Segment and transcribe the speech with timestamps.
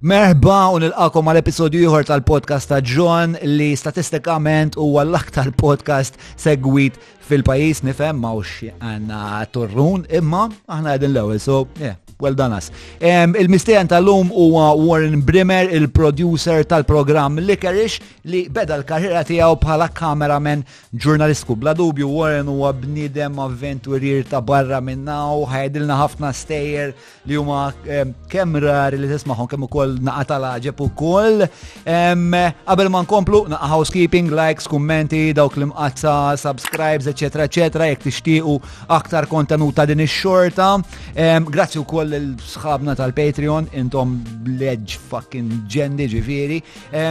[0.00, 7.00] Merba un il-qakom għal episodju ieħor tal-podcast ta' John li statistikament huwa l-aktar podcast segwit
[7.26, 12.70] fil-pajis nifhem mawx għandna turrun imma aħna qegħdin l-ewwel so yeah, Well done us.
[13.00, 20.64] Um, Il-mistejan tal-lum huwa Warren Brimmer, il-producer tal-programm Likerish, li beda l-karriera tiegħu bħala kameraman
[20.98, 21.54] ġurnalistku.
[21.62, 26.90] Bla dubju Warren huwa bnidem avventurir ta' barra minnaw, ħajdilna ħafna stejer
[27.30, 31.46] li huma um, kemm rari li tisma'hom kemm ukoll naqa naqatala ġepu ukoll.
[31.86, 38.08] Qabel um, ma nkomplu, na housekeeping, likes, kommenti, dawk li mqazza, subscribes, eċetera, eċetera, jekk
[38.10, 38.58] tixtiequ
[38.98, 40.72] aktar kontenuta din ix-xorta.
[41.14, 44.14] Um, grazzi wkoll l-sħabna tal-Patreon, intom
[44.46, 46.60] bleġ fucking ġendi ġifieri.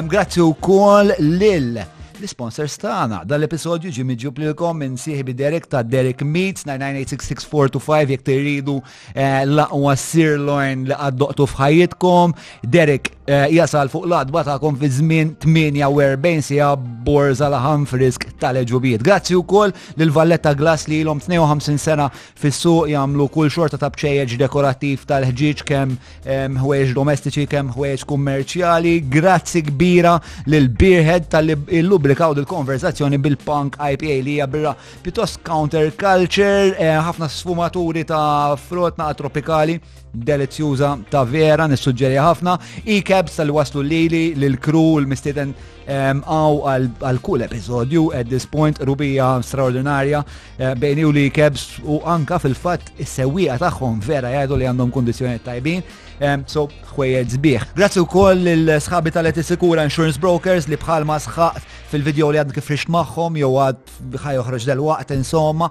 [0.10, 1.76] Grazzi wkoll lil
[2.22, 3.22] l-sponsors tagħna.
[3.28, 8.78] Dan l-episodju ġi miġjub lilkom minn sieħbi Derek ta' Derek Meats 9986645 jekk tiridu
[9.14, 12.36] eh, laqwa sirloin li għaddoqtu f'ħajjitkom.
[12.74, 19.06] Derek eh, jasal fuq l-adba tagħkom fi żmien 48 sija borza la ħanfrisk tal-eġubiet.
[19.08, 24.38] Grazzi wkoll lil Valletta Glass li ilhom 52 sena fis-suq jagħmlu kull xorta ta' bċejjeġ
[24.44, 28.98] dekorattiv tal-ħġieġ kemm ħwejġ domestiċi kemm ħwejġ kummerċjali.
[29.18, 34.72] Grazzi kbira lil Beerhead tal-lub pubblikaw dil-konverzazzjoni bil-punk IPA li hija birra
[35.04, 35.92] pjuttost culture,
[36.80, 39.76] eh, ħafna sfumaturi ta' frotna tropikali
[40.26, 42.58] delizzjuża ta' vera, nissuġġeri ħafna.
[42.86, 45.54] E-cabs tal-waslu lili, l-kru, l-mistieten
[45.88, 46.58] għaw
[47.08, 50.20] għal kull episodju at this point rubija straordinarja
[50.60, 55.40] eh, bejni u li kebs u anka fil-fat is-sewwieqa tagħhom vera jgħidu li għandhom kondizjoni
[55.48, 55.86] tajbin.
[56.50, 56.64] So,
[56.96, 57.66] ħwejjed zbieħ.
[57.78, 62.56] Grazzi wkoll l sħabi tal-Eti Sikura Insurance Brokers li bħal ma sħaqt fil-video li għad
[62.56, 63.92] kif rixt magħhom jew għad
[64.24, 65.70] ħaj joħroġ dal-waqt insomma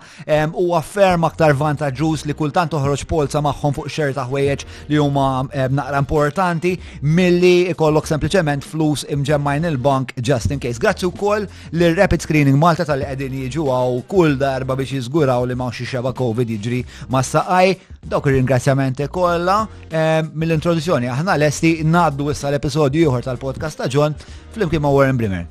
[0.55, 5.67] u għaffer aktar vantaġġuż li kultant uħroġ polza magħhom fuq xerta ħwejjeġ li huma eh,
[5.73, 6.75] naqra importanti
[7.17, 10.79] milli ikollok sempliċement flus imġemmajn il-bank just in case.
[10.83, 11.47] Grazzi wkoll
[11.79, 15.89] lir Rapid Screening Malta tal-li qegħdin jiġu għaw kull darba biex jiżguraw li ma' xi
[15.95, 16.83] xeba COVID jiġri
[17.15, 17.75] ma' saqaj.
[18.07, 24.15] Dawk ir-ringrazzjamenti kollha eh, mill-introduzzjoni aħna lesti ngħaddu issa l-episodju ieħor tal-podcast ta' John
[24.55, 25.47] flimkien ma' Warren Brimmer.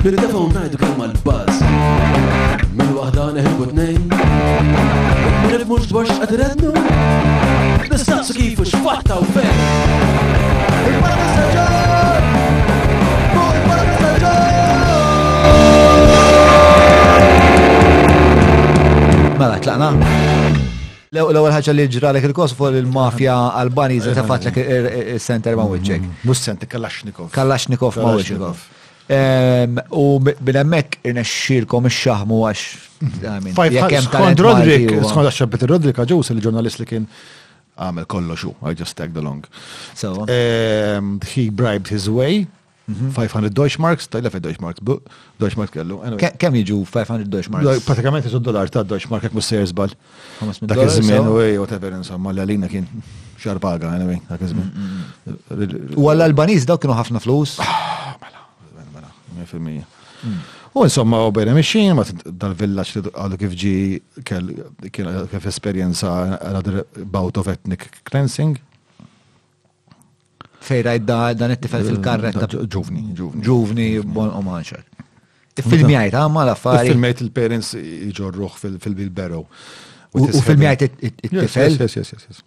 [0.00, 1.60] Nil-dafaw najdu kemm buzz
[2.78, 4.04] Min wahda neħibu t-nejn
[5.50, 6.72] Nif mux dwarx għadrednu
[7.90, 9.58] Nistaqsu kifu xfatta u fejn
[10.88, 12.22] Il-parti saġar
[13.34, 13.56] Fuq
[19.40, 19.88] Mela, tlaqna?
[21.10, 26.02] L-ewwel ħaġa li ġralek il-kos fuq il-mafja Albaniża tafatlek il-center ma' wiċċek.
[26.28, 27.26] Mus center Kalashnikov.
[27.34, 28.79] Kalashnikov ma' wiċċek.
[29.90, 30.06] U
[30.42, 32.64] bil-emmek irnexxirkom ix-xaħmu għax.
[34.06, 37.08] Skont Rodrik, skont għaxħabbet Rodrik għagġus il-ġurnalist li kien
[37.80, 39.46] għamil kollo xu, I just tagged along.
[39.98, 40.14] So.
[40.28, 42.46] Um, he bribed his way.
[42.90, 43.54] 500 mhm.
[43.54, 44.96] Deutsch marks, ta' jlefe Deutsch marks, bu,
[45.38, 46.00] Deutsch marks kellu.
[46.42, 47.84] Kem jiġu 500 Deutsch marks?
[47.86, 49.94] Pratikament jisu dollar ta' Deutsch marks, jek musser zbal.
[50.64, 52.88] Dak iż-żmien, u ej, whatever, insomma, l-għalina kien
[53.38, 54.74] xarpaga, anyway, dak jizmin.
[55.94, 57.60] U għall-Albaniz dak kienu ħafna flus?
[57.62, 58.39] Ah, mela.
[59.46, 60.36] Mm.
[60.74, 62.04] U insomma, u bejna mixin, ma
[62.42, 63.76] dal-villaċ li għadu kif ġi,
[65.32, 66.74] kif esperienza għadu
[67.10, 68.58] bout of ethnic cleansing.
[70.60, 72.50] Fej rajt da dan it-tifel fil-karretta.
[72.68, 73.44] Ġuvni, ġuvni.
[73.48, 74.82] Ġuvni, bon ah, u manxar.
[75.60, 76.90] Fil-mjajt, għamma l-affari.
[76.92, 77.70] Fil-mjajt il-parents
[78.10, 79.42] iġorruħ fil-bilbero.
[80.20, 81.78] U fil-mjajt it-tifel.
[81.80, 82.44] Yes, yes, yes, yes.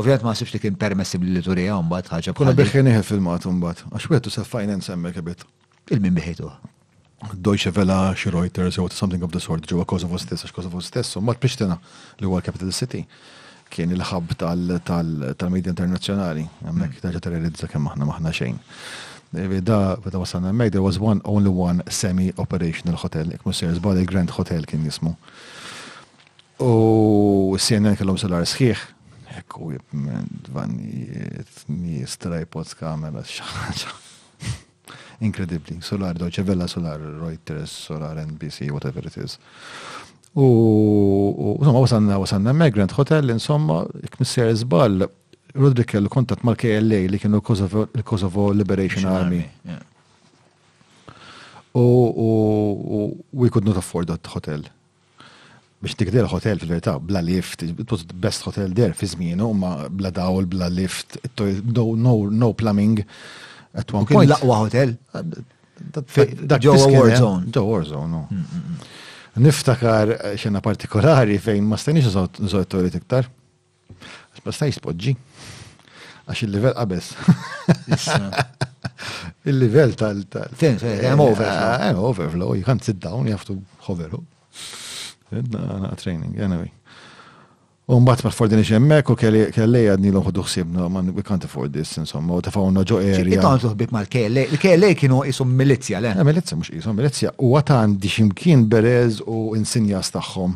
[0.00, 2.32] Ovvijament ma sibx li kien permessi bil-liturija un bat ħagġa.
[2.36, 3.82] Kuna bieħkini fil filmat un bat.
[3.84, 5.42] Għax u Għaxwetu sa' finance emmek għabit
[5.90, 6.50] il-min biħietu.
[7.38, 11.14] Deutsche Welle, xi Reuters, or something of the sort, ġewwa Kosovo stess, għax Kosovo stess,
[11.18, 11.76] u mat Pristina
[12.18, 13.04] li huwa l-capital city
[13.72, 17.24] kien il-ħab tal-medja internazzjonali, għamnek daġa hmm.
[17.24, 18.58] terrorizza kemm aħna maħna xejn.
[19.64, 24.34] Da, da wasanna għammek, there was one, only one semi-operational hotel, ek musserz, bħal grand
[24.36, 25.14] Hotel kien jismu.
[26.62, 28.84] U CNN kellom salar sħiħ,
[29.40, 29.72] ekku,
[30.58, 30.76] van,
[31.72, 32.18] nis,
[32.52, 34.00] pots kamera, xaħġa.
[35.26, 35.80] Incredibly.
[35.80, 39.32] Solar, Deutsche Welle, Solar, Reuters, Solar, NBC, whatever it is.
[40.34, 43.76] U insomma wasanna wasanna Migrant Hotel, insomma,
[44.12, 44.96] kmisser zbal,
[45.62, 47.40] Rodri kellu kontat mal-KLA li kienu
[47.96, 49.42] il-Kosovo Liberation Army.
[51.74, 51.84] U
[53.32, 54.62] we could not afford that hotel.
[55.82, 60.10] Biex tikdel hotel fil-verità, bla lift, it was the best hotel there fizzmienu, ma bla
[60.10, 61.18] dawl, bla lift,
[61.76, 63.04] no, no, no plumbing.
[63.74, 64.30] At one point.
[64.40, 64.96] l hotel.
[65.12, 66.94] Ġowa eh?
[66.94, 67.48] War Zone.
[67.50, 68.04] Ġowa oh.
[68.04, 68.88] mm, mm, mm.
[69.42, 73.28] Niftakar eh, xena partikolari fejn ma stanix nżor toilet iktar.
[74.44, 74.80] Ma stajx
[76.22, 77.06] Għax il-level qabes.
[79.50, 80.52] Il-level tal- tal.
[80.54, 80.76] Ten,
[81.18, 81.72] overflow.
[81.90, 83.58] Eh, overflow, you can't sit down, you have to
[83.88, 84.06] hover.
[85.98, 86.70] Training, anyway.
[87.90, 89.14] U mbagħad ma affordini hemmhekk u
[89.58, 93.40] kelli għadni l ħsieb man we can't afford this insomma u tafaw unna ġo area.
[93.42, 96.12] Tant ħbib mal-kelle, l kelle kienu jisum milizja le.
[96.14, 100.54] Ja, eh, Milizja mux jisum milizja u għatan di ximkien berez u insinja staħħom.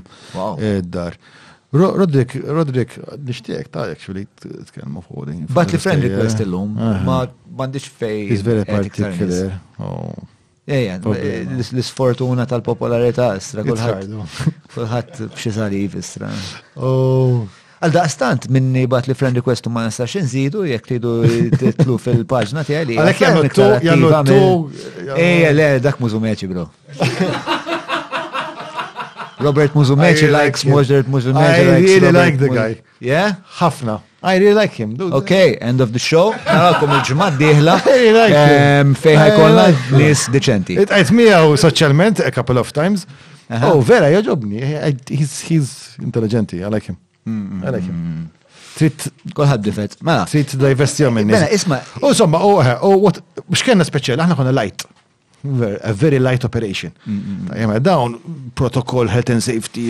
[0.78, 1.18] id-dar.
[1.18, 1.42] Eh,
[1.76, 2.94] Rodrik, Rodrik,
[3.26, 7.24] nishtiek ta' jek xuli t-tkelmu fuq Bat li friend request illum, ma
[7.58, 8.16] bandiċ fej.
[8.30, 9.58] He's very particular.
[9.82, 10.14] Oh.
[10.66, 10.96] Ejja,
[11.62, 14.16] l-sfortuna tal-popolarità istra kulħadd.
[14.74, 16.30] Kulħadd b'xi salib istra.
[16.74, 17.44] Oh.
[17.76, 21.12] Għal daqstant minni bat li friend request ma nistax nżidu jekk tridu
[21.54, 22.98] titlu fil-paġna tiegħi.
[22.98, 25.06] Għalhekk jagħmlu tu jagħmlu tu.
[25.14, 26.66] Ejja eh, le dak mużumeċi bro.
[29.36, 31.64] Robert Muzumeċi likes Mojert Muzumeċi.
[31.66, 32.80] I really like the guy.
[33.04, 33.34] Yeah?
[33.60, 33.98] Ħafna.
[34.32, 34.90] I really like him.
[34.96, 35.12] Dude.
[35.20, 36.34] Okay, end of the show.
[36.50, 37.74] Narakom il-ġimgħa d-dieħla.
[39.02, 39.66] Fejn ħajkolna
[40.00, 40.78] nies deċenti.
[40.82, 43.06] Qed miegħu soċjalment a couple of times.
[43.46, 43.76] Uh-huh.
[43.78, 44.64] Oh, vera jogħġobni.
[45.14, 45.70] He's he's
[46.02, 46.56] intelligent.
[46.58, 46.98] I like him.
[47.62, 48.26] I like him.
[48.76, 49.06] Trit.
[49.38, 49.94] kolħad difet.
[50.02, 50.26] Mela.
[50.28, 51.30] Trid divestja minn.
[51.30, 51.78] Mela, isma'.
[52.02, 54.88] U oh, insomma, u oh, oh, what biex kellna speċjali, aħna konna light
[55.90, 56.92] a very light operation.
[57.06, 57.78] Mm-hmm.
[57.82, 59.84] Dawn protocol health and safety,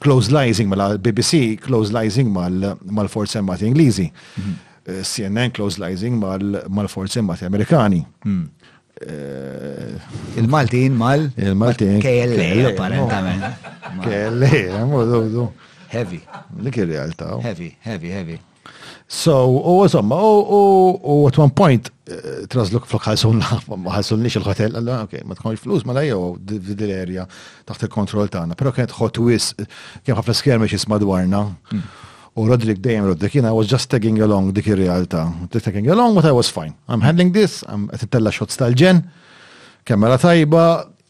[0.00, 1.52] close lising mal BBC, mm-hmm.
[1.54, 2.28] eh, close lising
[2.84, 4.12] mal-forza mal Ingliżi,
[5.02, 6.18] CNN close lising
[6.68, 8.06] mal-forza mati Amerikani.
[8.26, 8.46] Mm.
[9.06, 11.30] Eh, Il-Maltin mal?
[11.36, 12.00] Il-Maltin.
[12.00, 13.42] KLA, apparentament.
[14.02, 15.52] KLA,
[15.92, 16.20] Heavy.
[16.60, 17.36] Dik ir-realtà.
[17.44, 18.38] Heavy, heavy, heavy.
[19.08, 23.38] So, u insomma, u at one point, eh, trazluk fl-ħalsun
[23.86, 27.28] ħalsun nix il-hotel, għallu, ok, ma tkunx flus, ma lajjo, dil-erja,
[27.68, 29.52] taħt il-kontrol taħna, Pero kienet hot wis,
[30.02, 31.44] kien ħafna skjermex jisma dwarna.
[31.70, 31.84] Hmm.
[32.36, 36.16] U Rodrik dejjem Rodrik, jiena I was just tagging along dik il-realta, realtà Tagging along,
[36.18, 36.74] but I was fine.
[36.88, 39.04] I'm handling this, I'm qed tella shots tal-ġen,
[39.86, 40.66] kamera tajba,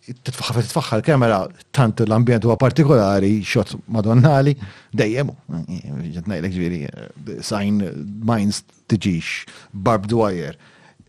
[0.06, 1.38] titfaħħa titfaħħa l-kamera
[1.75, 4.53] tant l-ambjent huwa partikolari, xot madonnali,
[4.94, 7.81] dejjem, ġet ngħidlek ġifieri, eh, sign
[8.29, 10.53] minds tiġix, barbed wire,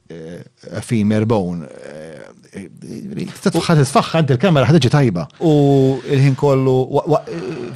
[0.10, 0.42] eh,
[0.88, 1.70] femur bone.
[2.58, 5.28] Titfaħħa eh, titfaħħa int il-kamera ħadġi tajba.
[5.46, 6.78] U il-ħin kollu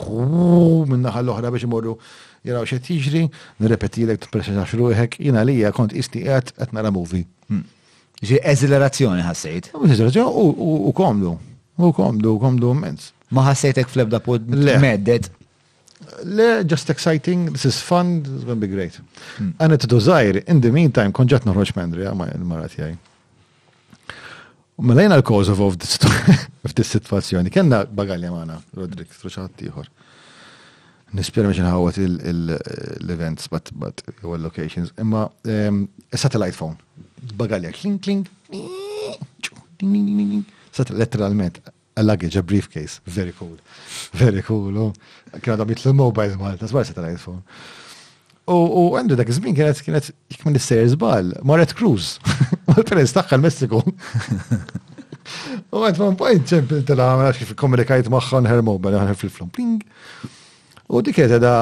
[0.91, 1.97] minnaħa l-oħra biex imorru
[2.47, 3.25] jaraw xe tiġri,
[3.63, 7.25] nirrepetilek t-presa xruħek, jina lija kont isti għat għat nara movie.
[7.49, 7.65] Hmm.
[8.23, 9.73] Ġi eżilerazzjoni ħassejt.
[9.79, 10.49] Eżilerazzjoni
[10.89, 11.37] u komdu,
[11.79, 13.11] u komdu, u komdu immens.
[13.33, 15.31] Ma ħassejtek flebda pod meddet
[16.25, 18.97] le, just exciting, this is fun, this is going to be great.
[19.59, 22.95] Għana t zaħir, in the meantime, konġat noħroċ mendri, għamma il-marat jaj.
[24.83, 25.23] Malajna l
[26.65, 29.89] of this situazzjoni, kena bagalja maħna, Rodrik, truċat tiħor.
[31.13, 35.29] Nispjera meċin ħawat l-events, but, but, locations, imma
[36.15, 36.77] satellite phone,
[37.37, 40.45] bagalja, kling, kling, kling,
[40.95, 41.61] letteralment,
[42.01, 43.01] a luggage, a briefcase.
[43.07, 43.59] Very cool.
[44.23, 44.73] Very cool.
[44.85, 44.93] Oh.
[45.41, 47.41] Kienu għadhom jitlu mobile Malta, zbar se tal-iPhone.
[48.53, 52.17] U għandu dak iż-żmien kienet kienet jekk minn is-sejers bal, Maret Cruz.
[52.71, 53.79] Mal-Perez taħħa l-Messiku.
[55.73, 59.53] U għad man point ċempil tal-għamra kif komunikajt maħħa nħer mobile, nħer fil-flom.
[59.55, 59.79] Pling.
[60.93, 61.55] U dik kienet għada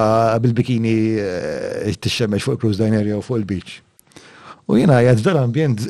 [0.47, 3.79] bil-bikini eh, t-xemmex fuq il-Cruz Diner jew fuq il-beach.
[4.71, 5.89] U jena jgħad dal-ambjent,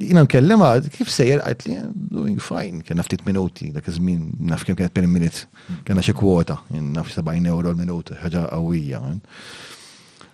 [0.00, 1.76] jina għad, ah, kif sejjer, għajt li,
[2.10, 5.42] doing fine, kena ftit minuti, dak iż naf kem kienet per minut,
[5.84, 9.00] kena xi kwota, naf 70 euro l-minut, ħaġa qawwija.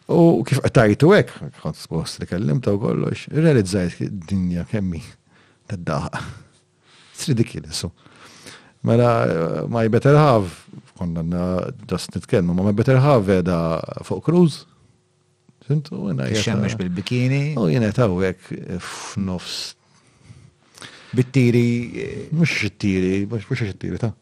[0.06, 1.32] U kif għatajtu għek,
[1.64, 5.02] għad skost li kellimta u kollox, realizzajt dinja kemmi,
[5.66, 6.12] tad-daħ.
[7.16, 7.82] It's ridiculous.
[8.86, 10.52] Mela, my better have,
[10.96, 11.24] konna
[11.90, 13.58] just nitkellmu, ma my better have edha
[14.06, 14.62] fuq cruise,
[15.66, 16.26] Sintu, jena.
[16.30, 17.40] Xemmex bil-bikini.
[17.58, 19.74] U jena għek eh, f'nofs.
[21.16, 21.64] Bittiri.
[22.04, 24.12] Eh, mux xittiri, mux xittiri ta'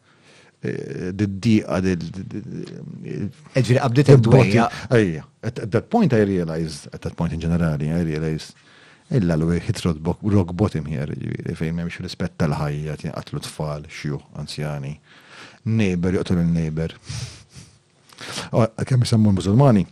[0.65, 4.63] d-diqa Ġviri, għabdiet id-dwejja.
[4.97, 8.55] Ejja, at that point I realized, at that point in ġenerali, I realized,
[9.13, 14.95] illa l hit rock bottom here, ġviri, fejn memx rispett tal-ħajja, għatlu tfal, xju, anzjani,
[15.69, 16.97] neighbor, juqtlu l-neighbor.
[18.89, 19.85] Kemm jisammu l-Musulmani,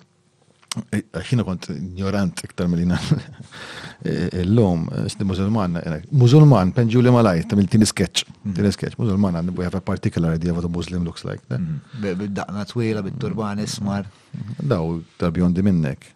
[0.81, 5.77] ħina kont ignorant iktar mill-ina e, e, l-lum, e, s xdi muzulman,
[6.17, 8.55] muzulman, penġu li malaj, ta' mill tini sketch, mhm.
[8.57, 11.41] tini sketch, muzulman, għandibu we partikolari di particular muzlim what a Muslim looks like.
[11.49, 12.17] Mhm.
[12.17, 14.07] bid daqna twila, bid turban ismar.
[14.33, 14.67] Mhm.
[14.73, 16.09] Daw, ta' bjondi minnek,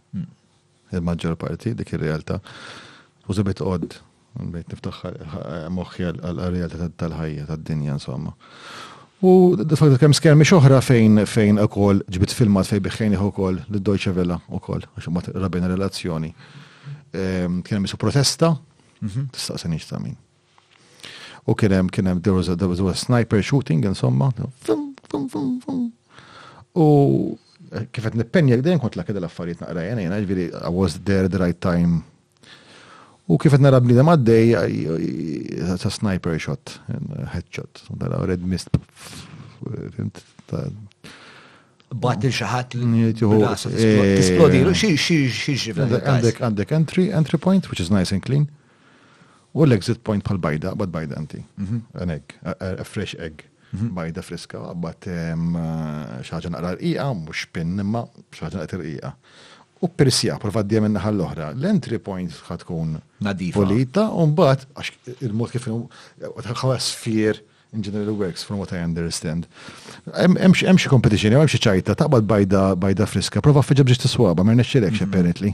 [0.98, 2.42] il-maġġor parti, dik il-realta.
[3.28, 3.98] U zibit odd,
[4.38, 5.04] bejt niftaħ
[5.76, 8.32] moħħi għal-realta tal-ħajja, tal-dinja, insomma.
[9.22, 14.12] U d fakt kem skermi xoħra fejn fejn kol ġbit filmat fejn u ukoll l-Deutsche
[14.14, 16.30] u kol, għax ma rabina relazzjoni.
[17.14, 18.54] Ehm, kien jisu protesta,
[19.02, 19.30] mhm.
[19.34, 20.14] tistaqsen ta' min.
[21.48, 24.30] U kienem, kienem, there was a sniper shooting insomma.
[26.78, 27.40] U
[27.72, 31.28] eh, kifet nippenja dejjem kont la keda l-affarijiet naqra jena jiena ġifieri I was there
[31.28, 32.04] the right time
[33.28, 36.78] U kif qed nara bniedem għaddej ta' sniper shot,
[37.36, 38.70] headshot, tara mela, red mist.
[41.92, 48.48] Bat il xaħat l-esplodilu, Għandek għandek entry, entry point, which is nice and clean.
[49.58, 51.44] U l-exit point pal bajda, bad bajda anti.
[51.60, 51.82] Mhm.
[52.00, 53.44] An egg, a fresh egg.
[53.74, 53.92] Mhm.
[53.96, 55.36] Bajda friska, bat eh,
[56.24, 59.12] xaħġa naqra l-iqa, mux pin, imma xaħġa naqra l-iqa
[59.80, 62.96] u Persja provat dija minna l-oħra, l-entry point ħatkun
[63.56, 67.36] polita, un bat, għax il-mod kif ħawa
[67.76, 69.46] in general works, from what I understand.
[70.16, 74.56] Hemm xi competition, hemm xi ċajta, taqbad bajda bajda friska, prova fiġa bġiġ tiswaba, ma
[74.56, 75.10] rnexxilekx mhm.
[75.10, 75.52] apparently.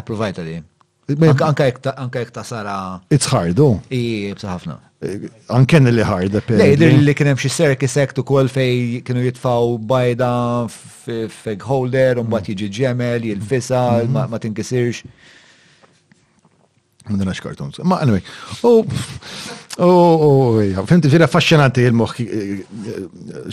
[0.00, 0.50] Approvajta mhm.
[0.50, 0.77] eh, li.
[1.08, 3.00] Anka jek ta' sara.
[3.08, 3.80] It's hard, oh.
[3.90, 4.76] I, bsaħafna.
[5.54, 10.28] Anken li hard, Le, li kienem xie circus act u kol fej kienu jitfaw bajda
[10.68, 12.56] feg holder, un bat mm.
[12.58, 14.28] jiġi ġemel, jil-fisa, mm-hmm.
[14.34, 15.04] ma tinkisirx.
[17.08, 17.78] Mdina xkartons.
[17.88, 18.20] Ma, anyway.
[18.68, 18.82] U,
[19.80, 22.12] u, u, fimti ġiri affaxxinanti il-moħ.
[22.20, 22.98] Eh, eh,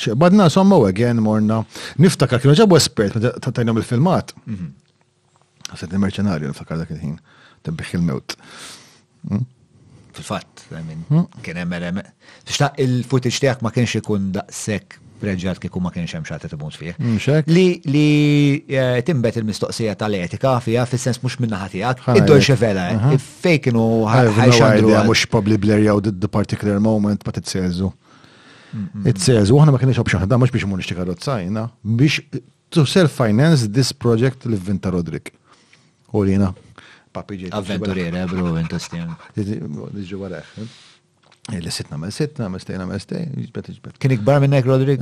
[0.09, 1.61] eh, badna, somma, u oh, għen morna.
[2.03, 4.33] Niftakar, kienu ġabu espert, ta' tajnom il-filmat.
[4.43, 5.71] Mm-hmm.
[5.71, 7.15] Għasset merċenarju niftakar dak il-ħin
[7.69, 8.35] tibbiħ il-mewt.
[9.29, 9.45] Hmm?
[10.15, 10.65] Fil-fatt,
[11.11, 11.25] hmm?
[11.43, 12.11] kien hemm element.
[12.47, 16.95] Xtaq il-footage tiegħek ma kienx ikun daqshekk preġġat kieku ma kienx hemm xatet imut fih.
[16.99, 17.17] Hmm,
[17.51, 18.03] li li
[18.69, 22.07] eh, timbet il-mistoqsija tal-etika fiha fis-sens mhux minn naħa tiegħek.
[22.21, 22.85] Id-dolxe vela,
[23.43, 24.91] fej kienu ħajxandru.
[24.95, 27.91] Mhux probably blurry out the particular moment ma titsejżu.
[29.07, 31.61] It says, u ħana ma kienx option ħadda mhux biex imur nixtieq rozzajna,
[31.95, 32.21] biex
[32.75, 35.31] to self-finance this project l-Vinta Rodrik.
[36.15, 36.53] U li jena
[37.15, 37.49] papi ġej.
[37.55, 39.15] Avventuriera, eh, bro, intestjem.
[39.37, 40.53] Ġu għareħ.
[40.61, 41.57] Eh?
[41.57, 43.27] Illi eh, sitna me sitna, me stejna me stej,
[44.01, 44.99] Kien ikbar minnek, Rodrik?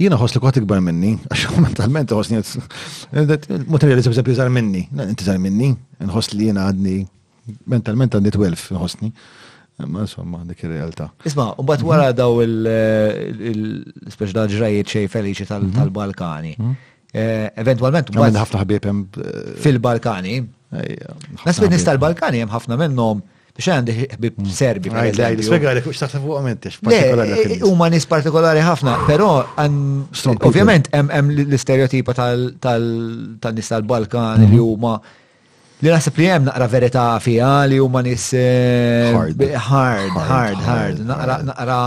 [0.00, 2.54] Jina ħos li kot ikbar minni, għax mentalment ħos njot.
[3.68, 6.96] Materializm eżempju zar minni, inti zar minni, nħos li jina għadni,
[7.72, 9.12] mentalment għadni 12, nħosni.
[9.86, 11.88] Ma insomma, dik il realtà Isma, u bat mhm.
[11.90, 16.54] wara daw il-speċ dal ġrajiet xej feliċi tal-Balkani.
[16.56, 16.70] Mhm.
[16.70, 16.76] Mhm.
[17.14, 18.10] Eh, eventualment.
[18.10, 19.00] Għamil ħafna ħbib eh,
[19.62, 20.36] Fil-Balkani.
[21.46, 23.22] Nasbid nista l-Balkani jem ħafna minnom
[23.56, 24.48] biex għandi ħbib mm.
[24.52, 24.90] serbi.
[25.46, 29.30] Spiegħalek, ux eh, Huma nis partikolari ħafna, pero
[30.44, 34.64] ovvjament hemm l-istereotipa tal-nis tal-Balkan li mhm.
[34.64, 34.98] huma
[35.84, 38.26] li nasib li hemm naqra verità fiha li huma nis
[39.14, 41.78] hard, hard, hard, naqra naqra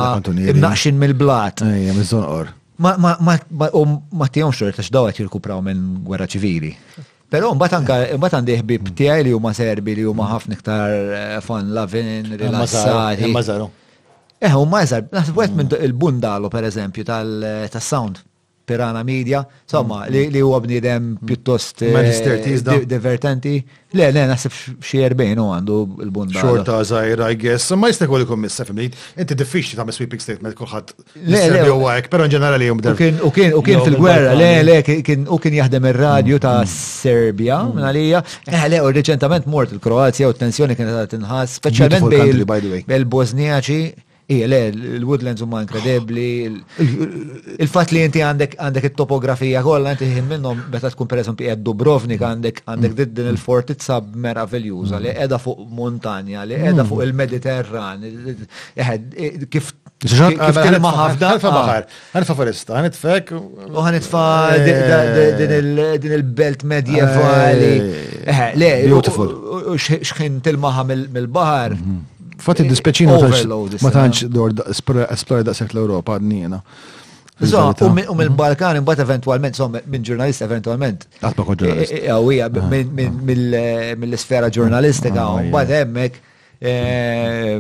[0.56, 1.68] imnaqxin mill-blat.
[1.70, 2.56] Ejja, miż-żonqor.
[2.80, 6.72] Ma tiegħu xorri tax dawet jirkupraw minn gwerra ċivili.
[7.30, 11.36] Pero mbagħad anke mbagħad għandi ħbieb tiegħi li huma serbi li huma ħafna iktar eh,
[11.46, 13.28] fan lavin, ah, rilassati.
[14.40, 18.24] Eh, huma eżar, eh, naħseb wieħed minn il-bundalu pereżempju eh, tas-sound.
[18.70, 20.30] Pirana Media, insomma, mm.
[20.34, 21.18] li huwa bnidem mm.
[21.26, 23.56] pjuttost eh, divertenti.
[23.98, 24.54] Le, le, nasib
[24.86, 26.38] xie erbejn u għandu l-bunda.
[26.38, 27.72] Xorta zaħira, I guess.
[27.74, 28.86] Ma jistek għu l-kum missa fimni.
[29.18, 30.94] Inti diffiċi ta' sweeping statement kullħat.
[31.26, 32.84] Le, le, u għek, pero in ġenerali jom
[33.26, 34.78] U kien fil-gwerra, le, le,
[35.34, 36.76] u kien jahdem il-radio ta' mm.
[36.78, 38.22] Serbia, minna lija.
[38.46, 43.82] Eh, le, u reċentament mort il-Kroazja u t-tensjoni kienet ta' tinħas, specialment bil-Bosniaċi.
[44.30, 44.58] Ije, le,
[45.00, 46.26] il-woodlands huma inkredibli,
[47.66, 52.22] il-fat li inti għandek għandek il-topografija kollha inti ħin minnhom meta tkun pereżempju qiegħed Dubrovnik
[52.28, 53.16] għandek għandek mm.
[53.18, 55.08] din il-fortizza meraviljuża mm.
[55.08, 56.92] li qiegħda fuq montanja, li qiegħda mm.
[56.92, 58.04] fuq il-Mediterran,
[59.50, 60.94] kif kif kelma ħafna.
[60.94, 60.94] Ah.
[60.94, 63.34] Oh, għanitfa baħar, għanitfa foresta, għanitfek.
[63.34, 64.24] U għanitfa
[66.06, 67.74] din il-belt medjevali.
[68.30, 68.46] Eh.
[68.62, 69.34] Le, beautiful.
[69.90, 71.78] Xħin tilmaħa mill-baħar.
[71.82, 72.00] Mhm.
[72.44, 73.18] Fatti eh, dispeċina
[73.84, 74.26] ma tantx
[75.12, 76.62] esplora daqshekk l europa għadnina.
[77.42, 78.82] U mill-Balkan mhm.
[78.84, 81.06] imbagħad eventualment, so minn ġurnalist eventualment.
[81.20, 81.96] Għatma kod ġurnalist.
[82.00, 86.08] Għawija, mill-sfera ġurnalistika, u mbagħad għanna
[86.62, 87.54] eh,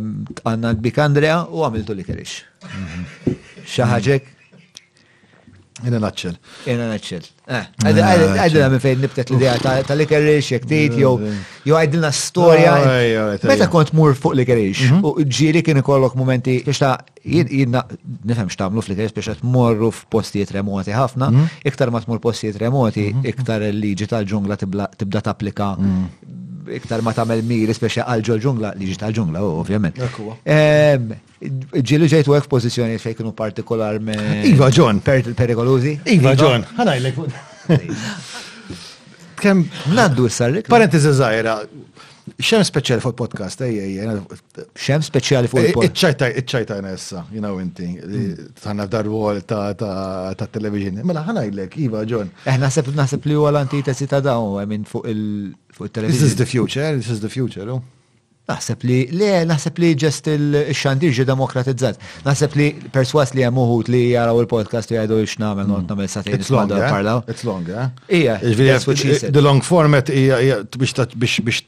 [0.44, 0.76] għandna
[1.08, 2.40] Andrea u għamiltu li kerix.
[2.68, 3.36] Mhm.
[3.76, 4.36] Xaħġek?
[5.86, 6.40] Jena naċċel.
[6.68, 7.30] Jena naċċel.
[7.50, 11.16] Eh, għadilna ah, minn fejn nibtet l-idea ta' likerix, jek dit, jow
[11.66, 12.76] jow għadilna storja.
[13.50, 15.00] Meta kont mur fuq l likerix, mhm.
[15.02, 16.92] u ġiri kien ikollok momenti biex ta'
[17.26, 17.84] jina
[18.28, 21.50] nifhem xtamlu fl-ikel biex qed morru f'postijiet remoti ħafna, mhm.
[21.68, 23.26] iktar ma tmur postijiet remoti, mhm.
[23.34, 26.08] iktar il-liġi tal-ġungla tibda tapplika mhm.
[26.80, 30.00] iktar ma tagħmel miri speċi għal ġungla, liġi tal-ġungla, ovvjament.
[31.80, 34.16] Ġilu ġejtu għek pozizjoni fej partikolar me.
[34.46, 36.00] Iva ġon, perikolużi.
[36.16, 36.96] Iva ġon, iva.
[37.00, 37.40] l-ekun.
[39.40, 39.64] Kem.
[39.96, 40.68] Naddu s-sarrik.
[40.68, 41.60] Parentesi zaħira,
[42.40, 44.16] xem speċjali fuq il-podcast, ejja,
[44.80, 46.24] xem speċjali fuq il-podcast.
[46.40, 48.50] Iċċajta nessa, jina inti, mm.
[48.64, 51.02] tħanna dar wall ta' television.
[51.04, 52.32] Mela ħanajlek, Iva, John.
[52.48, 56.20] Eh, sepp naħseb li huwa l-antitesi ta' dawn, minn fuq il-television.
[56.20, 57.68] This is the future, this is the future,
[58.50, 62.00] Naħseb li, le, naħseb li ġest il-xandirġi demokratizzat.
[62.26, 62.66] Naħseb li
[62.96, 65.76] perswas li jamuħut li jaraw il-podcast u jgħidu xnamen mm.
[65.84, 67.12] għotna mill satin It's long, yeah?
[67.30, 67.92] It's long, yeah?
[68.10, 68.40] Ija,
[69.28, 71.66] the long format biex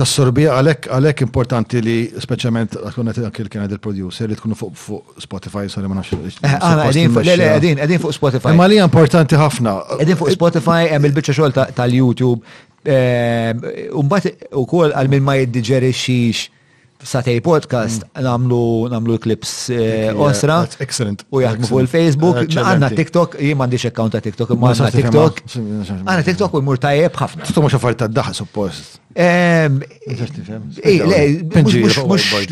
[0.00, 5.18] Tas-sorbija għalhekk għalhekk importanti li speċjalment għakunet anke l il producer li tkunu fuq fuq
[5.20, 6.14] Spotify sorry ma nafx.
[6.40, 8.54] qegħdin eh, ah, fuq qegħdin fuq Spotify.
[8.54, 9.74] Imma li importanti ħafna.
[9.98, 12.56] Qegħdin fuq Spotify hemm il-biċċa xogħol tal-YouTube.
[12.80, 16.54] Eh, Umbagħad ukoll għal min ma jiddiġerixxix
[17.00, 18.20] satej podcast mm.
[18.24, 20.62] namlu namlu klips eh, osra.
[20.84, 21.26] Excellent.
[21.28, 22.46] U jaħdmu fuq il-Facebook.
[22.56, 25.44] Għanna TikTok, jien m'għandix account ta' TikTok, imma TikTok.
[25.58, 27.52] Għanna TikTok u mmur tajjeb ħafna.
[27.52, 28.96] mhux affarijiet ta' daħ suppost.
[29.12, 31.42] Ehm, eh, le,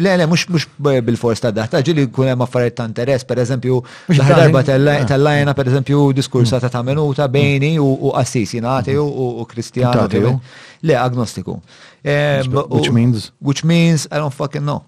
[0.00, 0.64] le, mux
[1.00, 3.78] bil-fors ta' daħta, ġili kunem affarijiet ta' interess, per eżempju,
[4.18, 5.54] darba tal-lajna, ah.
[5.54, 6.64] per eżempju, diskursa hmm.
[6.66, 7.32] ta' ta' minuta hmm.
[7.36, 10.08] bejni u Assisi nati u Kristjano.
[10.10, 10.34] Eh?
[10.82, 11.60] Le, agnostiku.
[12.02, 13.30] Ehm, which means?
[13.38, 14.82] Which means, I don't fucking know.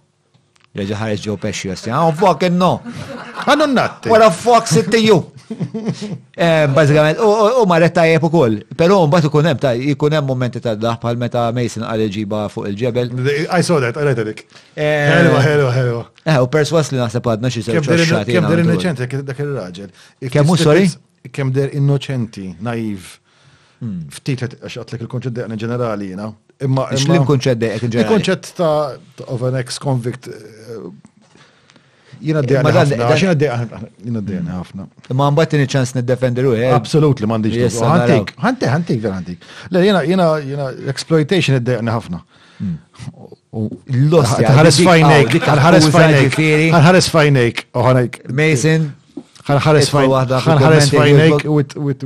[0.74, 2.80] Reġa ħareġ ġo pesċi, I don't fucking know.
[3.46, 3.88] I don't know.
[4.10, 5.22] What the fuck's it to you?
[6.36, 7.18] Eh, bazzikament,
[7.62, 11.82] u marret tajjeb ukoll, però mbagħad ikun hemm ta' ikun momenti ta' daħ meta Mason
[11.86, 13.10] għalli ġiba fuq il-ġebel.
[13.50, 14.44] I saw that, I read it.
[14.76, 16.04] Helwa, eh, helwa, helwa.
[16.24, 18.36] Eh, u perswas li naħseb għadna xi sew xorxati.
[18.36, 19.90] Kemm der innoċenti dak ir-raġel.
[20.30, 20.86] Kemm hu sorry?
[21.30, 23.18] Kemm der innoċenti, naiv.
[23.80, 24.06] Hmm.
[24.12, 26.30] Ftit għax għatlek il-konċett deqna ġenerali, jina.
[26.62, 26.86] Imma.
[26.94, 28.06] Xlim konċett deqna ġenerali?
[28.06, 30.84] Il-konċett ta' of an ex-convict eh,
[32.20, 33.80] Jina d ħafna.
[34.04, 34.86] Jina d ħafna.
[35.16, 36.68] Ma mbattini ċans nid-defender u għed.
[36.68, 36.74] Eh?
[36.76, 37.56] Absolutely, mandiġ.
[37.80, 39.48] Għantik, għantik, għantik, għantik.
[39.72, 42.22] Le, jina, jina, jina, exploitation id ħafna.
[43.54, 44.36] L-loss.
[44.36, 46.40] għal fajnejk, għal fajnejk,
[46.76, 48.20] għal fajnejk, uħanajk.
[48.42, 48.90] Mason.
[49.50, 51.44] Għal-ħares fajnejk, għal fajnejk,
[51.80, 52.04] with,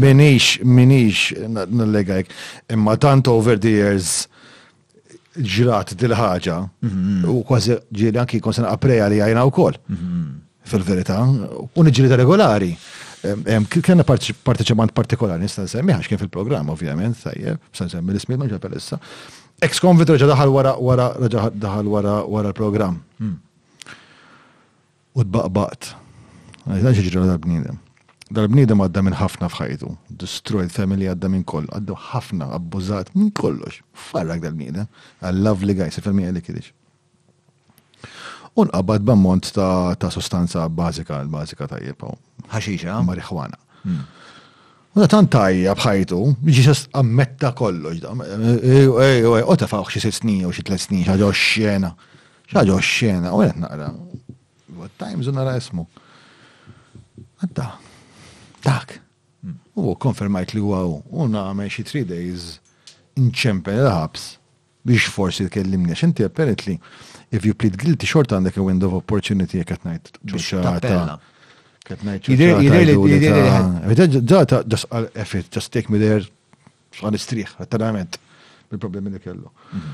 [0.00, 2.24] Minix, minix,
[2.72, 4.26] Imma tant over the years,
[5.40, 7.28] ġrat dil-ħaġa mhm.
[7.32, 9.76] u kważi ġieli anki kon sena li għajna u kol
[10.66, 11.20] fil-verita
[11.62, 12.76] u ta' regolari.
[13.80, 18.76] Kena parteċipant partikolari nistan se għax kien fil-programm ovvjament, tajjeb, san nsemmi l-ismi maġa per
[18.76, 18.98] issa.
[19.62, 22.98] Ex konvit reġa daħal wara wara reġa daħal wara wara l-programm.
[23.22, 23.36] Hmm.
[25.14, 25.92] U tbaqbaqt.
[26.66, 27.78] ġiri xieġi ġrada bnidem
[28.32, 29.88] dal bnidem għadda minn ħafna fħajtu,
[30.22, 34.88] destroyed family għadda minn koll, għaddu ħafna, abbużat minn kollox, farrak dal-bniedem,
[35.22, 36.62] A lovely sefer mi għalik li
[38.60, 41.66] Un qabad b'ammont ta', ta sostanza bazika, l hmm.
[41.68, 42.12] ta' jibaw.
[42.52, 43.56] ħaxixa, Marihuana.
[44.92, 50.52] U da tant tajja bħajtu, ġisas ammetta kollox, u ta' fawx xie s snin u
[50.52, 51.94] xie tlet snin, xaġo xena,
[52.52, 53.86] Xaġo xiena, u għet naqra.
[54.76, 55.86] What times u nara ismu.
[57.40, 57.64] Għadda,
[58.62, 59.00] Dak.
[59.74, 62.60] U konfermajt li għaw, unna għamen xie three days
[63.18, 64.36] inċempel ħabs
[64.88, 65.94] biex forsi t-kellimni.
[65.98, 66.22] Xinti
[66.66, 66.76] li,
[67.30, 71.18] if you plead guilty short għandek a window of opportunity jek għatnajt ċuċata.
[71.88, 74.58] Għatnajt ċuċata.
[74.68, 76.22] Just effort, uh, just take me there,
[77.02, 78.18] għan istriħ, għattanament,
[78.70, 79.50] bil-problemi li kellu.
[79.72, 79.90] Mhm.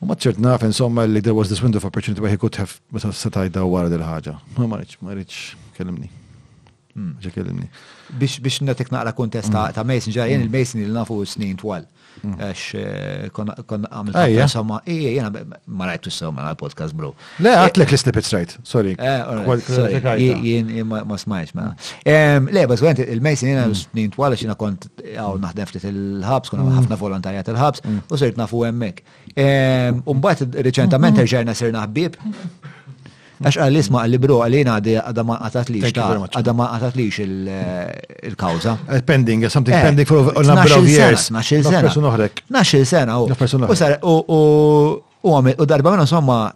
[0.00, 2.72] U ma naf, insomma, li there was this window of opportunity where he could have,
[2.90, 5.38] ma għara ħagġa Ma marriċ, marriċ,
[5.76, 6.10] kellimni.
[6.98, 7.16] Hmm.
[7.22, 7.68] ġekellimni.
[8.18, 9.72] Biex netek naqra kontest hmm.
[9.76, 10.46] ta' Mason, ġajen hmm.
[10.48, 11.86] il-Mason il nafu snin twal.
[12.18, 15.30] Għax eh, kon għamil ta' ija, eh, eh, jena
[15.70, 17.12] ma rajtu s-sama għal podcast, bro.
[17.44, 18.96] Le, għatlek li snippets rajt, sorry.
[20.18, 21.68] Jien ma smajx, ma.
[22.02, 26.98] Le, bas għent il-Mason jena snin twal, xina kont għaw naħdem ftit il-ħabs, kon ħafna
[26.98, 29.04] volontarijat il-ħabs, u sirt nafu għemmek.
[30.10, 32.18] Umbat, reċentament, ġerna sirna ħbib,
[33.42, 37.84] Għax għal isma għalli bro għalina għadha ma għatat lix għadha ma għatat li eh,
[38.30, 38.76] il-kawza.
[38.98, 41.28] Eh, pending, something eh, pending for a number of years.
[41.30, 42.26] Naxil sena.
[42.50, 43.18] Naxil sena.
[43.74, 43.98] sena.
[45.26, 46.50] U għamil, u darba minna somma,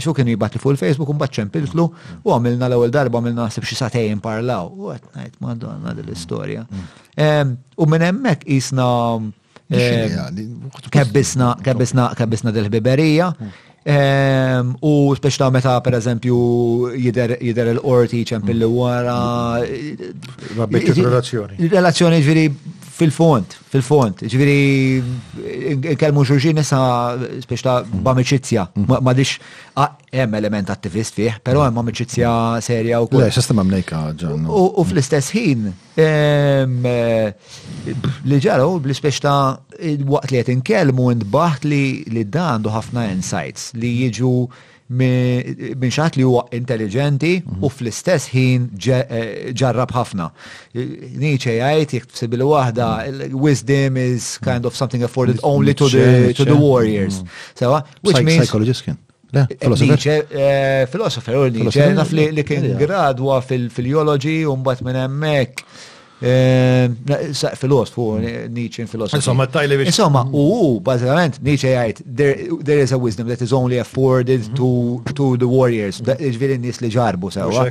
[0.00, 1.84] xo kienu jibatli fuq il-Facebook, un bacċen piltlu,
[2.24, 4.70] u għamilna l-ewel darba għamilna nasib xie satejn parlaw.
[4.72, 6.64] U għatnajt, madonna dell-istoria.
[6.66, 7.56] Mm.
[7.76, 8.86] U minn emmek jisna,
[9.68, 13.30] kebbisna, kebbisna, kebbisna del-ħbiberija.
[13.36, 13.62] Mm.
[13.86, 16.36] Ehm, u speċta meta per eżempju
[16.98, 19.18] jider il-orti ċempilli wara.
[20.58, 21.68] Rabbit relazzjoni.
[21.70, 22.46] Relazzjoni ġviri
[22.96, 24.22] Fil-font, fil-font.
[24.32, 26.78] Ġviri, kelmu xurxin nisa
[27.44, 28.00] spiex ta' mhm.
[28.06, 28.62] bamiċizja.
[28.72, 28.96] Mhm.
[29.04, 29.34] Ma dix,
[30.16, 32.30] hemm element attivist fih, pero hemm bamiċizja
[32.64, 33.26] serja u kol.
[33.26, 34.46] Le, sistema mnejka ġan.
[34.48, 35.66] U fl-istess ħin,
[36.00, 39.58] eh, li ġaraw bl-spiex ta'
[40.14, 44.34] waqt li jtin kelmu ndbaħt li dan għandu ħafna insights li jiġu
[44.94, 47.62] minn xaħat li huwa intelligenti mhm.
[47.66, 50.28] u fl-istess ħin eh, ġarrab ħafna.
[50.74, 53.40] Nietzsche jgħid jekk bil waħda mhm.
[53.42, 57.22] wisdom is kind of something afforded only to the to the warriors.
[57.22, 57.42] Mhm.
[57.62, 58.98] Sewa, which means psychologist kien.
[59.34, 60.20] Eh, Nietzsche,
[60.92, 65.64] filosofer, eh, Nietzsche, naf li kien gradwa fil-filology un bat minn hemmhekk
[66.18, 66.90] Eh,
[67.56, 69.16] Filos, fu Nietzsche in filosofi.
[69.16, 69.86] Insomma, tajli biex.
[69.88, 70.32] Insomma, mm.
[70.32, 72.00] u, bazzament, Nietzsche jgħajt,
[72.64, 74.56] there is a wisdom that is only afforded mhm.
[74.56, 76.64] to, to the warriors, Iġvili mhm.
[76.64, 77.68] nis li ġarbu sewa.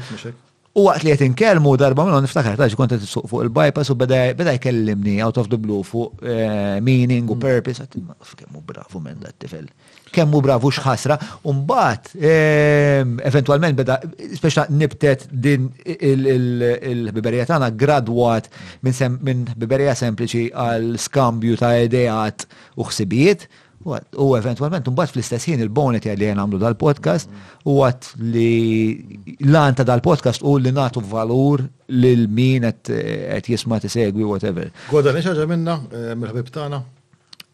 [0.78, 5.18] U għat li jgħet kelmu darba minnu niftakar, taġi kontet fuq il-bypass u beda jkellimni
[5.26, 7.42] out of the blue fuq eh, meaning u mm.
[7.42, 9.72] purpose, għat kemmu brafu minn dat tifel
[10.16, 11.18] kemmu bravu xħasra,
[11.52, 13.98] unbat, ehm, eventualment beda,
[14.40, 18.48] speċa nibtet din il-biberija tana gradwat
[18.86, 22.48] minn biberija sempliċi għal skambju ta' idejat
[22.80, 23.48] u xsibijiet,
[23.86, 27.30] u eventualment unbat fl-istess ħin il-bonet li għen għamlu dal-podcast,
[27.70, 28.98] u għat li
[29.46, 31.62] l-anta dal-podcast u li natu valur
[31.94, 34.72] lil-min għet jisma t-segwi, whatever.
[34.90, 36.82] Għodan, iċħaġa minna, eh, mill tana?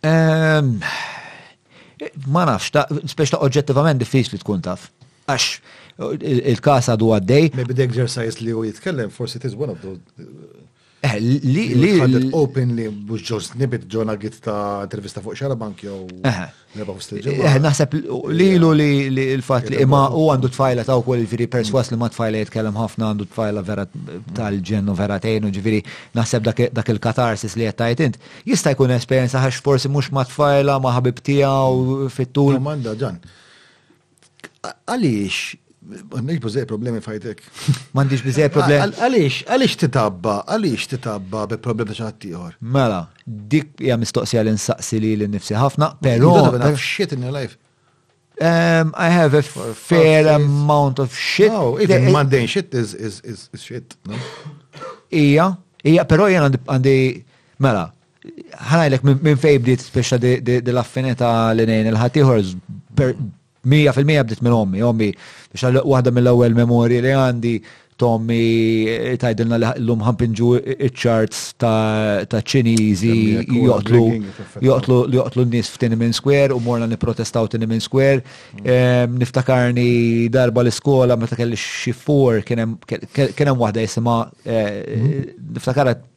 [0.01, 0.79] Ehm,
[2.33, 2.73] Ma nafx,
[3.13, 4.87] speċ ta' oġġettivament diffiċli tkun taf.
[5.29, 6.07] Għax
[6.53, 7.49] il kasa għadu għaddej.
[7.59, 10.63] Maybe the exercise li u jitkellem, forse it is one of those uh,
[11.03, 15.95] Eh, li li open li mhux ġo snippet ġona git ta' intervista fuq xarabank jew
[16.29, 16.35] eh.
[16.77, 17.47] nerba' fost il-ġimgħa.
[17.55, 17.95] Eh, naħseb
[18.37, 22.11] lilu li l fat li ma u għandu tfajla ta' wkoll ġifieri perswas li ma
[22.13, 23.87] tfajla jitkellem ħafna għandu tfajla vera
[24.37, 25.81] tal-ġennu vera tgħinu ġifieri
[26.19, 26.45] naħseb
[26.77, 28.21] dak il-katarsis li qed tajt int.
[28.53, 32.59] Jista' jkun esperjenza ħax forsi mhux ma tfajla ma ħabib tiegħu fit-tul.
[32.59, 33.17] Domanda ġan.
[34.85, 35.41] Għaliex
[35.81, 37.39] Għandix bizzej problemi fajtek.
[37.97, 38.93] Għandix bizzej problemi.
[39.01, 42.59] Għalix, għalix titabba, għalix titabba bi problemi ta' ħattijħor.
[42.75, 46.33] Mela, dik jgħam mistoqsija għal insaqsi li l-nifsi ħafna, pero.
[46.77, 47.57] Shit in your life.
[48.41, 51.51] Um, I have a fair amount of shit.
[51.51, 54.17] No, even mundane shit is, is, is, is shit, no?
[55.13, 55.49] Ija,
[55.85, 56.95] ija, pero jena għandi,
[57.61, 57.87] mela,
[58.69, 62.43] ħanajlek minn fej bdiet speċa di laffineta l-nejn, il-ħatiħor
[63.65, 65.11] Mija fil-mija bdiet minn ommi, ommi,
[65.51, 67.53] biex waħda mill-ewwel memorji li għandi
[68.01, 70.49] Tommy eh, tajdilna l-lum ħampinġu
[70.97, 73.11] charts ta' ċinizi
[73.53, 78.23] joqtlu n-nis f'Tinimin Square u morna niprotestaw Tinemin Square.
[78.63, 79.19] Mm.
[79.21, 79.85] Niftakarni
[80.33, 84.17] darba l-iskola meta kelli xi four kien hemm waħda jisimha
[84.49, 86.07] eh, mm-hmm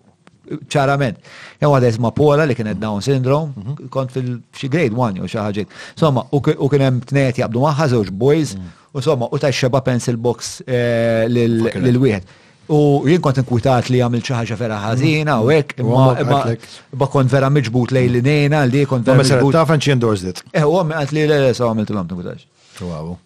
[0.71, 1.21] ċarament.
[1.63, 3.89] Jew għad jisma Pola li kienet Down syndrome, mhm.
[3.93, 5.67] kont fil-xi grade 1 jew xi ħaġa.
[5.99, 8.81] Somma, u kien hemm tnejt jabdu magħha żewġ boys, mhm.
[8.95, 12.41] u somma, u xeba pencil box eh, lil wieħed.
[12.73, 15.43] U jien kont inkwitat li għamil ħaġa vera ħażina mhm.
[15.43, 16.63] u hekk,
[16.97, 19.21] imma kont vera miġbut lej l-nena, li kont vera.
[19.21, 20.45] Ma sar ta' fanċi endorsed dit.
[20.53, 21.09] Eh, u għamil
[21.85, 22.49] t t
[22.83, 23.21] Wow.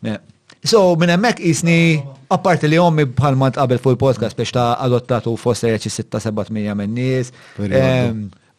[0.62, 2.02] So, minn hemmhekk isni,
[2.34, 6.74] apparti li ommi bħalma ma tqabel fuq il-podcast biex ta' adottatu fost jaxi 6 minja
[6.74, 7.32] minn nies.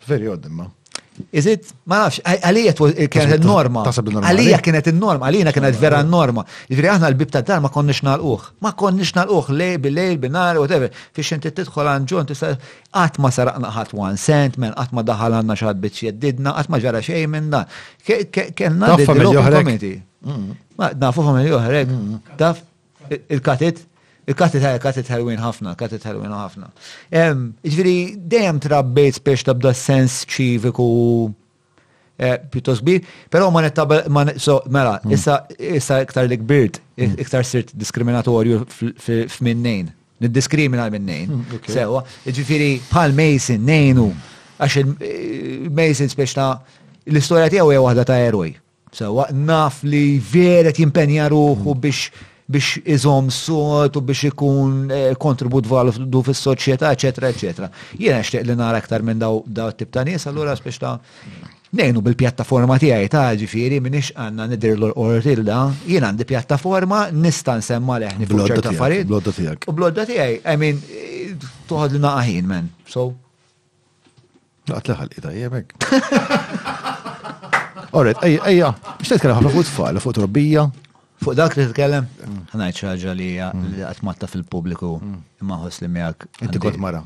[0.08, 0.70] Period, imma.
[1.36, 2.72] Is it, ma nafx, għalija
[3.12, 3.84] kienet il-norma.
[3.92, 8.48] Għalija kienet il-norma, għalina kienet vera norma Ġifri aħna l-bib ta' dar ma konniex nal-uħ.
[8.64, 10.94] Ma konniex nal-uħ, lej, bil lej bil-nar, whatever.
[11.12, 15.60] Fiex inti tidħol għanġun, t ma saraqna ħat one cent, men għat ma daħal għanna
[15.60, 17.66] xaħat bitx jeddidna, għat ma ġara xej minn da.
[18.08, 19.98] Kenna d-dokumenti.
[20.76, 22.40] Ma nafu familji oħra ħarek, mm-hmm.
[22.40, 22.62] Taf
[23.34, 23.82] il-katit,
[24.30, 26.70] il-katit ħaj, katit ħajwin ħafna, katit ħajwin ħafna.
[27.12, 27.96] Ġifieri
[28.32, 30.90] dejjem trabbejt biex tabda sens ċiviku
[32.20, 35.14] eh, pjuttos kbir, però ma nettabel, ma so, mela, mm.
[35.16, 35.38] issa
[35.80, 37.16] issa iktar li kbirt, mm.
[37.24, 39.96] iktar sirt diskriminatorju f'minnejn.
[40.20, 41.30] Niddiskrimina minnejn.
[41.32, 44.10] Mm, Sewa, ġifieri bħal Mason nejnu
[44.60, 46.50] għax il-Mason eh, spiex ta'
[47.08, 48.52] l-istorja tiegħu hija waħda ta' eroj.
[48.96, 55.68] Sewa naf li veret jimpenja ruħu biex biex iżom sot u biex ikun eh, kontribut
[55.70, 57.70] valdu fis soċjetà eċetera, eċetera.
[58.02, 60.96] Jiena xtieq li nara aktar minn daw daw tip ta' nies, allura biex ta'
[61.78, 68.00] nejnu bil-pjattaforma tiegħi ta' ġifieri minix għandna nidir l da' jena għandi pjattaforma nista' nsemma
[68.06, 69.06] leħni blodda ta' farid.
[69.12, 70.82] Blodda ti U blodda tiegħi, I mean,
[71.70, 72.74] tuħad li naqaħin men.
[72.90, 73.12] So.
[74.70, 75.78] Laqt ida, jemek.
[77.92, 78.68] Orret, ejja, ejja,
[79.00, 80.66] biex tkellem ħafna fuq tfal, fuq trobbija.
[81.24, 82.06] Fuq dak li tkellem,
[82.54, 84.32] Ħanajt ħaġa li għatmatta mm.
[84.36, 85.16] fil-pubbliku mm.
[85.44, 86.28] imma ħoss li miegħek.
[86.48, 87.02] Inti kont mara.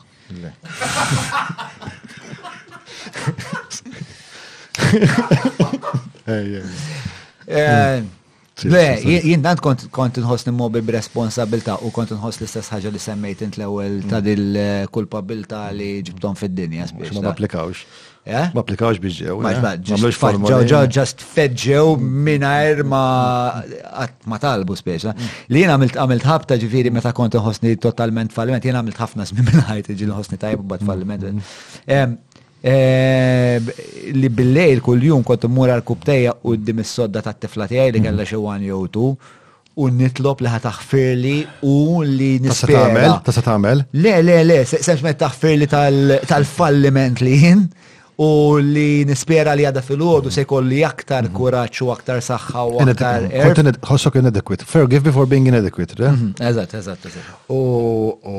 [6.28, 6.62] Le,
[7.48, 9.10] eh, mm.
[9.24, 14.02] jien dan kont nħoss mobi b'responsabilta u kont nħoss l-istess ħaġa li semmejt int l-ewwel
[14.12, 16.92] ta' dil-kulpabilta li ġibtom fid-dinja.
[17.00, 17.88] Ma applikawx.
[18.26, 18.46] Eh?
[18.56, 19.36] Ma applikawx biex ġew.
[19.44, 20.54] Ma eh?
[20.64, 23.02] ġew ġast fedġew minnajr ma
[24.32, 25.12] ma talbu speċa.
[25.12, 25.18] Eh?
[25.18, 25.52] Mm.
[25.52, 29.48] Li jena għamilt għamilt ħabta ġifiri meta kont ħosni totalment falliment, jena għamilt ħafna smin
[29.50, 30.88] minnajt ġil ħosni tajb bat mm.
[30.88, 32.24] falliment.
[34.16, 38.08] Li billejl kull-jum kont mmur għal-kubtejja u d-dim is-sodda tat-tifla tiegħi li mm.
[38.08, 39.10] kellha xi jew tu
[39.76, 41.36] u nitlob li ħataħfirli
[41.68, 41.76] u
[42.08, 43.18] li nispera.
[43.26, 43.88] Tasa tagħmel?
[44.00, 47.68] Le, le, le, semx me taħfirli tal-falliment li jien
[48.18, 51.34] u li nispera li għada fil-ħodu se kolli aktar mhm.
[51.38, 53.80] kuraċ u aktar saħħa u aktar.
[53.86, 54.68] Ħossok inadequate.
[54.70, 56.12] Forgive before being inadequate, da?
[56.14, 56.36] Mhm.
[56.46, 58.38] Eżat, eżat, eżat.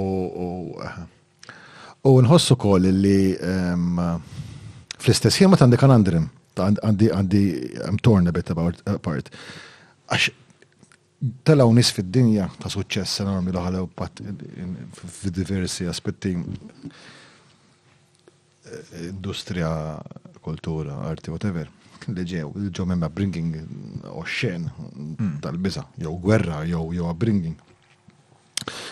[2.05, 3.35] U nħossu kol li
[4.99, 7.45] fl-istess jema għandek kan għandrim, għandi għandi
[7.89, 9.33] I'm torn a bit about part.
[10.07, 10.31] Għax
[11.49, 14.23] telaw nis fil dinja ta' suċċess enormi l-ħalew pat
[15.35, 16.37] diversi aspetti
[19.15, 19.99] industrija,
[20.41, 21.67] kultura, arti, whatever,
[22.09, 23.55] li ġew, ġew bringing
[24.13, 25.41] o xen mm.
[25.41, 27.57] tal-biza, jew gwerra, jew jew bringing.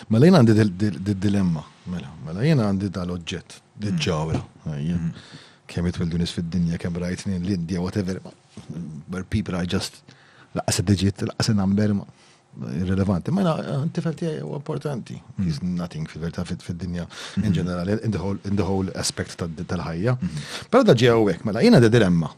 [0.09, 0.53] Mela jien għandi
[0.99, 5.13] dil-dilemma, mela, mela jien għandi tal oġġet dil-ġawra, mm-hmm.
[5.69, 8.19] kemm jitwildu nis fil dinja kemm rajtni l-Indja, whatever,
[9.09, 10.01] where people are just
[10.53, 12.09] laqas id-digit, laqas number, ma'
[12.73, 13.31] irrelevanti.
[13.31, 15.17] Ma eh, tifel tiegħi u importanti.
[15.19, 15.45] Mm.
[15.47, 17.51] He's nothing fil verta fid-dinja in mm-hmm.
[17.55, 17.91] general,
[18.45, 20.17] in the whole aspect tal-ħajja.
[20.17, 20.49] Mm-hmm.
[20.71, 22.29] Pero da ġew hekk, mela jiena da dilemma.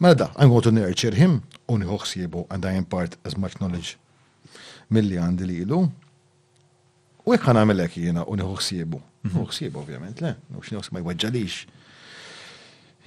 [0.00, 3.96] Mela da, I'm going to nurture him u nieħu and I impart as much knowledge
[4.90, 5.82] mill-li għandi lilu.
[7.28, 9.02] U jekk ħana għamil hekk jiena u nieħu ħsiebu.
[9.28, 9.48] Nieħu mm-hmm.
[9.48, 9.84] ħsiebu
[10.20, 11.64] le, u x'nieħu ma jweġġalix.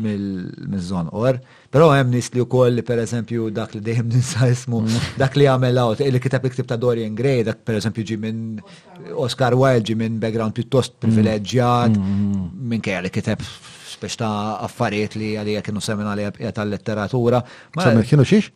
[0.03, 1.37] mill mizzon or.
[1.71, 5.07] Pero hemm nis li wkoll per eżempju dak li dejjem ninsa jismu, mm.
[5.21, 8.41] dak li għamel out li kitab iktib ta' Dorian Gray dak per eżempju ġi minn
[9.23, 11.03] Oscar Wilde ġi minn background pjuttost mm.
[11.07, 13.45] privileġġjat minn kejja li kitab
[13.99, 17.41] biex ta' affarijiet li għalija kienu seminali għal tal-letteratura.
[17.75, 18.53] Kienu xiex?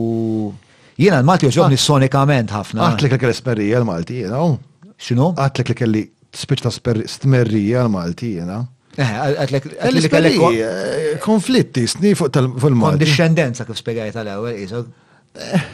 [0.99, 1.83] Jena l-Malti uġobni ah.
[1.89, 2.85] sonikament ħafna.
[2.91, 4.55] Għatlek l kelli esperija l-Malti, jena, u?
[4.99, 5.31] Xinu?
[5.39, 6.05] Għatlek l-kelli
[6.39, 8.61] spiċta smerrija l-Malti, jena.
[8.65, 8.75] Oh.
[8.97, 12.95] Eh, eh, konflitti, sni fuq tal-mod.
[12.97, 14.89] Kondiscendenza kif spiegħajt tal-ewel, isok.
[15.39, 15.69] Eh,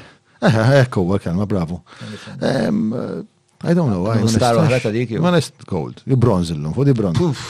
[0.82, 1.82] Ekku, kelma, bravo.
[3.66, 4.06] I don't know.
[4.12, 5.16] I Star oħra dik.
[5.24, 6.04] Ma nest cold.
[6.20, 7.48] Bronz illum, fuq di bronz.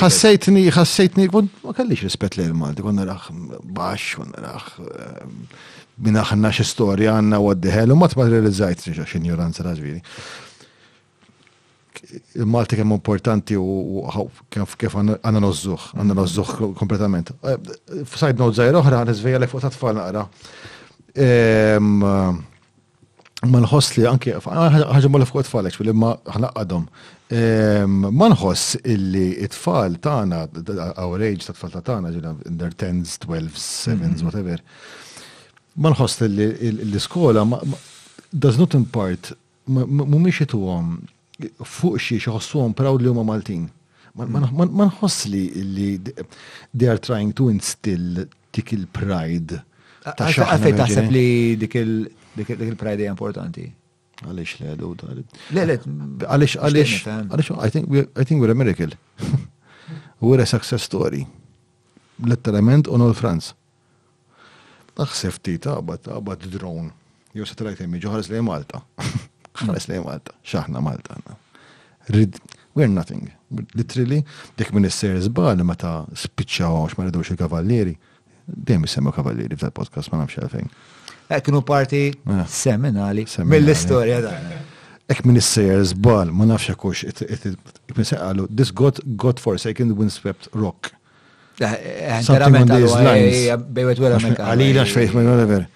[0.00, 3.30] Ħassejtni, ħassejtni, ma kellix rispett lejn Malti, konna raħ
[3.76, 4.68] bax, konna raħ
[6.00, 10.00] minna ħanna xi storja għandna għaddiħel, u ma tma realizzajt xi ignoranza raġviri.
[12.38, 13.64] Il-malti kemm importanti u
[14.50, 16.18] kif għanna nozzuħ, għanna mm.
[16.20, 17.32] nozzuħ kompletament.
[17.44, 20.22] Eh, Side note zaħir oħra, għan fuq ta' tfal naqra.
[23.42, 26.88] Ma nħoss li anke, ħagġa molla fuq tfalek, bil ma ħnaqqadhom.
[28.14, 30.42] Ma nħoss illi it-tfal tagħna,
[31.04, 34.64] our age ta' tfal ta' tagħna, ġina under 10s, 12s, 7s, whatever.
[35.76, 37.46] Ma nħoss li l-iskola
[38.32, 39.34] does not impart,
[39.66, 40.54] mumiex it
[41.60, 43.68] fuq xi xħossuhom proud li huma Maltin.
[44.14, 49.60] Ma nħoss li li they are trying to instill dik il-pride.
[50.04, 53.66] Ta' taħseb li dik il-pride hija importanti.
[54.20, 54.88] Għalix le għadu
[55.56, 55.74] Le, le,
[56.28, 57.88] għalix, għalix, għalix, I think
[58.42, 58.92] we're, a miracle.
[60.20, 61.26] we're a success story.
[62.22, 63.54] Letterament on all fronts.
[64.98, 66.90] Taħseb ti taqbad, taqbad drone.
[67.32, 68.82] Jew satellite li Malta.
[69.66, 69.92] ħares mm.
[69.92, 71.18] li Malta, xaħna Malta.
[72.14, 72.40] Rid,
[72.76, 73.30] we're nothing.
[73.76, 74.22] Literally,
[74.58, 77.94] dik minn is-series ma meta spiċċaw għax ma ridux il kavalleri
[78.50, 80.70] dejjem semma kavalleri f'dal podcast ma nafx għalfejn.
[81.52, 82.44] nu parti ah.
[82.46, 84.32] seminali mill istoria da.
[85.10, 87.44] Ek minn is-series bħal ma nafx kux it
[87.92, 90.92] got, this God, God forsaken windswept rock.
[91.60, 95.66] Eh, eh, eh, għalina xfejf minn whatever.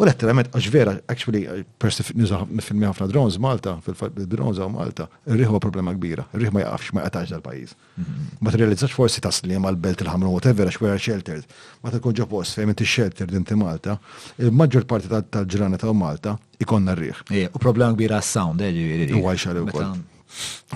[0.00, 1.42] U l għax vera, actually,
[1.78, 6.94] persif fil-mi ħafna drones Malta, fil-drones għaw Malta, rriħu riħu problema kbira, rriħu ma jaqafx
[6.96, 7.74] ma jaqtax dal-pajiz.
[8.00, 8.26] Mhm.
[8.40, 11.44] Ma t-realizzax forsi tas ma l-belt il-ħamru, whatever, għax vera sheltered.
[11.84, 13.98] Ma t-kun ġo post, fejn inti sheltered inti Malta,
[14.40, 17.26] il-maġġor parti tal-ġrana ta' Malta ikonna rriħ.
[17.52, 19.84] U problema kbira għas-sound, eh, U għajxar u kol.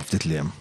[0.05, 0.53] Ftit li ehm,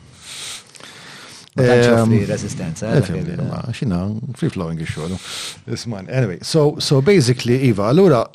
[1.58, 2.88] resistenza.
[2.88, 4.00] Eh, eh, xina,
[4.38, 5.20] free flowing ix-xogħol.
[5.68, 8.26] Isman, anyway, so, so basically, Iva, allura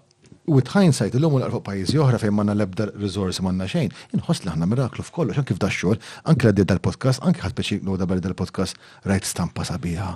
[0.54, 4.54] with hindsight, l-lum u l-arfu pajizi oħra fejn manna lebda rizorsi manna xejn, inħoss li
[4.72, 5.98] miraklu f'kollu, xan kif daċxol,
[6.32, 8.80] anke l dal-podcast, anke ħad peċi l-għoda bħal dal-podcast,
[9.10, 10.08] rajt stampa sabiħa,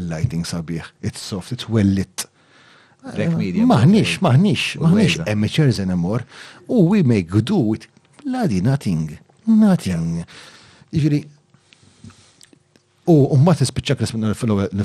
[0.00, 2.26] il-lighting sabiħ, it's soft, it's well lit.
[3.14, 6.26] Maħnix, maħnix, maħnix amateurs anymore,
[6.68, 7.86] u we make do with
[8.26, 10.22] bloody nothing, nothing.
[10.92, 11.22] Ġiri,
[13.04, 14.12] U umma tispiċċa kres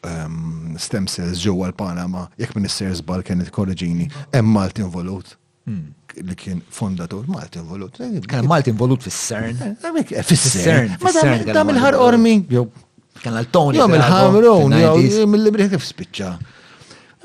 [0.78, 5.34] stem cells ġo għal panama jekk minn s-sers Bal kienet korreġini hemm Malti involut
[5.66, 5.82] hmm.
[6.30, 7.98] li kien fondatur Malti involut.
[8.30, 9.58] Kien Malti involut fis-CERN.
[9.58, 10.98] Eh, eh, eh, Fis-CERN.
[11.02, 12.38] Ma dam il-ħar ormi.
[12.46, 13.80] Kien għal-Tony.
[13.82, 16.34] Jom il-ħamron, jom il-libri kif spiċċa.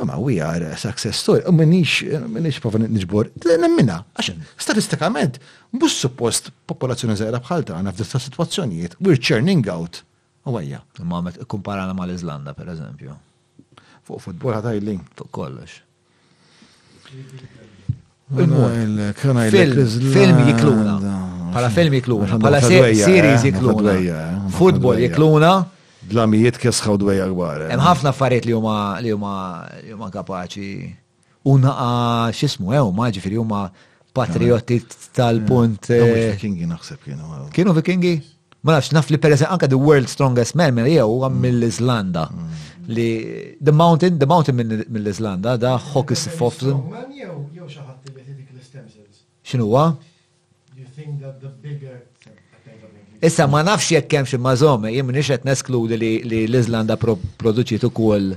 [0.03, 1.43] Ma we are a success story.
[1.47, 3.29] U minix, minix pofan nġbor,
[3.63, 5.37] nemmina, għax statistikament,
[5.77, 10.03] mbus suppost popolazzjoni zaħra bħalta għana f'dista situazzjonijiet, we're churning out.
[10.45, 10.81] U għajja.
[11.09, 13.15] Ma met kumparana ma l-Izlanda, per eżempju.
[14.09, 14.97] Fuq futbol ħatajli.
[15.17, 15.79] Fuq kollox.
[20.19, 20.99] Film jikluna.
[21.55, 22.41] Pala film jikluna.
[22.43, 23.95] Pala series jikluna.
[24.59, 25.55] Futbol jikluna
[26.11, 27.65] blamijiet kesħaw dwej gbar.
[27.73, 29.33] Hemm ħafna affarijiet li huma li huma
[29.85, 30.69] li huma kapaċi.
[31.49, 33.65] U naqa x'ismu hemm eh, ma ġifieri huma
[34.17, 34.81] patrioti
[35.17, 35.91] tal-punt.
[35.91, 37.49] Vikingi eh, naħseb kienu.
[37.57, 38.15] Kienu Vikingi?
[38.65, 41.43] Ma nafx naf li pereżempju anke the world strongest man minn jew huwa mm.
[41.45, 42.23] mill-Iżlanda.
[42.33, 42.63] Mm.
[42.97, 43.09] Li
[43.61, 46.81] the mountain, the mountain mill-Iżlanda, da Hawkins Foflin.
[49.45, 49.95] X'inhuwa?
[50.77, 52.01] You think that the bigger
[53.25, 56.09] Issa ma nafx jekk hemm xi mażome, jien m'iniex qed neskludi li
[56.51, 56.99] l-Iżlanda
[57.41, 58.35] produċiet ukoll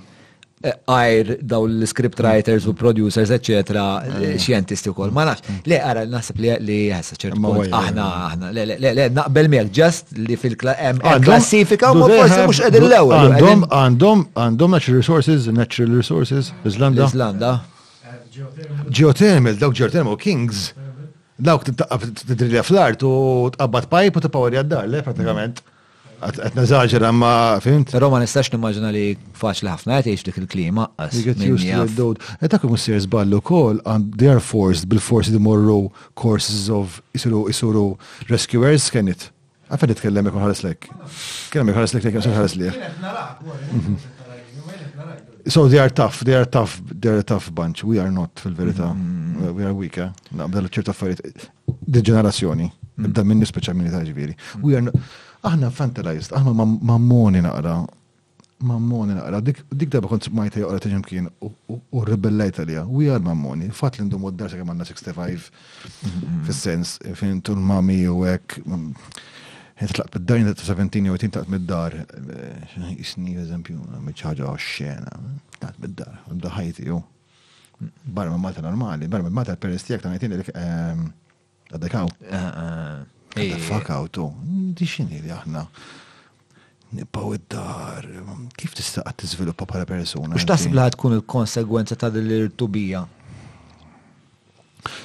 [0.63, 3.52] għajr eh, daw l-script writers u producers, etc.
[3.52, 4.06] Eh.
[4.30, 5.12] Eh, xjentisti ukoll.
[5.13, 5.60] Ma nafx, mm.
[5.69, 7.52] le għara naħseb li għessa ċertu.
[7.67, 12.97] Aħna, aħna, le, le, le, naqbel miegħek ġast li fil-klassifika u forsi mux edin l
[13.02, 17.12] ewel Għandhom għandhom għandhom natural resources, natural resources, Iżlanda.
[17.12, 17.54] Iżlanda.
[18.97, 20.69] Geothermal, dawk geothermal kings.
[21.38, 25.60] Dawk t-drilja fl-art u t-qabbat pajp u t-pawri għaddar, le, pratikament.
[26.17, 27.91] Għet nazaġer, ma fimt.
[27.93, 30.88] Pero ma nistax nimmaġina li faċli ħafna għet dik il-klima.
[30.97, 37.43] Għet għet s-sir zballu kol, and they are forced bil-forsi di morru courses of isuru
[37.54, 37.86] isuru
[38.34, 39.28] rescuers kenit.
[39.69, 40.89] Għafet nitkellem jekun ħares lek.
[41.54, 43.97] Kellem jekun ħares lek, jekun
[45.49, 47.81] So they are tough, they are tough, they are a tough bunch.
[47.83, 48.88] We are not fil-verità.
[48.91, 49.47] Mm-hmm.
[49.49, 50.10] Uh, we are weak, eh?
[50.36, 51.45] Naqbel ċerta affarijiet.
[51.88, 52.67] Di ġenerazzjoni.
[52.67, 53.29] Ibda mm-hmm.
[53.29, 54.36] minni speċa minni ta' -hmm.
[54.63, 54.91] We are
[55.49, 56.51] aħna fantasized, aħna
[56.91, 57.79] mammoni naqra.
[58.60, 59.39] Mammoni naqra.
[59.41, 61.29] Dik darba kont smajta joqra ta' ġimkien
[61.95, 62.83] u ribellajt għalija.
[62.91, 63.69] We are mammoni.
[63.71, 66.43] Fat li ndum għoddarsa kemm għandna 65 mm-hmm.
[66.45, 68.60] fis-sens, fin tul mami u hekk.
[68.65, 68.91] Mm,
[69.85, 71.93] tlaq bid-dajn ta' 17 jew tlaq bid dar
[72.97, 73.77] jisni eżempju,
[74.23, 75.13] ħaġa xena,
[75.59, 76.89] tlaq bid dar bda ħajti
[78.09, 80.47] Barra ma' Malta normali, barra ma' Malta perestijak ta' ngħidin dik
[81.69, 82.07] għaddekaw.
[83.67, 84.25] Fakaw tu,
[84.73, 84.87] di
[85.21, 85.61] li aħna
[86.97, 88.07] nibbaw id-dar,
[88.57, 90.31] kif tista' qed tiżviluppa bħala persona.
[90.33, 93.04] Mhux taħseb li tkun il-konsegwenza ta' l-irtubija?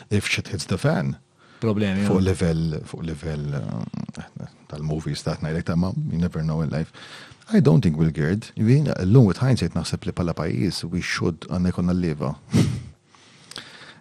[0.08, 1.18] If shit hits the fan
[1.62, 2.06] problemi.
[2.08, 6.92] Fuq level, fuq level eh, tal-movies ta' night ta' ma' you never know in life.
[7.52, 8.42] I don't think we'll get.
[8.56, 8.88] it.
[9.06, 12.32] l with hindsight naħseb li pala pajis, we should għanna għalliva.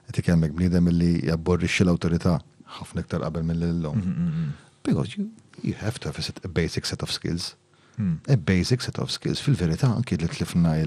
[0.09, 2.37] Għetik għemmek bnidem li jabborrixi l-autorita
[2.79, 3.97] ħafna iktar qabel mill-lum.
[3.97, 4.69] Mm, mm, mm.
[4.83, 5.29] Because you,
[5.61, 7.55] you have to have a, a basic set of skills.
[7.97, 8.13] Hmm.
[8.29, 9.41] A basic set of skills.
[9.43, 10.77] Fil-verità, anki li tlifna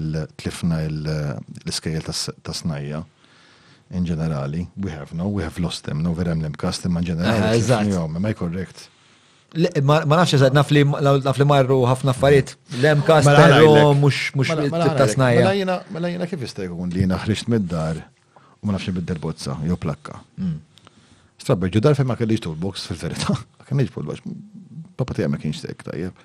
[0.83, 3.03] il-skajl eh, ta' snajja
[3.93, 4.67] in ġenerali.
[4.81, 7.59] We have no, we have lost them, no verem l kastem in ġenerali.
[7.59, 7.93] Eżatt.
[8.01, 8.89] Am I correct?
[9.85, 14.49] Ma nafx eżatt, naf li marru ħafna farit, Lem custom mux mux
[14.99, 15.77] tasnajja.
[15.95, 18.01] Mela jina kif jista' jkun li jina ħriċt mid-dar
[18.59, 20.17] u ma nafx nbiddel bozza jo plakka.
[20.41, 20.57] Mm.
[21.39, 24.19] Strabber ġudar fej ma kellix toolbox fil verita Kan niġbu l-box.
[24.97, 26.19] Papa tiegħek ma kienx sekk tajjeb.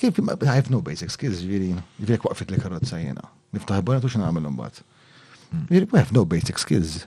[0.00, 3.24] Kif I have no basic skills, ġviri, ġifieri waqfet li karozza jiena.
[3.52, 4.48] Niftaħi il-bona tux nagħmel
[5.70, 5.96] We mm.
[5.98, 7.06] have no basic skills.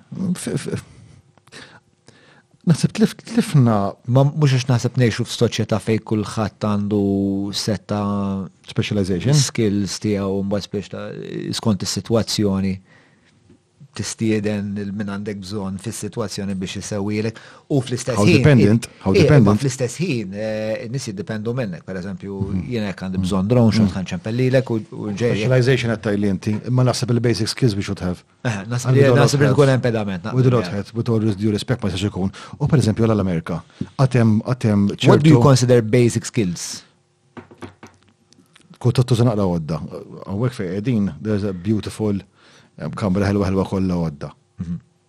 [2.70, 3.78] Nasib tlifna,
[4.10, 7.02] ma mux għax nasib neħxu f-soċieta fej kullħat għandu
[7.64, 8.00] setta
[8.70, 10.66] specialization skills tijaw un bad
[11.60, 12.74] skont is-situazzjoni
[13.96, 17.38] tistieden il-min għandek bżon fis situazzjoni biex jisawilek
[17.72, 18.20] u fl-istess ħin.
[18.20, 19.62] How dependent, how dependent.
[19.64, 22.66] Fl-istess ħin, eh, nis jiddependu minnek, per eżempju, mhm.
[22.74, 23.96] jena għandek bżon dron, xun mhm.
[23.96, 24.80] għan ċempellilek u
[25.12, 25.38] ġej.
[25.38, 28.24] Specialization il-jenti, ma nasib il-basic skills biex tħaf.
[28.72, 29.00] Nasib
[29.40, 30.28] il-għol impedament.
[30.36, 32.34] We do not have, with all due respect ma jisax ikun.
[32.60, 33.62] U per eżempju l-Amerika,
[34.00, 34.90] għatem, għatem.
[35.08, 36.84] What do you consider basic skills?
[38.82, 39.78] Kuttu t għodda.
[40.28, 40.84] Għawek fej,
[41.24, 42.20] there's a beautiful
[42.96, 44.32] kamra ħelwa ħelwa kollha għodda.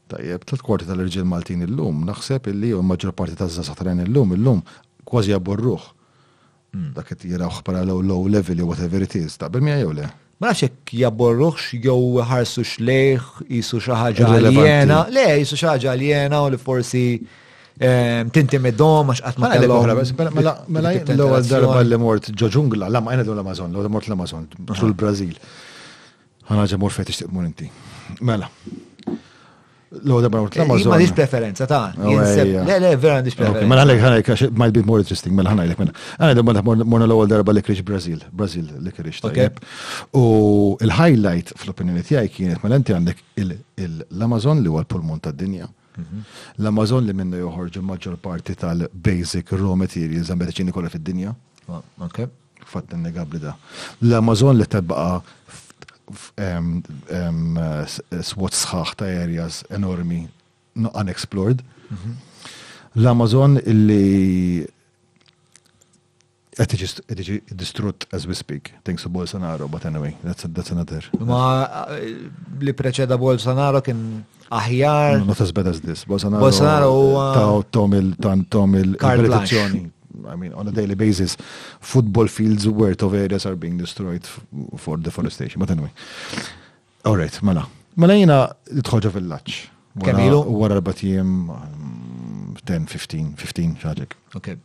[0.07, 4.61] Tajjeb, tlet kwarti tal-irġiel Maltin illum, naħseb illi u maġġor parti taż-żazax illum, illum
[5.07, 5.83] kważi jabburruh.
[6.95, 10.11] Dak qed jirawh para low low level jew whatever it is, taqbel miegħi jew le.
[10.39, 15.93] Ma nafx hekk jabburruhx jew ħarsu xlejħ, jisu xi ħaġa aljena, le jisu xi ħaġa
[15.95, 17.05] aljena u li forsi
[17.77, 19.97] tinti tintimidom għax għatma l-oħra.
[20.33, 25.35] Mela l-ewwel darba li mort ġo ġungla, l-amma jena l-Amazon, l-mort l-Amazon, tul brażil
[26.51, 27.71] ħanaġa mur fejt ixtiq inti.
[28.23, 28.51] Mela.
[29.97, 32.09] L-għoda barra eh, Ma lamma preferenza ta' ah,
[32.67, 33.69] Le, le, vera nix mela preferenza.
[33.71, 35.93] Mela ħalek, ħalek, might be more interesting, mela ħanajlek minna.
[35.95, 36.15] Mela.
[36.19, 36.35] Għana
[36.73, 39.61] d morna l-għol darba li Brazil, Brazil li kriġ tajjeb.
[40.19, 43.23] U il-highlight fl-opinjoni tijaj kienet, mela inti għandek
[43.87, 45.71] l-Amazon li l pulmon tad dinja.
[45.97, 46.25] Mhm.
[46.61, 51.33] L-Amazon li minna joħorġu maġġor parti tal-basic raw materials għan medicini kolla fid-dinja.
[52.03, 52.27] Ok.
[52.67, 53.55] Fatt innegabli da.
[54.03, 55.23] L-Amazon li tabbaqa
[58.23, 60.29] swot sħax ta' areas enormi
[60.77, 61.63] unexplored.
[61.91, 62.17] Mhm.
[62.97, 64.67] L-Amazon illi
[66.57, 66.71] Qed
[67.13, 71.05] tiġi distrutt as we speak, thanks to Bolsonaro, but anyway, that's, that's another.
[71.21, 74.01] Ma li preċeda Bolsonaro kien
[74.51, 75.21] aħjar.
[75.29, 76.07] Not as bad as this.
[76.09, 76.41] Bolsonaro.
[76.47, 77.27] Bolsonaro huwa.
[77.37, 79.85] Ta' tom il-tom il-repetizzjoni.
[80.29, 81.37] I mean, on a daily basis,
[81.81, 84.25] football fields worth of areas are being destroyed
[84.77, 85.61] for deforestation.
[85.61, 85.91] But anyway.
[87.05, 87.67] All right, mela.
[87.99, 89.59] Mela jina tħoġa fil-laċ.
[90.05, 90.41] Kamilu?
[90.61, 91.31] Wara l-batijem
[92.67, 94.17] 10, 15, 15, xaġek.
[94.41, 94.59] Okay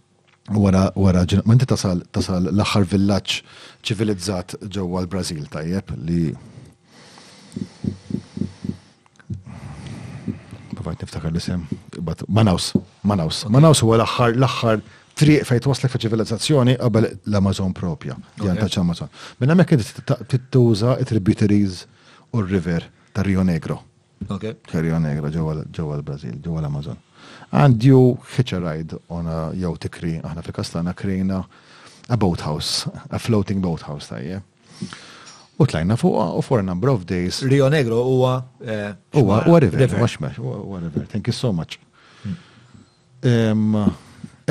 [0.57, 3.33] wara wara ma tasal tasal l-aħħar villaġġ
[3.87, 6.23] ċivilizzat ġewwa l brazil tajjeb li
[10.79, 11.67] Bavajt niftakar l-isem,
[12.39, 12.71] Manaus,
[13.05, 13.43] Manaus.
[13.53, 14.81] Manaus huwa l axar l-aħħar
[15.21, 19.11] triq fejn twaslek fi ċivilizzazzjoni qabel l-Amazon propja, pjanta taċ amazon
[19.41, 19.77] Minna mekk
[20.31, 21.83] tittuża it-tributaries
[22.33, 23.81] u river tar Rio Negro.
[24.71, 26.95] Tar Rio Negro ġewwa l-Brażil, ġewwa l-Amazon.
[27.53, 31.41] And you hitch a ride on a jew tikri aħna fil-Kaslana krejna
[32.09, 34.39] a boathouse, a floating boathouse tajje.
[35.61, 37.41] U tlajna fuqa u for a number of days.
[37.45, 38.35] Rio Negro huwa.
[38.61, 38.87] Eh,
[39.19, 39.99] huwa river,
[40.39, 41.05] huwa river.
[41.11, 41.77] Thank you so much.
[42.23, 43.91] Hmm.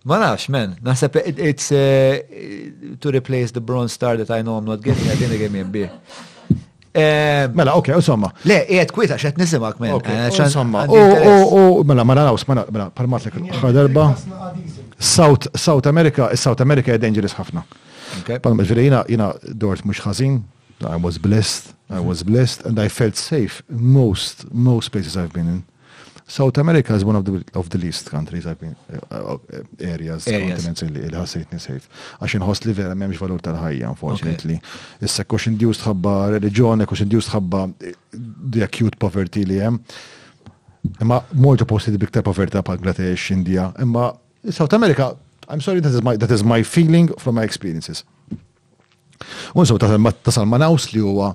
[0.07, 0.75] ma nafx, men.
[0.83, 1.19] Naħseb
[1.51, 2.23] it's eh,
[3.03, 5.07] to replace the bronze star that I know I'm not getting.
[5.11, 5.91] I didn't get me a beer.
[6.97, 8.31] Eh, mela, ok, insomma.
[8.49, 9.99] Le, jgħet kwita xet nisimak minn.
[10.33, 14.07] Insomma, eh, u mela, mela, naraw, mela, mela, l darba.
[14.97, 17.61] South, South America, South America hija dangerous ħafna.
[18.41, 20.41] Palma mela, jina, jina dort mux ħazin,
[20.81, 25.45] I was blessed, I was blessed, and I felt safe most, most places I've been
[25.47, 25.63] in.
[26.29, 28.75] South America is one of the, of the least countries I've been
[29.11, 29.37] uh,
[29.79, 30.65] areas, areas.
[30.65, 31.85] continents li ħassejt nisejf.
[32.19, 34.57] Għax inħoss li vera m'hemmx valur tal-ħajja, unfortunately.
[35.07, 39.79] Issa kux indused ħabba reliġjoni, kux indused ħabba eh, the acute poverty li hemm.
[40.99, 44.09] Imma mortu posti di biktar poverta pa' Gratesh, India, imma
[44.51, 45.13] South America,
[45.47, 48.03] I'm sorry, that is my, that is my feeling from my experiences.
[49.55, 51.31] Unso tasal manaus li huwa,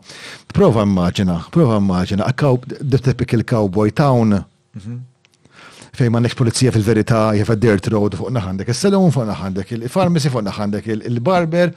[0.52, 4.44] prova immaġina, prova immaġina, a cow, the typical cowboy town
[4.80, 4.96] Mhm.
[5.92, 10.46] Fej ma nekx polizija fil-verita jef dirt road fuq naħandek, il-salon fuq naħandek, il-farmacy fuq
[10.46, 11.74] naħandek, il-barber,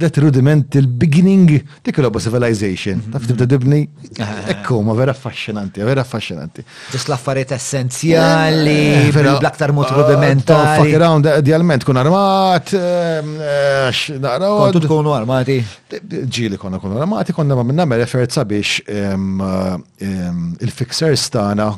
[0.00, 1.48] that rudiment il-beginning
[1.84, 3.00] dik kolobo civilization.
[3.00, 3.12] Mhm.
[3.16, 3.80] Taf tibda dibni,
[4.18, 4.52] eh.
[4.52, 6.64] ekku, ma vera affascinanti, vera affaxxinanti.
[6.92, 10.78] Ġis l-affarijiet essenzjali, eh, eh, l-aktar mod ah, rudimentari.
[10.84, 13.36] Fuck around, idealment kun armat, ehm,
[14.20, 14.58] naqraw.
[14.66, 15.58] Kontu tkunu armati.
[15.88, 19.46] Ġili konna kunu armati, konna ma minna me referza biex ehm,
[19.98, 21.72] ehm, il-fixers stana.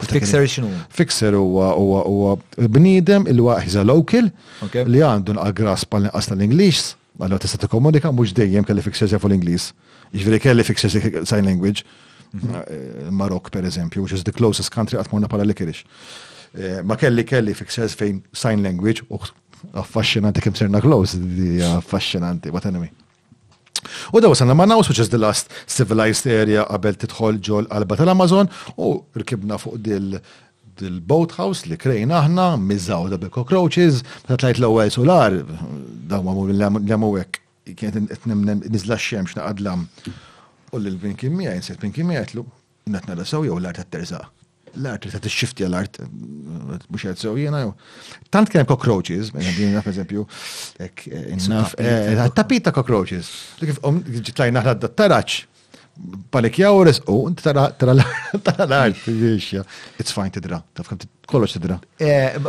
[0.00, 0.70] Fixer xinu?
[0.90, 2.38] Fixer huwa huwa huwa
[2.68, 4.30] bniedem il waħiża local
[4.90, 9.30] li għandu nqagras pal nqas tal inglis għallu tista' komunika, mhux dejjem kelli fixer jafu
[9.30, 9.70] l inglis
[10.14, 10.90] Iġveri kelli fixer
[11.26, 11.82] sign language.
[12.36, 15.80] Eh, Marok per eżempju, which is the closest country għat morna pala likirix.
[16.54, 19.18] Eh, ma kelli kelli fixers fejn sign language u
[19.74, 22.90] affaxxinanti kim serna close, di affaxxinanti, what anyway.
[24.14, 25.44] U daw sanna ma nawsu is the last
[25.76, 28.48] civilized area qabel titħol ġol qalba tal-Amazon
[28.86, 28.88] u
[29.20, 30.18] rkibna fuq dil
[30.78, 35.32] dil-boathouse li krejna aħna, mizzaw da bil roaches, ta' tlajt l-ewwel solar,
[36.10, 37.38] da ma' mur l-amowek,
[37.78, 38.26] kienet
[38.74, 39.86] nizla xemx naqadlam.
[40.72, 42.42] U l-bin kimmija, jinsiet bin kimmija jtlu,
[42.90, 44.18] natna l sawja jew l-art t terza
[44.82, 45.98] l-art li ta' t-xifti l-art,
[46.90, 47.64] mux jgħad sew jena,
[48.34, 50.26] tant kienem cockroaches, għandina per eżempju,
[50.84, 53.30] eh, eh, eh, tapita cockroaches,
[53.62, 53.80] kif
[54.30, 55.42] ġitlajna ħadda taraċ,
[56.34, 59.04] palek jawres u tara l-art,
[60.02, 60.98] it's fine tidra, taf kam
[61.30, 61.76] kollox tidra.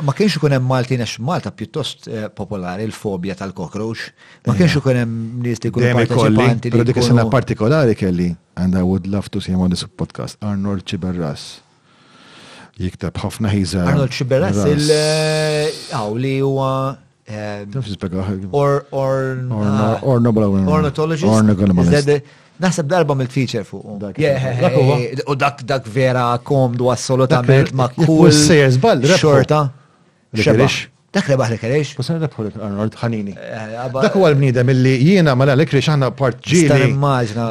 [0.02, 4.08] Ma kienx ikun hemm Malti għax Malta pjuttost popolari l-fobja tal-cockroach,
[4.50, 5.16] ma kienx ikun hemm
[5.46, 6.74] nies li jkunu partecipanti.
[6.74, 7.02] Però dik
[7.38, 11.62] partikolari kelli, and I would love to see him on this podcast, Arnold Ciberras
[12.80, 13.84] jikteb ħafna ħiza.
[13.90, 17.66] Arnold Xiberas il-għaw eh, li huwa eh,
[18.52, 18.86] Or
[19.60, 21.32] ah, ornithologist.
[22.56, 23.84] Naħseb darba mill-feature fuq.
[25.28, 28.30] U dak dak vera komdu assolutament ma' kull.
[28.36, 29.64] Sejers bal, xorta.
[30.36, 30.86] Xebax.
[31.16, 31.88] Dak rebaħ li kerix?
[31.96, 33.34] Kusan rebħu li Arnold ħanini.
[33.40, 36.80] Eh, dak għal l mill illi jiena mela li kerix għanna part ġili.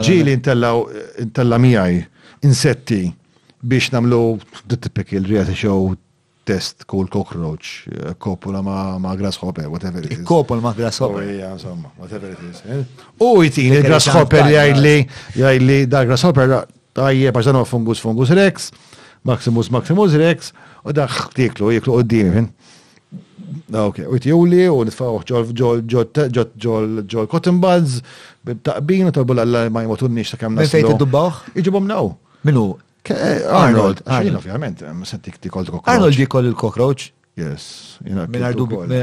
[0.05, 1.99] Ġili intella miegħi
[2.45, 3.03] insetti
[3.69, 4.39] biex namlu
[4.69, 5.97] the typical reality show
[6.45, 7.87] test cool cockroach,
[8.25, 10.25] kopola eh, ma, ma grasshopper, whatever it is.
[10.27, 11.23] Kopol ma grasshopper.
[11.23, 12.63] Oh, insomma, whatever it is.
[12.67, 12.83] Eh?
[13.21, 14.97] U jitin il-grasshopper jajli,
[15.41, 16.53] jajli da grasshopper,
[16.99, 18.69] tajje, paċdan fungus fungus rex,
[19.25, 20.53] maximus maximus rex,
[20.85, 22.51] u da xtiklu, jiklu u d-dimin.
[22.51, 22.71] Eh?
[23.73, 28.01] Ah, ok, u jtjuli u nitfaw ġol ġol cotton buds,
[28.45, 30.83] bibtaqbin u tolbu l-alla ma jmotunni xta' kam naslu.
[30.85, 31.41] id-dubbaħ?
[31.63, 32.13] Iġibom naw.
[32.45, 32.75] Minu,
[33.09, 35.89] Eh, Arnold, Arnold, ovvjament, eh, ma sentik ti kol cockroach.
[35.95, 37.11] Arnold jikoll il-cockroach.
[37.37, 37.99] Yes,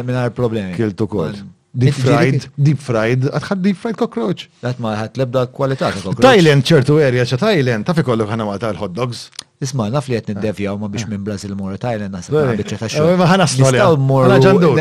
[0.08, 0.74] minar problemi.
[0.76, 1.34] Kiltu kol.
[1.74, 4.48] Deep fried, deep fried, għadħad deep fried cockroach.
[4.64, 6.20] Dat ma ħat lebda kwalità ta' cockroach.
[6.26, 9.30] Thailand ċertu erja ċa Thailand, ta' fi kollu għana ma ta' hot dogs.
[9.62, 10.74] Isma, naf li jett niddevja eh.
[10.74, 13.06] u ma biex minn Brazil mora Thailand nasib ma bieċa ta' xo.
[13.22, 13.86] Ma ħana snolja.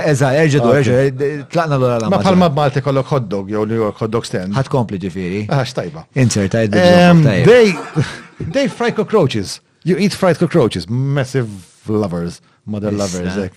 [0.03, 4.25] Eża, erġedu, erġedu, tlaqna l-ora Ma palma b'Malti kollok hot dog, jow York hot dog
[4.25, 4.55] stand.
[4.57, 5.45] Ħat kompli ġifiri.
[5.53, 6.05] Għax ah, tajba.
[6.25, 8.17] Insert, tajba.
[8.41, 9.61] They fried cockroaches.
[9.85, 10.89] You eat fried cockroaches.
[10.89, 11.49] Massive
[11.89, 12.41] lovers.
[12.65, 13.37] Mother lovers.
[13.37, 13.51] Eh?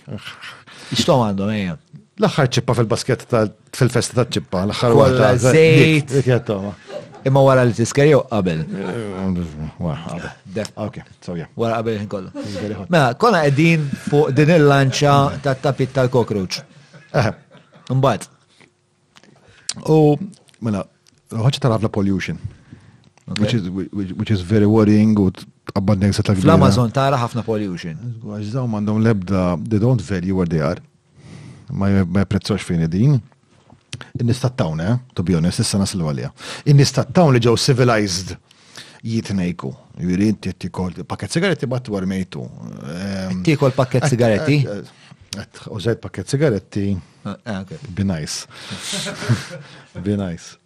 [0.93, 1.75] Ixtom għandhom ejja.
[1.77, 1.99] Eh?
[2.23, 3.23] Laħħar ċippa fil-basket
[3.73, 4.65] fil-festa ta' ċippa.
[4.69, 5.53] Laħħar axħar għadda.
[5.55, 7.15] Eh, zejt.
[7.23, 8.63] Imma wara li t jew qabel.
[9.79, 10.65] Wara qabel.
[10.85, 11.47] Ok, so yeah.
[11.55, 12.43] Wara qabel kollu.
[12.91, 15.13] Mela, konna qegħdin fuq din il-lanċa
[15.45, 16.59] ta' tapit tal-kokroċ.
[17.95, 18.27] Mbad.
[19.89, 20.01] U
[20.61, 20.83] mela,
[21.33, 22.37] ħoċ tal la pollution.
[23.39, 25.31] Which, is, which is very worrying u
[25.73, 27.95] abbandenza ta' Fl-Amazon tara ħafna pollution.
[28.19, 30.81] Għaxdaw mandom lebda, they don't value where they are.
[31.71, 33.15] Ma japprezzox fejn din.
[34.19, 34.97] In-nistattawn, eh?
[35.15, 36.33] To be honest, issa naslu għalija.
[36.73, 38.33] In-nistattawn li ġew civilized
[39.07, 39.71] jitnejku.
[40.03, 42.43] Jiri ti kol, pakket sigaretti bat war mejtu.
[43.47, 44.59] Ti kol pakket sigaretti?
[45.71, 46.89] Użajt pakket sigaretti.
[47.95, 48.51] Be nice.
[49.95, 50.57] Be nice.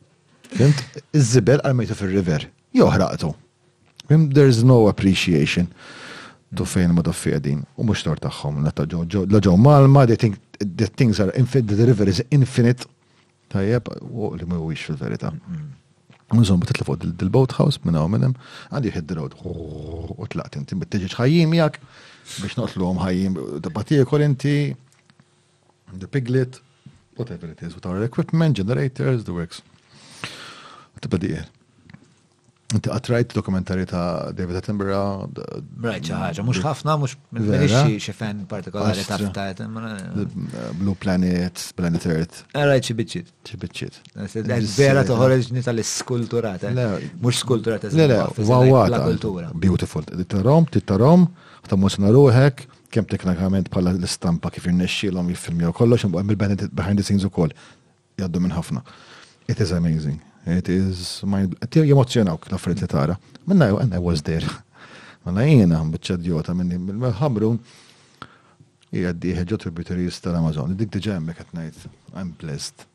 [0.54, 0.84] Fimt,
[1.16, 2.46] iż-żibel għalmejtu fil-river,
[2.76, 3.32] joħraqtu.
[4.10, 5.68] Fimt, there is no appreciation
[6.58, 10.96] to fejn ma doffi għedin, u mux tor taħħom, la ġo malma, they think that
[10.96, 12.86] things are infinite, the river is infinite,
[13.52, 15.34] tajjeb, u li mu jwix fil-verita.
[15.36, 15.76] Mm-hmm.
[16.38, 18.34] Nżom, titla fuq dil-boathouse minna u minnem,
[18.72, 21.80] għandi jħed d road u t-laqt inti, bittiġiġ ħajjim jak,
[22.40, 24.56] biex noqtlu għom ħajjim, d-batija dabatija korinti,
[26.04, 26.60] the piglet,
[27.16, 29.64] whatever it is, with our equipment, generators, the works
[31.04, 31.44] tibadija.
[32.76, 35.32] Inti għatrajt dokumentari ta' David Attenborough.
[35.80, 39.62] Brajt ċaħġa, mux ħafna, mux minni xie fan partikolari ta' ftajt.
[39.64, 40.26] Uh,
[40.76, 42.42] Blue Planet, Planet Earth.
[42.52, 43.32] Eh, rajt xie bitċit.
[43.48, 44.02] Xie bitċit.
[44.26, 46.74] Eh, vera toħorġni tal-skulturata.
[46.76, 47.10] Eh.
[47.24, 47.88] Mux skulturata.
[47.96, 48.20] Le, le,
[48.50, 49.06] wawata.
[49.56, 50.04] Beautiful.
[50.12, 51.24] Tittarom, tittarom,
[51.72, 57.00] ta' musna ruħek, kem teknikament pala l-istampa kif jirnexxi l jirnexxilhom jiffilmjaw kollox, imbagħad mill-behind
[57.00, 57.56] the scenes u koll.
[58.20, 58.84] Jaddu minn ħafna.
[59.48, 60.20] It is amazing.
[60.48, 63.18] It is mind Ti jemozjonawk la li tara.
[63.46, 64.44] Minna and I was there.
[65.26, 67.50] Minna jiena bieċa djota minni mill-ħabru
[68.96, 70.72] jgħaddi ħeġġa tributaries tal-Amazon.
[70.80, 72.86] Dik diġa hemmhekk qed ngħid I'm blessed.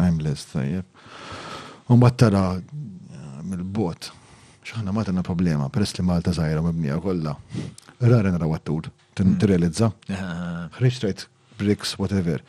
[0.00, 0.86] I'm blessed, tajjeb.
[1.92, 4.08] U mbagħad tara eh, mill-bot
[4.66, 7.36] x'aħna ma tana problema, peress li Malta żgħira mibnija kollha
[8.00, 9.36] Rara nara wattur mm.
[9.40, 11.28] tirrealizza ħriġ Hrixtrajt
[11.60, 12.40] bricks, whatever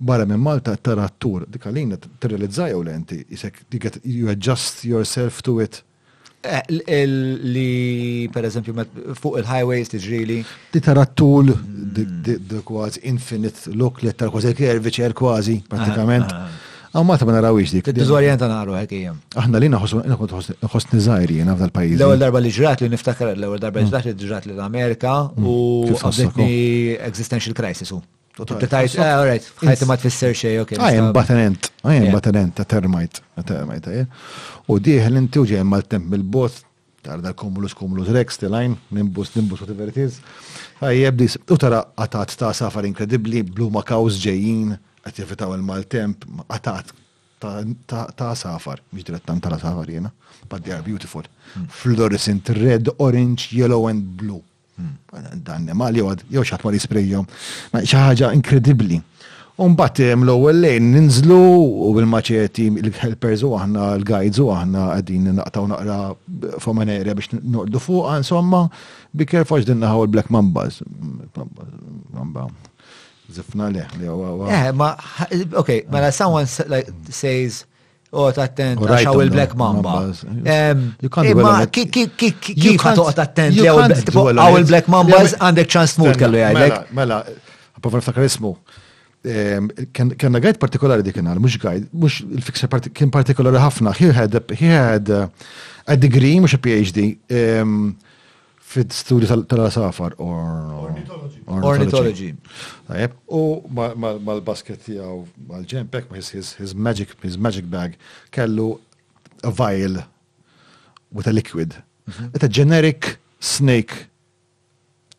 [0.00, 3.62] barra minn Malta tara t-tur, dik għalina t-realizzaj u l-enti, jisek,
[4.08, 5.82] you adjust yourself to it.
[6.40, 7.70] Eh, li,
[8.32, 8.72] per eżempju,
[9.18, 10.38] fuq il-highways t-ġrili.
[10.72, 12.62] Ti tara t-tul, mm.
[12.64, 16.32] kważi infinite look li tara kważi kerviċer kważi, pratikament.
[16.32, 16.66] Ah, ah, ah.
[16.90, 17.92] Għamma ta' narawix dik.
[17.94, 19.20] Dizorjenta naru għek jem.
[19.38, 21.94] Aħna li naħosni nizajri jena f'dal pajiz.
[22.00, 23.92] L-ewel darba li ġrat li niftakar l-ewel darba li mm.
[23.92, 25.46] ġrat li ġrat l-Amerika mm.
[25.52, 25.58] u
[25.92, 26.50] għabdetni
[27.06, 28.00] existential crisis u.
[28.36, 30.76] Tibda tajt, ah, all right, ħajti ma tfisser xej, ok.
[30.78, 34.06] I am batanent, I ta' termite, ta' termite, eh.
[34.70, 36.60] U diħel inti uġi jem mal-temp mil-bot,
[37.02, 40.20] t'arda dal cumulus cumulus rex, telajn, nimbus, nimbus, whatever it is.
[40.78, 46.94] Għajjeb dis, u tara għatat ta' safar inkredibli, bluma kaws ġejjin, għat jevitaw il-mal-temp, għatat
[47.42, 50.14] ta' safar, miex direttan tara safar jena,
[50.46, 51.26] but they are beautiful.
[51.56, 51.66] Hmm.
[51.66, 54.38] Fluorescent red, orange, yellow and blue.
[55.44, 57.26] Dan nemali għad, jow xaħt ma risprejjom.
[57.80, 59.00] ħaġa inkredibbli.
[59.60, 61.38] Unbat eh, l-ewwel lejn ninżlu
[61.84, 65.98] u bil-maċeti il-helpers u aħna l-guides u aħna qegħdin naqtaw naqra
[66.64, 68.62] fomanerja biex noqdu fuqha ah, insomma
[69.12, 70.80] bi kerfax din naħaw il-Black Mambas.
[73.30, 74.48] Zifna leħ li huwa.
[74.48, 74.94] Eh, ma
[75.60, 76.16] okay, mela ah.
[76.22, 77.66] someone like says
[78.10, 80.00] Ot oh, attent, għaxaw oh, il-Black Mamba.
[81.00, 86.90] Imma kif għatoqt attent għaw il-Black Mamba għandek ċans mut kellu jgħidlek.
[86.98, 88.52] Mela, għapafar mela, mela, ftakar ismu.
[89.94, 93.94] Kenna għajt partikolari dik għal, mux għajt, mux il fixer kien partikolari ħafna.
[94.00, 97.12] He had a degree, mux a PhD
[98.72, 100.12] fid-studju tal-safar
[101.70, 102.30] ornithology.
[103.26, 103.42] U
[104.26, 107.96] mal-basket tiegħu mal-ġempek his magic his magic bag
[108.34, 108.70] kellu
[109.42, 110.02] a vial
[111.10, 111.70] with a liquid.
[112.10, 112.30] Mhm.
[112.36, 113.16] It's a generic
[113.54, 113.94] snake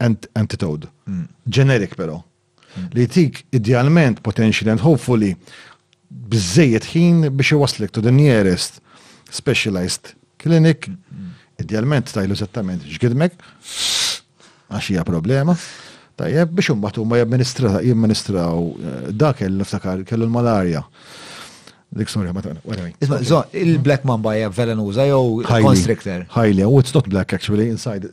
[0.06, 0.86] and antidote.
[1.10, 1.26] Mm.
[1.58, 2.18] Generic però.
[2.78, 2.90] Mm.
[2.96, 5.36] Li tik idealment potentially and hopefully
[6.32, 8.80] bizzejiet ħin biex jwaslek to the nearest
[9.42, 10.06] specialized
[10.44, 10.88] clinic.
[10.90, 11.28] Mm,
[11.64, 13.38] Idealment tajlu esattament x'gidmek,
[14.72, 15.56] għax hija problema.
[16.20, 20.82] Tajjeb biex imbagħad huma u eh, dak l-iftakar kellu l-malarja.
[21.92, 22.86] Dik storja ma tagħna.
[23.04, 26.22] Isma' il-Black Mamba hija velenuża jew constrictor.
[26.32, 28.06] Highly, u oh, it's not black actually inside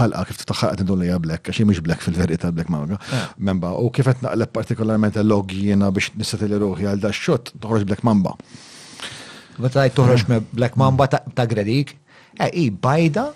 [0.00, 2.98] ħalqa kif titaħħaq tindun li hija black, għax mhix black fil tal Black Mamba.
[3.14, 3.28] Ah.
[3.38, 6.16] Memba, u kif qed naqleb partikolarment log jena biex
[6.48, 8.34] li ruħi għal da xott toħroġ Black Mamba.
[9.62, 10.32] Meta toħroġ ah.
[10.34, 11.94] me Black Mamba ta' gredik?
[12.36, 13.30] Eh, i, bajda,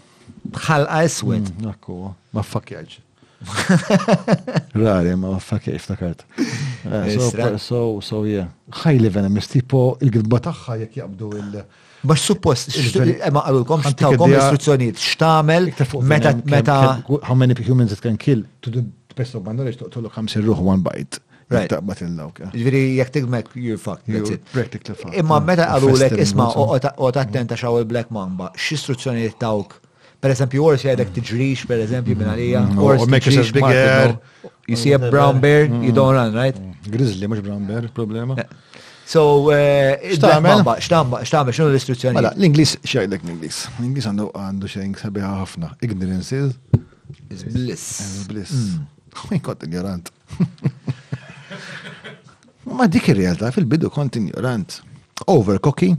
[0.53, 1.47] bħalqa eswed.
[1.55, 1.95] Mm, nakku,
[2.37, 2.99] ma fakjaġ.
[4.83, 6.25] Rari, ma fakjaġ ftakart.
[6.37, 7.15] Eh,
[7.57, 8.51] so, so, yeah.
[8.85, 11.63] High level, mis il-gidba taħħa jek jabdu il-
[12.01, 12.77] Bax suppost,
[13.37, 15.69] ma għalulkom, xtawkom istruzzjoniet, xtamel,
[16.09, 16.77] meta, meta.
[17.29, 18.41] How many humans it can kill?
[18.63, 18.85] To the
[19.15, 21.21] best of my knowledge, to look 50 ruħu one bite.
[21.51, 22.41] Taqbad il-lawk.
[22.55, 24.07] Ġviri, jek tigmek, you're fucked.
[24.09, 25.17] You're practically fucked.
[25.19, 29.79] Imma meta għalulek, isma, u tattenta xaw il-Black Mamba, x-istruzzjoni tawk.
[30.23, 31.15] Per eżempju, ors jgħidek mm.
[31.19, 32.61] tiġrix, per eżempju, minn għalija.
[32.69, 32.81] Mm.
[32.87, 34.13] Ors tiġrix bigger.
[34.69, 35.09] You see a mm.
[35.11, 36.59] brown bear, you don't run, right?
[36.87, 38.37] Grizzly, mux brown bear, problema.
[39.11, 39.49] So,
[40.11, 42.15] xtamel, uh, xtamel, xtamel, xinu l-istruzzjoni?
[42.21, 43.63] Mela, l-Inglis xajdek l-Inglis.
[43.81, 45.73] L-Inglis għandu għandu xejn sabiħa ħafna.
[45.89, 46.53] Ignorance is?
[47.31, 47.89] Is bliss.
[48.21, 48.61] Is bliss.
[49.11, 50.13] Oh Għin kot ignorant.
[52.77, 54.81] Ma dik ir-realtà fil-bidu kont ignorant.
[55.27, 55.93] Overcocky.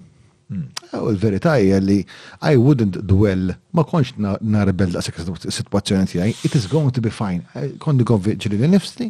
[0.51, 1.03] U hmm.
[1.15, 2.01] l-verità hija li
[2.43, 7.45] I wouldn't dwell, ma konx narbel daqshekk is-sitwazzjoni tiegħi, it is going to be fine.
[7.79, 9.07] Kondi konviġri li nifsi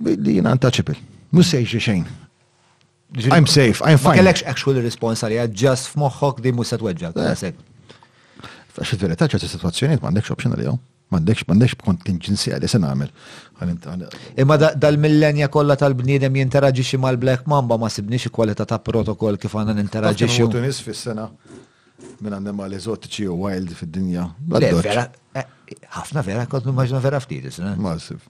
[0.00, 0.96] Billi jiena untouchable.
[1.32, 2.06] Mhux sejx xejn.
[3.36, 4.14] I'm safe, I'm fine.
[4.16, 7.10] Ma kellekx actual response għalija, just f'moħħok di mhux se tweġġa.
[7.20, 8.48] Eh.
[8.78, 10.80] Fax il-verità ċerti sitwazzjonijiet m'għandekx option għalihom.
[11.10, 13.08] Mandekx, mandekx b'kont ġinsi għalli se għamil.
[14.40, 20.46] Imma dal-millenja kollha tal-bniedem jinteraġixxi mal-Black Mamba ma sibniex kwalita ta' protokoll kif għandna ninteraġixxi.
[20.54, 21.26] Tunis fis-sena
[22.22, 24.28] minn għal eżotiċi u wild fid-dinja.
[24.54, 27.58] Eh, ħafna vera, kont n-maġna vera ftit,
[27.88, 28.22] Massiv.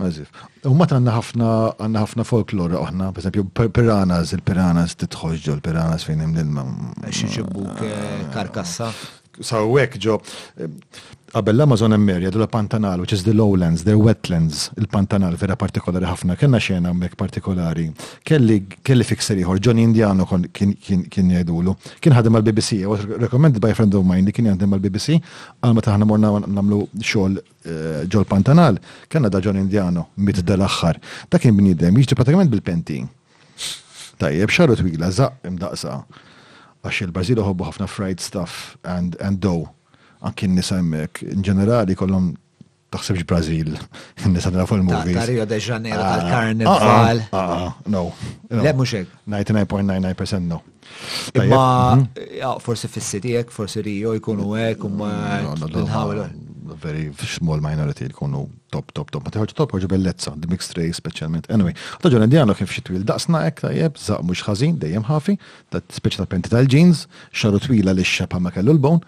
[0.00, 0.32] Mażif.
[0.64, 1.48] U matan għanna ħafna
[1.84, 6.64] għanna ħafna folklor aħna, per esempio, piranas, il-piranas titħoġġo, il-piranas fejn hemm l-ilma.
[7.12, 8.26] Xiċibuk eh, ah.
[8.32, 8.88] karkassa.
[9.44, 10.16] Sawwek ġo,
[11.34, 16.36] qabel l-Amazon emmerja dula Pantanal, which is the lowlands, the wetlands, il-Pantanal vera partikolari ħafna,
[16.40, 17.88] kena xena mek partikolari,
[18.28, 20.24] kelli, kelli fikser iħor, John Indiano
[20.56, 24.76] kien jgħidulu, kien ħadem għal-BBC, was recommended by a friend of mine li kien jgħadem
[24.78, 25.18] għal-BBC,
[25.68, 28.80] għalma taħna morna namlu xol eh, ġol Pantanal,
[29.12, 33.02] kena da John Indiano, mit dal-axħar, ta' kien bnidem, jġi pratikament bil-penti.
[34.18, 36.00] Tajjeb, xarru twila, zaq imdaqsa,
[36.88, 39.68] għax il-Brazilu ħobbu ħafna fried stuff and, and dough
[40.26, 42.32] anki n-nisa hemmhekk, in ġenerali kollom
[42.92, 43.74] taħsebx Brazil,
[44.26, 46.24] n-nisa nara nafu l movies Ta' Rio de Janeiro, ah, ah.
[46.24, 47.22] tal-Karnival.
[47.30, 48.06] Ah, ah, no.
[48.50, 49.08] Le muxek.
[49.28, 50.62] 99.99% no.
[51.36, 51.64] Ma,
[51.94, 52.58] hmm?
[52.64, 56.28] forsi fis-sitijek, forsi Rio jkunu hekk, imma
[56.82, 58.42] very small minority jkunu
[58.74, 59.22] top, top, top.
[59.24, 61.44] Ma teħħġu top, ħoġu bellezza, the mixed race specialment.
[61.52, 65.36] Anyway, taġun għandijan kif xitwi l daqsna ek tajjeb, zaq mux ħazin, dejjem ħafi,
[65.72, 67.04] ta' speċi ta' penti tal-jeans,
[67.36, 69.04] xaru twila li xepa ma kellu l-bone,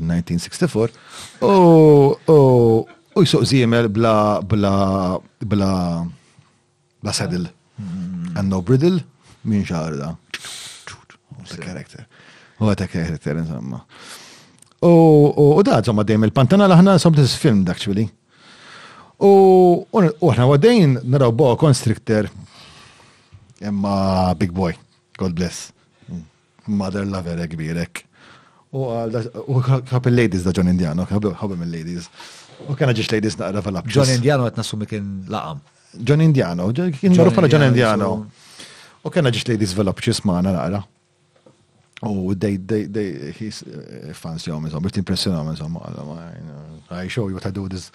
[0.00, 0.88] 1964
[1.40, 6.06] u u u jisuq zimel bla bla bla
[7.02, 7.48] bla saddle
[8.38, 9.00] and no bridle
[9.44, 10.14] min xaħar da
[11.60, 12.04] character
[12.60, 13.80] u ta' character insomma
[14.80, 18.08] u u da insomma dejjem il-pantana laħna insomma t-film actually
[19.20, 19.60] u
[19.92, 22.26] U ħna għadajn naraw boa constrictor
[23.62, 24.74] imma big boy,
[25.18, 25.70] God bless.
[26.66, 28.00] Mother lover kbirek.
[28.72, 32.06] U għal ladies da John Indiano, ħabem il-ladies.
[32.72, 35.60] U kena ġiġ ladies naqra fal John Indiano għet nassumi kien laqam.
[36.00, 38.08] John Indiano, kien marruf pala John Indiano.
[39.04, 40.80] U kena ġiġ ladies velapċis maħna naqra.
[42.08, 45.84] U dej, dej, dej, his eh, fans jom, insomma, biex impressjonaw, insomma,
[46.96, 47.92] I show you what I do this.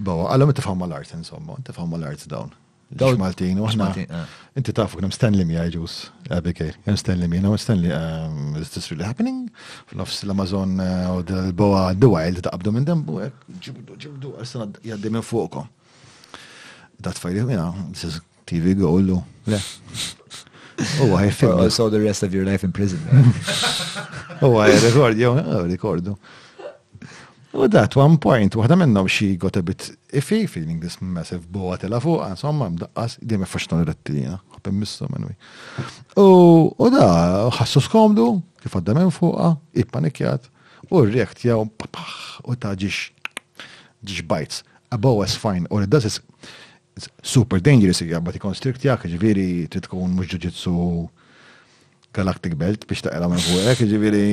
[0.00, 2.50] Bawa, għallom tifħam mal-art, insomma, tifħam mal-art dawn.
[2.94, 3.88] Dawn Maltin, u ħna.
[4.14, 4.24] Ah.
[4.58, 5.94] Inti taf, knem Stanley mi għajġus,
[6.36, 9.48] Abigail, knem Stanley mi, knem Stanley, um, is this really happening?
[9.90, 13.18] F'nofs l-Amazon uh, u d-boa the wild ta' qabdu minn dembu,
[13.58, 15.66] ġibdu, ġibdu, għal-sena jaddi minn fuqkom.
[17.02, 19.22] Dat fajli, you this is TV gollu.
[19.50, 19.58] Le.
[21.02, 21.66] U għaj film.
[21.70, 23.00] So the rest of your life in prison.
[24.42, 25.34] U għaj rekord, jow,
[25.66, 26.08] record.
[26.14, 26.18] Oh,
[27.56, 31.46] U dat one point, u għadam minnhom xie got a bit iffy feeling this massive
[31.54, 35.36] boa tela fuq, insomma mdaqqas idem e faxtan rettina ħabem missu anyway.
[36.18, 37.06] U da
[37.54, 39.52] ħassu skomdu kif għadam minn fuqha,
[39.84, 40.50] ippanikjat,
[40.90, 42.98] u r-react jew u ta' ġiġ,
[44.02, 44.64] ġiġ bites.
[44.90, 46.18] A boa is fine, u it does is
[47.22, 50.74] super dangerous, għabba ti constrict jak, ġifieri trid tkun mhux ġuġitsu
[52.14, 54.24] Galactic Belt biex taqra minn fuqek, ġiviri,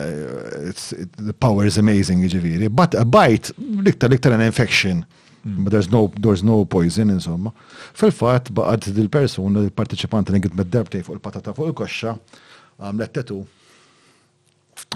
[0.00, 2.70] eh, the power is amazing, ġiviri.
[2.74, 5.04] But a bite, liktar liktar an infection.
[5.44, 5.64] Hmm.
[5.64, 7.52] But there's no, there's no poison, insomma.
[7.94, 12.16] Fil-fat, baqad dil person il-partiċipant li għid meddarbtej fuq il-patata fuq il-koxxa,
[12.82, 13.42] għamlet tetu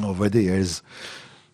[0.02, 0.80] over the years.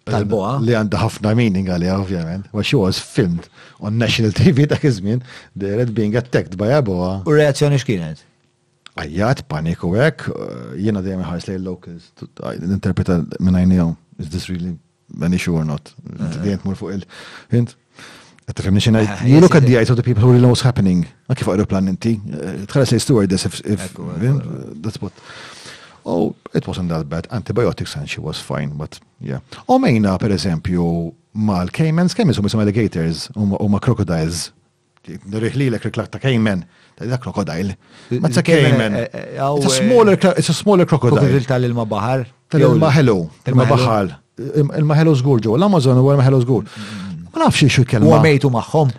[0.07, 0.55] Eh, Tal-boa.
[0.64, 2.51] Li għanda ħafna meaning għalija, ovvjament.
[2.55, 3.51] Wa she was filmed
[3.82, 5.20] on national TV ta' kizmin
[5.59, 7.20] żmien being attacked by a boa.
[7.26, 8.22] U reazzjoni x'kienet?
[8.97, 12.13] għajjat, paniku għek, uh, jena dajem ħajs li l-locals,
[12.65, 13.93] interpreta minna jnijom,
[14.23, 14.75] is this really
[15.23, 15.93] an issue or not?
[16.17, 16.31] Eh.
[16.47, 17.75] Dejjem mur fuq il-hint.
[18.47, 21.05] Għattifimni xina, you look at the eyes of the people who really know what's happening.
[21.29, 24.41] Għak kif aeroplan inti, eh, tħares li stewardess if, if, eh,
[24.81, 25.13] that's what.
[26.07, 27.27] Oh, it wasn't that bad.
[27.35, 29.41] Antibiotics and she was fine, but yeah.
[29.67, 30.85] O mejna, per eżempju,
[31.37, 34.53] mal cayman's caimans huma alligators, um crocodiles.
[35.07, 36.63] Nirriħli l-ek ta' caiman
[37.05, 37.77] da crocodile.
[38.11, 38.95] Ma tsa kejmen.
[38.97, 41.19] It's a smaller, it's a smaller crocodile.
[41.19, 42.27] Crocodile tal-ilma bahar.
[42.49, 43.31] Tal-ilma hello.
[43.47, 44.07] Ilma bahar.
[44.79, 45.57] Ilma hello zgur jo.
[45.57, 46.63] L-Amazon u ilma hello zgur.
[46.63, 47.29] Mm-hmm.
[47.35, 48.07] Ma nafx xie kelma.
[48.17, 48.53] U magħhom.
[48.53, 48.95] maħħom.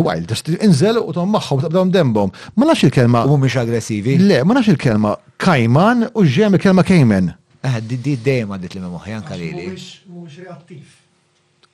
[0.00, 2.30] wild, just inżel u tom maħħom, tabdom dembom.
[2.56, 3.24] Ma nafx il-kelma.
[3.28, 4.16] U mux aggressivi.
[4.18, 7.30] Le, ma nafx il-kelma kajman u ġem il-kelma kejmen.
[7.64, 9.70] Eh, di dejma dit li memoħjan kalili.
[10.10, 10.84] Mux reattiv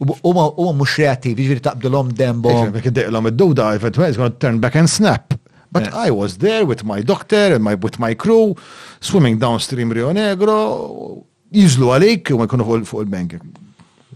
[0.01, 2.70] huma mhux reattivi, ġifieri taqbdilhom dembhom.
[2.74, 5.34] Jekk iddeqlhom id-duda, was going to turn back and snap.
[5.72, 6.07] But yeah.
[6.07, 8.57] I was there with my doctor and my with my crew
[9.01, 11.22] swimming downstream Rio Negro
[11.55, 13.36] jiżlu għalik u ma jkunu fuq il-bank.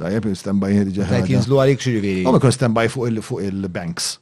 [0.01, 1.07] Dajjeb stand-by ħedġa.
[1.13, 2.25] Dajt jiżlu għalik xirviri.
[2.27, 4.13] U ma jkunu stand-by fuq il-banks.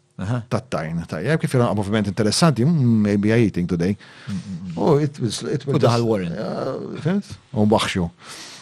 [0.53, 3.97] Tattajn, tajjeb, kif jena movement interessanti, mm, maybe I eating today.
[4.29, 5.41] Mm, mm, oh, it was...
[5.43, 5.81] It was...
[5.81, 6.37] Udaħal Warren.
[7.03, 7.33] Fimt?
[7.59, 8.07] Un baxxu.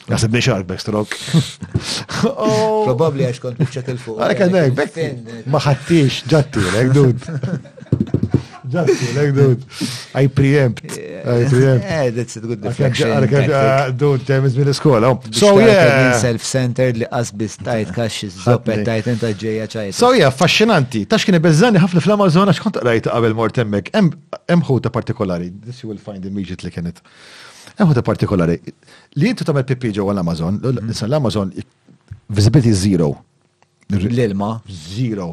[0.09, 1.20] Għasib biex għal backstroke.
[2.30, 2.82] Oh.
[2.84, 4.18] Probabli għax kont bieċa il-fuq.
[4.20, 7.22] Għalek għadnek, Maħattix, ġatti, għalek dud.
[8.74, 9.64] Ġatti, għalek dud.
[10.20, 10.84] I preempt.
[10.90, 11.86] I preempt.
[11.86, 13.11] Eh, that's a good deflection.
[13.16, 15.11] Għalek dud, temiz minn iskola.
[15.34, 16.12] So, yeah.
[16.20, 19.96] Self-centered li qasbis tajt, kaxx zoppet tajt, enta ġeja ċajt.
[19.98, 21.07] So, yeah, fascinanti.
[21.11, 23.92] Tax kien bezzani ħafna fl-Amazon għax kont għajt qabel mort emmek.
[23.96, 25.51] Emħu partikolari.
[25.64, 27.01] This you will find immediately kienet.
[27.80, 28.58] Hemm ħoda partikolari.
[29.16, 30.92] Li jintu tagħmel pipi ġewwa għal amazon mhm.
[31.06, 31.52] l-Amazon
[32.28, 33.08] visibility zero.
[33.96, 34.50] L-ilma?
[34.68, 35.30] Zero.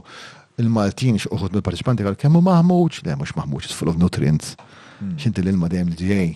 [0.62, 4.56] Il-Maltin xoħut mill-parċipanti għal kemmu maħmuċ, le mux maħmuċ, it's full of nutrients.
[5.02, 5.12] Hmm.
[5.22, 6.30] Xinti l-ilma dejjem li ġej.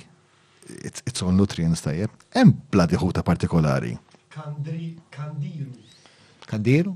[1.07, 2.11] It's all nutrients tajjeb.
[2.35, 3.95] Hemm bladi ħuta partikolari.
[4.35, 5.71] Kandiru.
[6.51, 6.93] Kandiru?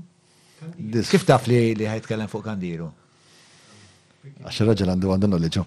[1.08, 2.90] Kif taf li li ħajtkellem fuq kandiru?
[4.44, 5.64] Għaxa raġel għandu għandu nolleġu.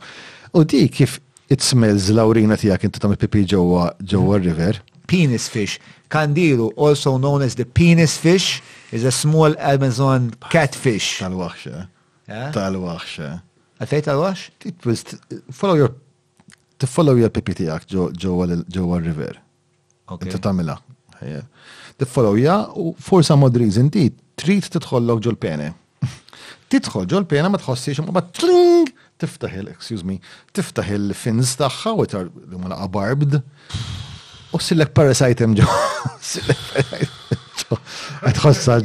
[0.57, 1.17] U di kif
[1.53, 4.49] it smells laurina tijak inti tam pipi ġewwa ġewwa mm-hmm.
[4.49, 4.81] river.
[5.07, 5.79] Penis fish.
[6.13, 11.07] Kandilu, also known as the penis fish, is a small Amazon catfish.
[11.19, 12.33] tal waxxa eh?
[12.41, 12.51] eh?
[12.55, 13.37] tal waxxa eh?
[13.79, 14.37] Għalfej tal wax
[15.59, 15.91] Follow your
[16.79, 19.35] to follow your pipi tijak ġewwa river.
[20.21, 20.77] Inti tamila.
[22.15, 24.05] follow ja u for some odd reason ti
[24.37, 25.73] trid titħollok ġol pene.
[26.71, 28.93] Titħol ġol pene ma tħossix ma tling!
[29.19, 30.17] tiftaħ il, excuse me,
[30.55, 33.39] tiftaħ il-fins taħħa u tar l ma barbed.
[34.51, 35.65] U sillek parasite ġo.
[36.31, 36.87] Sillek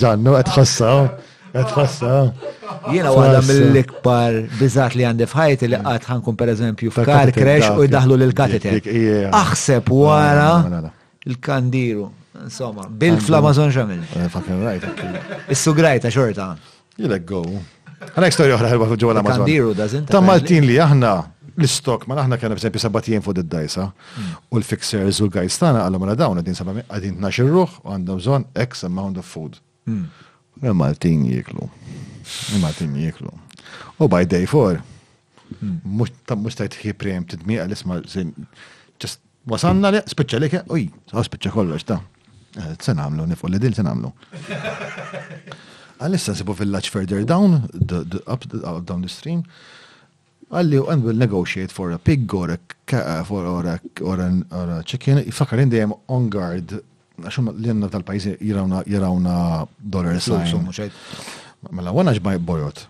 [0.06, 0.90] ġannu, qed ħossa.
[1.54, 2.12] Għatħassa.
[2.90, 6.08] Jena għada mill-ikbar bizzat li għandi fħajt li għad mm.
[6.10, 8.88] ħankun per eżempju f'kar kreċ u jdaħlu l-kateter.
[9.38, 10.80] Aħseb wara
[11.30, 12.08] il-kandiru.
[12.42, 15.22] Insomma, bil flamazon amazon xamil.
[15.54, 16.50] Is-sugrajta xorta.
[16.98, 17.40] You let go.
[18.12, 20.06] Għanek storja uħra ħelba fuġu l-Amazon.
[20.10, 21.12] Ta' Maltin li aħna
[21.56, 23.86] l-istok, ma aħna kena b'sempju sabatijiem fuq id-dajsa
[24.50, 27.92] u l-fixers u l gajstana għallu għalhom mela dawn qegħdin sabam qegħdin naxir ruħ u
[27.94, 29.60] għandhom zon X amount of food.
[30.60, 31.30] Il-Maltin hmm.
[31.32, 31.68] jieklu.
[32.54, 33.30] Il-Maltin jieklu.
[33.98, 34.80] U by day four,
[35.60, 35.82] hmm.
[35.86, 38.34] mux tajt hiprem tidmiqa għal isma zin.
[39.00, 43.74] ġest wasanna li spicċa li uj, spiċċa kollox ta' eh, se nagħmlu nifqu li din
[43.76, 44.10] se nagħmlu.
[46.04, 47.54] Għalissa nsibu villaċ further down,
[48.28, 49.40] up, up down the stream.
[50.52, 52.58] Għalli u will negotiate for a pig or a
[52.90, 55.22] calf uh, or, a, or, an, or a chicken.
[55.24, 56.74] Ifakar indi jem on guard,
[57.24, 59.36] għaxum li jenna tal-pajzi jirawna, jirawna
[59.80, 60.68] dollar sign.
[61.72, 62.84] Mela, għana ġbaj bojot.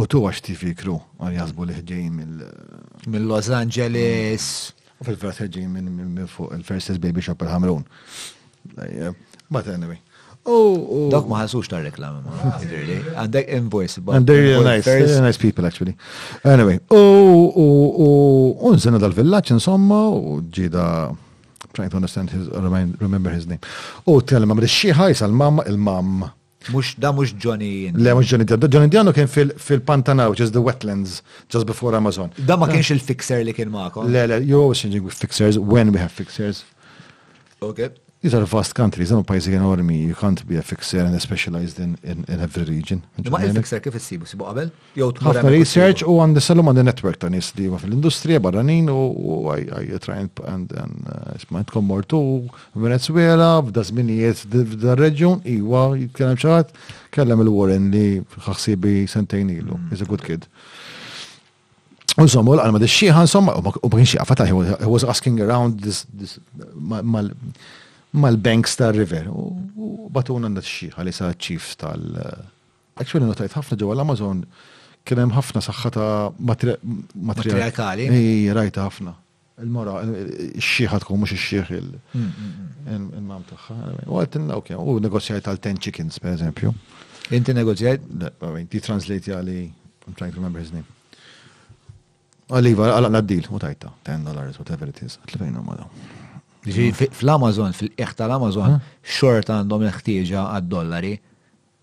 [0.00, 2.40] U tu għax tifi kru għan jazbu li ħġej mill...
[3.12, 4.48] Mill-Los Angeles.
[4.96, 7.84] U fil-verat ħġej minn fuq il-First Baby Shop il ħamrun
[9.46, 10.00] But anyway.
[10.54, 11.06] Oh, oh.
[11.10, 12.22] Dok ma ħasux ta' reklama.
[13.16, 13.98] Għandek invoice.
[14.14, 15.96] And they're nice, they're nice people actually.
[16.46, 17.00] Anyway, u
[17.64, 20.86] oh, unżena dal-villaċ insomma, u ġida
[21.74, 22.46] trying to understand his,
[23.02, 23.60] remember his name.
[24.06, 26.32] U t tellem għamri xieħaj sal mamma il mamma
[26.74, 27.92] Mux, da mux Johnny.
[27.94, 28.66] Le, mux Johnny Diano.
[28.66, 32.32] Johnny Diano kien fil which is the wetlands, just before Amazon.
[32.38, 34.08] Da ma kienx il-fixer li kien maqom.
[34.10, 36.64] Le, le, you're always changing with fixers, when we have fixers.
[37.62, 37.90] Okay.
[38.26, 41.78] These are vast countries, għanu pajzi enormi, you can't be a fixer and a specialized
[41.84, 43.04] in, in, in every region.
[43.30, 44.72] Ma il-fixer kif s-sibu, s-sibu qabel?
[44.98, 48.96] Għafna research u għan nisallu ma network ta' nis li għaf l-industrija barranin u
[49.54, 50.18] I try
[50.54, 52.24] and uh, ismajtkom mortu
[52.88, 56.74] Venezuela, f'dazminijiet f'dal-reġjun, iwa, jitkellem xaħat,
[57.14, 58.04] kellem il-Warren li
[58.40, 60.02] xaxsibi sentejn ilu, is mm.
[60.02, 60.50] a good kid.
[62.18, 66.40] Użom, u l-għalma d-xieħan, somma, u bħin xieħan, fatta, he was asking around this, this,
[66.98, 67.30] mal,
[68.16, 72.18] mal-banks tal river u batuna għandat xieħa li sa' ċif tal-
[72.96, 74.38] Actually, notajt ħafna ġewwa l-Amazon
[75.06, 76.10] kien hemm ħafna saħħa ta'
[77.28, 78.06] matriarkali.
[78.08, 79.12] Ej, rajta ħafna.
[79.64, 83.76] Il-mora, il-xieħat kum mux il xieħ il-mam taħħa.
[84.08, 86.72] U għalt ok, u negozjajt għal 10 chickens, per eżempju.
[87.36, 88.08] Inti negozjajt?
[88.64, 89.62] Inti translate għali,
[90.08, 90.88] I'm trying to remember his name.
[92.48, 95.18] Għaliva, għalaqna d u tajta, 10 dollars, whatever it is.
[95.24, 95.84] Għatlifajna ma'
[97.12, 101.12] Fl-Amazon, fil-qeħ tal-Amazon, xort għandhom l-ħtieġa għad-dollari.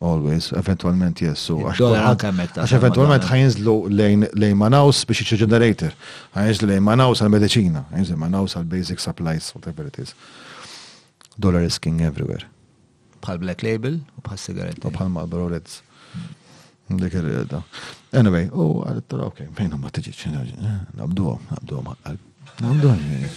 [0.03, 1.61] Always, eventualment jessu.
[1.69, 5.93] Għax eventualment ħajnżlu lejn Manaus biex iċċa generator.
[6.35, 10.11] ħajnżlu lejn Manaus għal-medicina, ħajnżlu Manaus għal-basic supplies, whatever it is.
[11.39, 12.49] Dollar is king everywhere.
[13.23, 14.83] Bħal Black Label u bħal sigaret.
[14.83, 15.79] U bħal Marlboro Reds.
[16.93, 17.61] Dik il-reda.
[18.19, 20.27] Anyway, u għal tara ok, fejn ma tiġiċ,
[20.99, 22.15] nabduħom, nabduħom,
[22.59, 23.27] nabduħom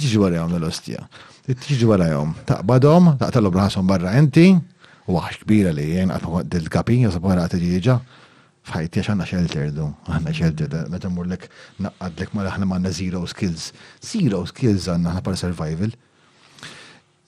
[0.00, 1.00] tiġi jom l-ostja.
[1.46, 2.32] Tiġi warajom.
[2.46, 4.54] Taqbadhom, taqtalhom rasom barra enti,
[5.06, 7.98] u għax kbira li jien għatma dil-kapi, jasab għara tiġiġa.
[8.70, 11.48] Fħajti għax għanna xelter du, għanna shelter, meta murlek
[11.80, 13.72] naqqadlek ma aħna manna zero skills.
[14.04, 15.94] Zero skills għanna għanna par survival.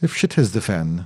[0.03, 1.05] If shit his defend,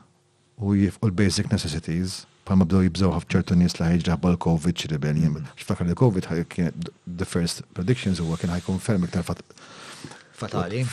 [0.56, 5.32] u jif u l-basic necessities, pa' bdew jibżaw ħafċertu nies li ħajġraħba l-Covid xi rebellion.
[5.32, 5.56] Mm-hmm.
[5.64, 6.70] X'fakar li Covid ħaj kien
[7.06, 10.84] the first predictions huwa kien ħajkun ferm iktar fatali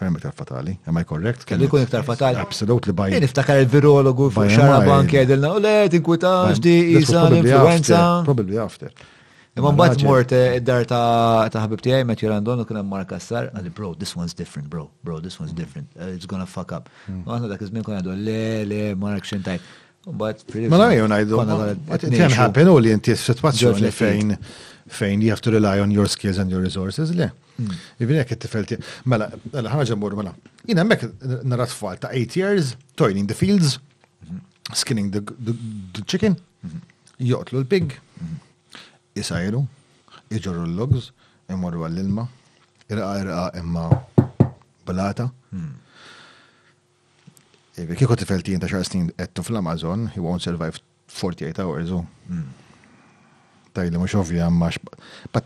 [0.00, 0.78] ferm iktar fatali.
[0.88, 1.42] Am I correct?
[1.50, 2.40] Kelli kun iktar fatali.
[2.46, 3.10] Absolutely by.
[3.24, 8.92] Niftakar il-virologu fuq xaraban kjedilna, u le, tinkwitax di izan, influenza Probably after.
[9.58, 13.48] Imman bat mort eh, id-dar ta' ħabib tijaj, meta jirandon u kuna hemm Mark Assar,
[13.50, 16.00] għalli bro, this one's different, bro, bro, this one's different, mm.
[16.06, 16.86] uh, it's gonna fuck up.
[17.10, 17.24] U mm.
[17.34, 18.40] aħna dak iż-żmien kun le,
[18.70, 19.66] le, Mark xintajt.
[20.08, 20.54] Mbagħad.
[20.72, 21.42] Mela jew ngħidu.
[22.08, 24.30] Tem ħappen u li inti situazzjoni fejn
[24.98, 27.32] fejn you have to rely on your skills and your resources, le.
[28.04, 28.78] Ibn jek it-tifelti.
[29.12, 30.32] Mela, għala, ħagġa mur, mela.
[30.68, 31.02] Jina mek
[31.52, 32.70] narrat fuq ta' 8 years,
[33.00, 33.74] toiling the fields,
[34.26, 34.38] hmm.
[34.82, 35.54] skinning the, the,
[35.98, 36.80] the chicken, hmm.
[37.30, 38.38] joqtlu l-pig, hmm.
[39.20, 39.60] jisajru,
[40.38, 41.10] iġorru l-logs,
[41.52, 42.24] imorru għall-ilma,
[42.88, 43.84] irqa irqa imma
[44.88, 45.28] balata.
[48.00, 50.80] Kiko tifelti jinta xar snin għettu fl-Amazon, he won't survive
[51.20, 51.92] 48 hours
[53.74, 54.76] tajli mux ovvja max.
[55.34, 55.44] But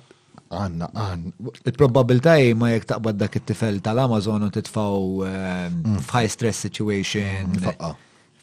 [0.54, 1.52] għanna, għanna.
[1.68, 6.00] Il-probabilta ma jek taqbad dak it-tifel tal-Amazon u titfaw ehm, mm.
[6.08, 7.56] f'high stress situation.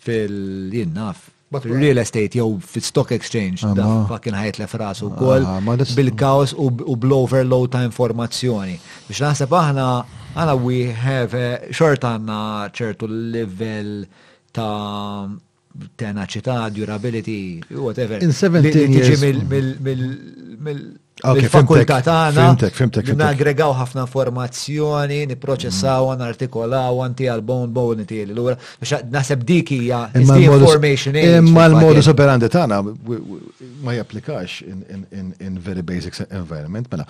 [0.01, 1.29] Fil-jinnaf.
[1.67, 5.43] Real estate jew fil-stock exchange da fucking ħajt le frasu kol
[5.97, 8.77] bil-kaos u bl-overload ta' informazzjoni.
[9.09, 9.87] Biex naħseb aħna
[10.31, 11.35] aħna we have
[11.75, 13.91] short għanna ċertu level
[14.55, 14.71] ta'
[15.95, 18.21] tenaċità, durability, whatever.
[18.21, 19.23] In 17 years.
[21.21, 23.21] mill-fakultà tagħna.
[23.21, 26.19] nagregaw ħafna formazzjoni, niproċessaw, mm.
[26.23, 28.55] nartikolaw, anti għal-bone bone niti l-ura.
[29.13, 32.81] Naħseb dik hija information Imma l-modus operandi tagħna
[33.85, 36.91] ma japplikax in very basic environment.
[36.91, 37.07] Mela,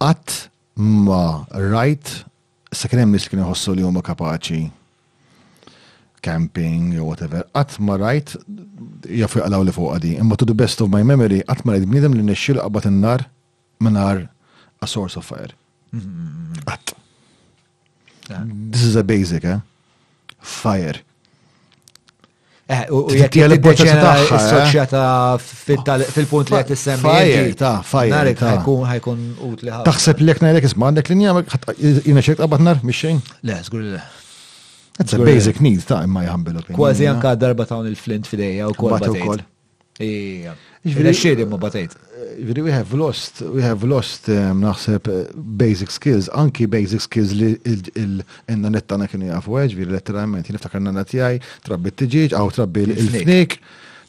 [0.00, 0.48] Qatt
[0.80, 2.12] ma rajt
[2.72, 4.68] sa kien hemm nies kien li huma kapaċi
[6.24, 8.36] camping or whatever, qatt ma rajt
[9.20, 10.12] jafu jaqlaw li fuq di.
[10.18, 13.26] Imma to the best of my memory, qatt ma rajt bnidem li nexxil qabad in-nar
[13.82, 14.24] mingħajr
[14.82, 15.52] a source of fire.
[16.68, 16.96] Qatt.
[18.28, 18.70] Mm-hmm.
[18.72, 19.58] This is a basic, eh?
[20.38, 21.00] Fire.
[22.68, 24.28] Eh, u jek jel-deċena
[25.40, 25.44] s
[26.12, 27.00] fil-punt li għet s-semmi.
[27.06, 28.10] Fajr, ta' fajr.
[28.12, 29.78] Narek ħajkun ħajkun u tliħa.
[29.88, 31.32] Taħseb li jek narek isma għandek linja,
[32.04, 33.22] jina ċek qabat nar, miexxejn?
[33.48, 34.02] Le, zgur le.
[34.98, 36.66] That's a basic need ta' imma jħambilu.
[36.74, 38.98] Kważi anka darba ta' il-flint fideja u kol.
[38.98, 39.46] Bat u kol.
[41.22, 41.96] xedi ma batejt
[42.66, 47.50] we have lost, we have lost um, naħseb uh, basic skills, anki basic skills li
[47.64, 48.22] il
[48.70, 52.86] netta na kienu jafu għeġ, eh, viri letteralment, niftakar nanna tijaj, trabbi t-tġiġ, għaw trabbi
[52.88, 53.58] l fnik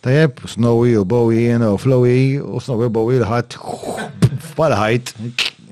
[0.06, 3.58] tajab, snowy u bowy, jena u flowy, u snowy u bowy l-ħat,
[4.58, 5.14] bħal-ħajt,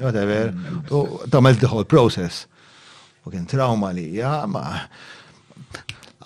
[0.04, 0.52] whatever,
[0.92, 2.46] u tamel the whole process.
[3.26, 4.68] U kien trauma li, ja, ma'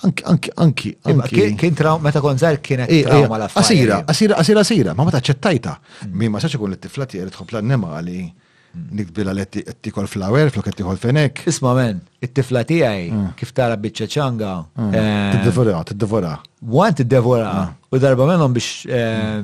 [0.06, 0.92] Anki, anki, anki.
[1.12, 1.26] Iva,
[1.62, 5.76] kien traum, meta kon zaħir kienet trauma la Asira, asira, asira, asira, ma meta ċettajta.
[6.08, 6.16] Mm.
[6.22, 8.88] Mi ma saċi kun l-tifla ti għerit nema għali mm.
[8.98, 11.44] Nikbila li t-tikol flower, flok t-tikol fenek.
[11.52, 13.28] Isma men, it-tifla għaj, mm.
[13.38, 13.78] kif tara
[14.16, 14.56] ċanga.
[14.90, 16.34] Eh, t-devora, t-devora.
[16.66, 17.54] Għan t-devora.
[17.92, 19.40] U darba menom biex eh,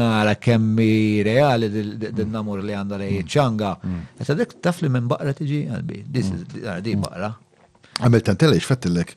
[0.00, 3.76] nara kemmi reali din namur li għandalej ċanga.
[4.16, 6.04] Għetta dik tafli minn baqra tiġi għalbi.
[6.88, 7.34] Di baqra.
[8.00, 9.10] Għamil tantella xfettillek.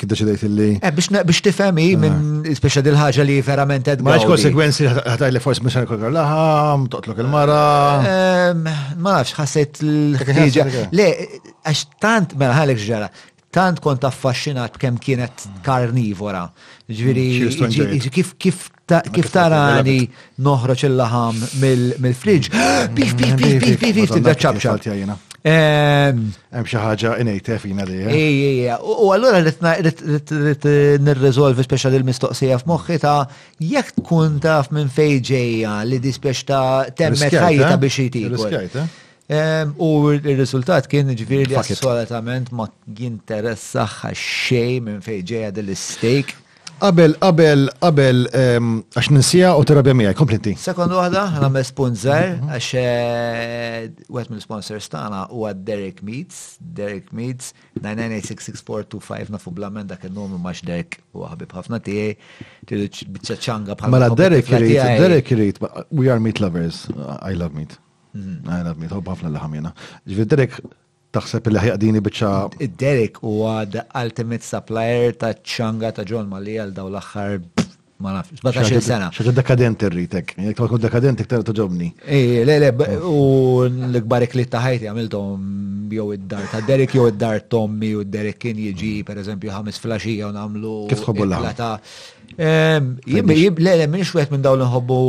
[0.00, 0.68] Kidda xedajt li.
[0.82, 4.10] Biex tifemi minn speċa dil-ħagġa li verament edma.
[4.16, 7.62] Maħġ konsekwenzi ħataj li forse mux għankollu laħam, toqtlok il-mara.
[8.98, 10.88] Maħġ ħasset l-ħagġa.
[10.96, 11.08] Le,
[11.70, 13.10] għax tant mela ħalek ġara.
[13.56, 16.48] Tant kont affaxxinat kemm kienet karnivora.
[16.98, 20.00] Ġviri, kif tarani
[20.42, 22.50] noħroċ il-laħam mill-friġ.
[22.94, 26.32] Bif, bif, bif, bif, bif, bif, bif, bif, bif, Hemm
[26.66, 27.56] xi ħaġa ngħid.
[27.62, 27.98] fina li.
[28.02, 28.14] Eh?
[28.18, 30.64] Ejja, u allura rid
[31.06, 33.20] nirriżolvi speċa il-mistoqsija f'moħħi ta'
[33.62, 37.80] jekk tkun taf minn fejn ġejja li dispeċ ta' temmet ħajta eh?
[37.84, 38.80] biex jitik.
[39.26, 39.68] Eh?
[39.86, 42.66] U il-riżultat kien ġviri li assolutament ma
[42.98, 46.34] jinteressax xejn minn fejġeja ġejja dil-istejk.
[46.84, 50.10] Abel, abel, abel, għax ninsija u terabja mija,
[50.60, 56.58] Sekondu għada, għana me sponsor, għax għet eh, minn sponsors tana u għad Derek Meets,
[56.60, 62.18] Derek Meets, 9986642 nafu blamen dak il-numru maċ Derek u għabib għafna tijie,
[62.68, 63.96] tidu bieċa ċanga bħal.
[63.96, 65.62] Mela Derek jirrit, Derek jirrit,
[65.92, 66.90] we are meat lovers,
[67.24, 67.78] I love meat.
[68.12, 68.44] Mhm.
[68.52, 69.72] I love meat, hob ħafna l-ħamjena.
[70.12, 70.60] Ġvi Derek
[71.16, 72.30] Taħseb il ħjaqdini bieċa.
[72.84, 77.38] Derek u għad ultimate supplier ta' ċanga ta' John Mali għal daw l-axħar
[78.04, 79.06] ma nafx, 17 sena.
[79.16, 81.86] ċaġa dekadenti rritek, jek tkun dekadenti ktar toġobni.
[82.04, 82.68] Eh, le, le,
[83.08, 83.16] u
[83.64, 85.46] l gbarek li ta' ħajti għamiltom
[85.96, 90.28] jow id-dar ta' Derek jow id-dar Tommy u Derek kien jieġi per eżempju, ħames flasġija
[90.28, 90.74] u namlu.
[90.92, 91.70] Kif tħobbu l-ħata?
[92.36, 95.00] Le, le, minix wieħed minn dawn nħobbu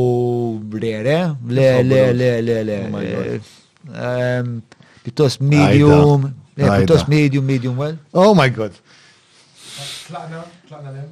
[0.80, 1.20] rere,
[1.52, 3.24] le, le, le, le, le.
[3.88, 4.77] Oh
[5.08, 7.96] Pjuttost medium, eh, pjuttost medium, medium well.
[8.14, 8.72] Oh my god.
[10.08, 11.10] Tlaqna, tlaqna lem.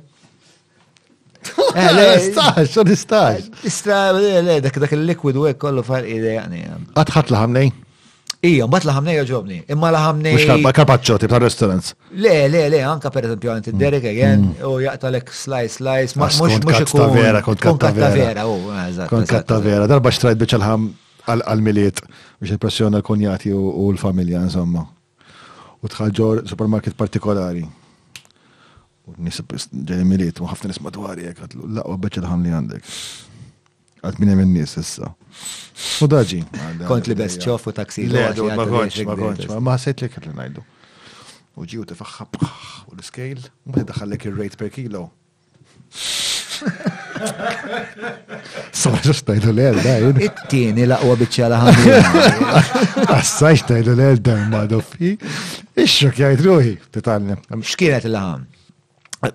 [1.75, 3.39] Eh, istax, xo nistax.
[3.69, 6.65] Ista, le, dak dak il-liquid u kollu far ide jaqni.
[6.99, 7.71] Għadħat laħamnej?
[8.49, 9.61] Ija, mbat laħamnej joġobni.
[9.73, 10.43] Imma laħamnej.
[10.57, 11.95] Mux karpaccio, tip restaurants.
[12.13, 14.11] Le, le, le, anka per eżempju għanti Derek mm.
[14.11, 14.83] again, u mm.
[14.89, 16.83] jaqtalek slice, slice, mux mux ikun.
[16.83, 19.07] Kont katta vera, kont katta vera.
[19.15, 20.91] Kont katta vera, darba xtrajt bieċa l
[21.29, 22.01] għal-miliet
[22.39, 24.85] biex impressjona l-konjati u l-familja, insomma.
[25.81, 27.63] U tħalġor supermarket partikolari.
[29.05, 32.53] U nisib ġeni miliet, u ħafna nisma dwar jek, għatlu, la, u bieċa l-ħam li
[32.57, 32.93] għandek.
[34.05, 35.09] Għat minn hemm nis issa.
[36.01, 36.43] U daġi.
[36.89, 38.05] Kont li best ċofu u taksi.
[38.11, 40.65] Le, ma konċ, ma konċ, ma għasajt li kelli najdu.
[41.55, 45.07] U ġiju t tifaxħab u l-scale, u ma t-daħallek il-rate per kilo.
[48.75, 50.19] Sama ġax tajdu l da, dajn.
[50.27, 52.33] It-tieni laqwa bieċa laħan.
[53.17, 55.15] Assaj tajdu l-el da, ma doffi.
[55.15, 57.39] Ix-xok jgħid ruħi, titalni.
[57.71, 58.47] X'kienet l-ħam?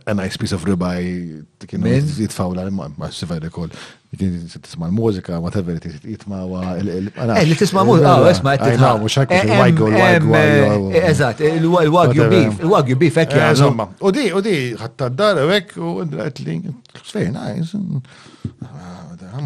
[0.06, 1.82] a nice piece of ribeye kien
[2.18, 3.70] jitfawla ma s-sifaj rekol
[4.16, 8.88] tisma l-mużika, whatever it is, jitma wa Eh, li tisma mużika, oh esma jitma.
[8.90, 11.02] Ah, eh, mux hekk, il-wajgo, il-wajgo.
[11.02, 13.70] Eżat, il-wagju beef, il-wagju beef, ek eh, ja.
[14.00, 16.56] u di, u di, ħatta d-dar, ek, u għet li,
[16.98, 17.70] it's very nice.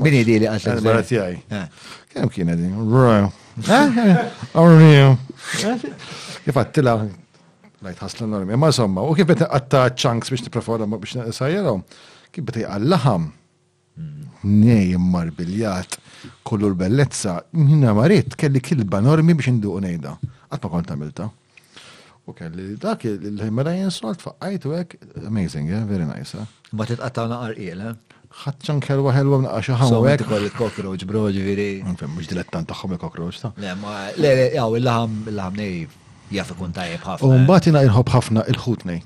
[0.02, 0.80] Bini ah, di li għatlek.
[0.80, 1.36] Għatlek tijaj.
[2.14, 2.78] Kem kien għedin?
[2.88, 3.28] Rrrr.
[3.68, 4.48] Għatlek.
[4.54, 5.12] Għatlek.
[5.60, 6.64] Għatlek.
[6.72, 7.20] Għatlek.
[7.84, 8.54] Lajt ħasla normi.
[8.56, 10.48] Ma somma, u kif bete għatta ċanks biex
[10.86, 11.82] ma' biex nisajjerom,
[12.32, 13.26] kif bete għallaħam.
[14.44, 15.98] Nej, marbiljat,
[16.44, 20.14] kollu l-bellezza, minna marit, kelli kilba normi biex nduq nejda.
[20.48, 21.28] Għatma kont għamilta.
[22.24, 24.96] U kelli dak il ħimmera jinsolt faqqajt u għek,
[25.28, 26.32] amazing, yeah, very nice.
[26.40, 26.48] Eh?
[26.72, 28.14] Ma titqattaw naqar il, eh?
[28.44, 30.24] ħatċan kelwa ħelwa mna għaxa ħawek.
[30.30, 31.68] Kol il-cockroach, bro, ġviri.
[31.84, 36.00] Mux dilettant taħħom il-cockroach, ta' Le, ma, le, jaw, il-laħam, il-laħam nejv
[36.38, 37.30] jaf ikun tajjeb ħafna.
[37.30, 38.98] U mbagħad jiena ħafna il ħutni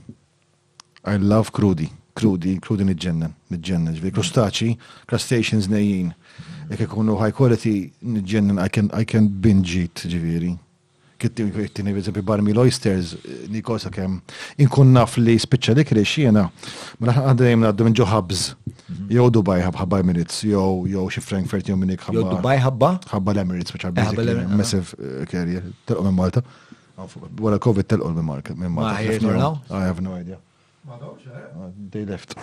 [1.08, 4.72] I love krudi, krudi, krudi nġennan, nġennan, ġvi, krustaċi,
[5.08, 6.10] crustaceans nejjin.
[6.72, 7.76] Jek ikunu high quality
[8.66, 10.56] I can, I can binge it, ġviri.
[11.18, 11.90] Kittim kittini,
[12.22, 13.16] barmi l-oysters,
[13.50, 14.20] nikosa kem,
[14.62, 16.44] inkun naf li spiċċa dik xiena,
[17.02, 19.30] mela għadajem għaddu minn jow mhm.
[19.34, 19.58] Dubai
[19.98, 22.60] Emirates, jow jow xi Frankfurt jow minnik Jow Dubai
[23.34, 24.94] l-Emirates,
[26.99, 28.51] Wara COVID telqol minn Mark.
[28.57, 29.62] Ma now?
[29.70, 30.38] I have no idea.
[30.84, 30.99] Ma eh?
[30.99, 32.34] uh, They left.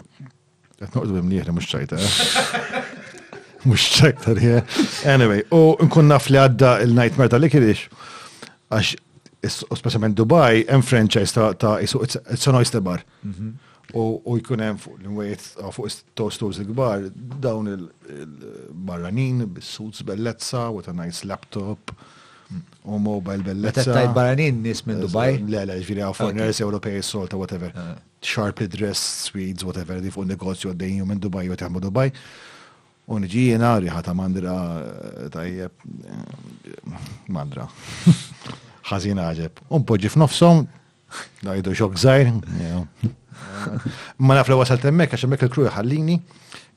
[0.80, 2.00] Qed noqdu bim liħri mhux ċajta.
[2.00, 2.86] Eh?
[3.68, 4.86] Mhux ċajta eh, li.
[5.12, 7.86] Anyway, u nkun naf li għadda il-nightmare tal-ikirix.
[8.72, 13.02] Għax specialment Dubai, hemm franchise ta' isu it's an oyster bar.
[13.28, 13.50] Mhm.
[14.00, 17.08] U jkun hemm fuq l-inwejt uh, fuq il-tostos il-kbar
[17.44, 21.92] dawn il-barranin, bis-suits bellezza, with a nice laptop
[22.84, 23.84] u mobile bellezza.
[23.84, 25.42] Ta' tajt baranin nis minn Dubai?
[25.50, 27.70] Le, le, ġviri għaw foreigners, Ewropej, solta, whatever.
[27.74, 27.80] Eh.
[28.26, 32.10] Sharply dressed Swedes, whatever, di fuq negozju għaddejn minn Dubai jgħu taħmu Dubai.
[33.06, 34.82] U nġi jena riħata mandra eh,
[35.34, 35.74] tajjeb.
[35.74, 35.74] Eh,
[37.34, 37.64] mandra.
[38.92, 39.54] ħazin għagħeb.
[39.74, 40.56] Un poġi f'nofsom,
[41.46, 42.28] dajdu xok zaħir.
[42.30, 42.34] Ma
[43.82, 46.16] naf nafla wasal temmek, għaxa mek il kruja ħallini,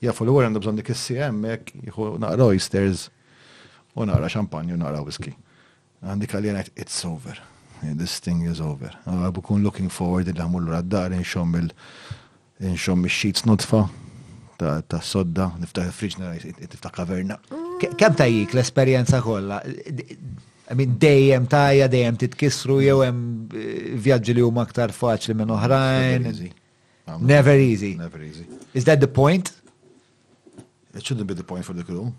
[0.05, 3.01] jafu l-għor għandu bżon dik issi emmek, jħu naqra oysters,
[3.93, 5.33] u naqra xampanju, naqra whisky
[6.05, 7.39] għandi kaljenet, it's over.
[7.83, 8.95] This thing is over.
[9.07, 11.71] Għabu kun looking forward il għamullu għaddar, inxom il
[12.67, 13.85] inxom il-sheets nutfa
[14.59, 16.17] ta' sodda, niftaħ il-friġ
[16.65, 17.37] niftaħ kaverna.
[17.99, 19.61] Kem ta' jik l-esperienza kolla?
[20.69, 25.55] Min mean, dejjem tajja, dejjem titkisru, jew hemm eh, vjaġġi li huma aktar faċli minn
[25.55, 26.27] oħrajn.
[27.25, 27.95] Never easy.
[27.97, 28.45] Never easy.
[28.77, 29.55] Is that the point?
[30.93, 32.11] It shouldn't be the point for the crew.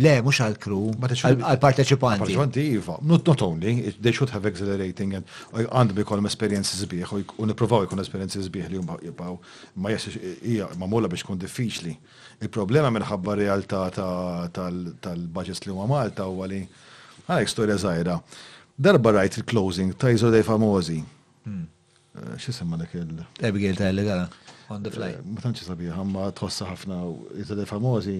[0.00, 2.20] Le, mux għal-kru, għal-parteċipanti.
[2.24, 2.94] Parteċipanti, jiva.
[3.04, 8.00] Not, not only, they should have exhilarating and bi ikollhom esperienzi bieħ, u niprovaw ikun
[8.00, 9.36] esperienzi bieħ li jibaw,
[9.76, 10.14] ma jessi
[10.48, 11.92] hija mulla biex kun diffiċli.
[12.40, 16.62] Il-problema minnħabba realtà tal-budgets li huma Malta huwa li
[17.26, 18.16] għalhekk storja zaħira.
[18.72, 21.02] Darba rajt il-closing ta' jiżu dej famożi.
[21.44, 21.66] Hmm.
[22.16, 24.24] Eh, X'isemma dak il- Ebgħil ta' il-legala,
[24.72, 25.12] on the fly.
[25.12, 27.02] Eh, ma tanċi sabiħ, għamma tħossa ħafna
[27.42, 28.18] jiżu dej famozi.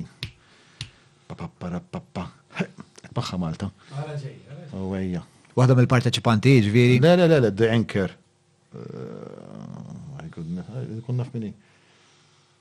[3.13, 3.71] Baħħa Malta.
[4.77, 5.21] Uwejja.
[5.21, 7.01] Oh, Waħda mill-parteċipanti ġviri?
[7.03, 8.15] Le, le, le, le, The Anchor.
[8.73, 8.87] Eh,
[10.19, 11.53] my goodness, eh, kun naf minni.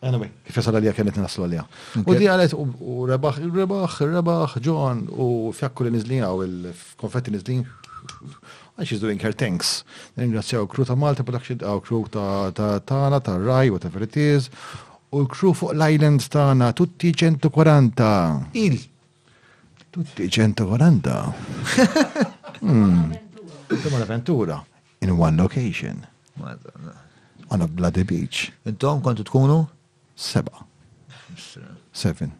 [0.02, 1.64] Anyway, kif jasal għalija kienet naslu għalija.
[2.04, 7.64] U di għalet u rebaħ, rebaħ, rebaħ, John, u fjakku li nizlin għaw il-konfetti nizlin.
[8.78, 9.84] And she's doing her things.
[10.18, 14.50] Ringrazzjaw kru ta' Malta Production, għaw ah, kru ta' Tana, ta' Rai, whatever it is
[15.16, 18.48] u l-kru fuq l-island tana, tutti 140.
[18.52, 18.78] Il.
[19.90, 21.36] Tutti 140.
[22.58, 23.20] Tumma hmm.
[23.98, 24.66] l-avventura.
[25.00, 26.08] In one location.
[27.48, 28.52] On a bloody beach.
[28.64, 29.68] Intom kontu tkunu?
[30.16, 30.66] Seba.
[31.92, 32.32] Seven.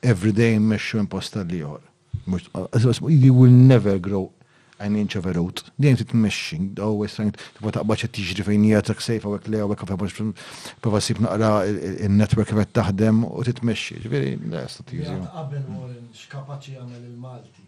[0.00, 1.80] Every day meċu imposta li jor.
[2.28, 2.68] Uh,
[3.10, 4.30] you will never grow
[4.78, 5.60] għajnin ċeverut.
[5.82, 9.48] Dejjem tit meċi, always trying to put up t tiġri fejn hija tak sejfa għek
[9.50, 10.44] lew għek għek
[10.82, 14.00] prova sib naqra il-network għek taħdem u tit meċi.
[14.04, 15.16] Ġveri, la statizja.
[15.32, 17.66] Qabel Warren, xkapaċi għamel il-Malti.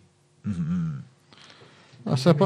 [2.01, 2.41] Nasab,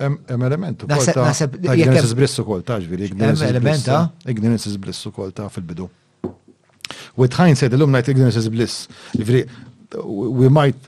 [0.00, 0.86] em elementu.
[0.88, 3.10] Nasab, ignorance is bliss u kolta, ġveri.
[3.50, 4.04] Elementa?
[4.30, 5.90] Ignorance is bliss u kolta fil-bidu.
[7.18, 8.86] With hindsight, illum najt ignorance is bliss.
[9.92, 10.78] We might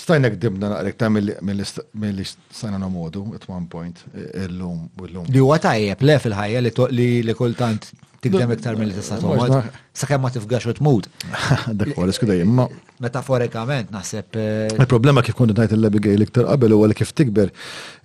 [0.00, 5.26] Stajnek dibna naqrek ta' mill-li stajna namodu at one point e, il-lum l-lum.
[5.34, 6.62] Li huwa tajjeb le fil-ħajja
[6.94, 7.88] li li kultant
[8.22, 9.56] tigdem iktar mill-li tista' tomod,
[9.98, 11.10] sakemm ma tifgax u mod
[11.80, 12.68] Dak huwa risku dejjem ma.
[13.04, 14.38] Metaforikament naħseb.
[14.44, 14.48] E,
[14.78, 17.50] Il-problema kif kont ngħid il-Abigail iktar qabel huwa li kif tikber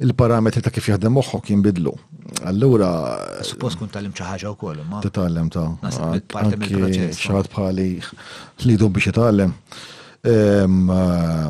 [0.08, 1.94] il-parametri ta' kif jaħdem moħħok jinbidlu.
[2.50, 2.92] Allura.
[3.46, 5.04] Suppost kun tal-lim ħaġa wkoll ma.
[5.06, 5.70] Titgħallem ta'
[6.36, 7.24] parti mill-proċess.
[7.28, 7.90] Xaħat bħali
[8.70, 9.18] li dubbi xi
[10.24, 11.48] Eh,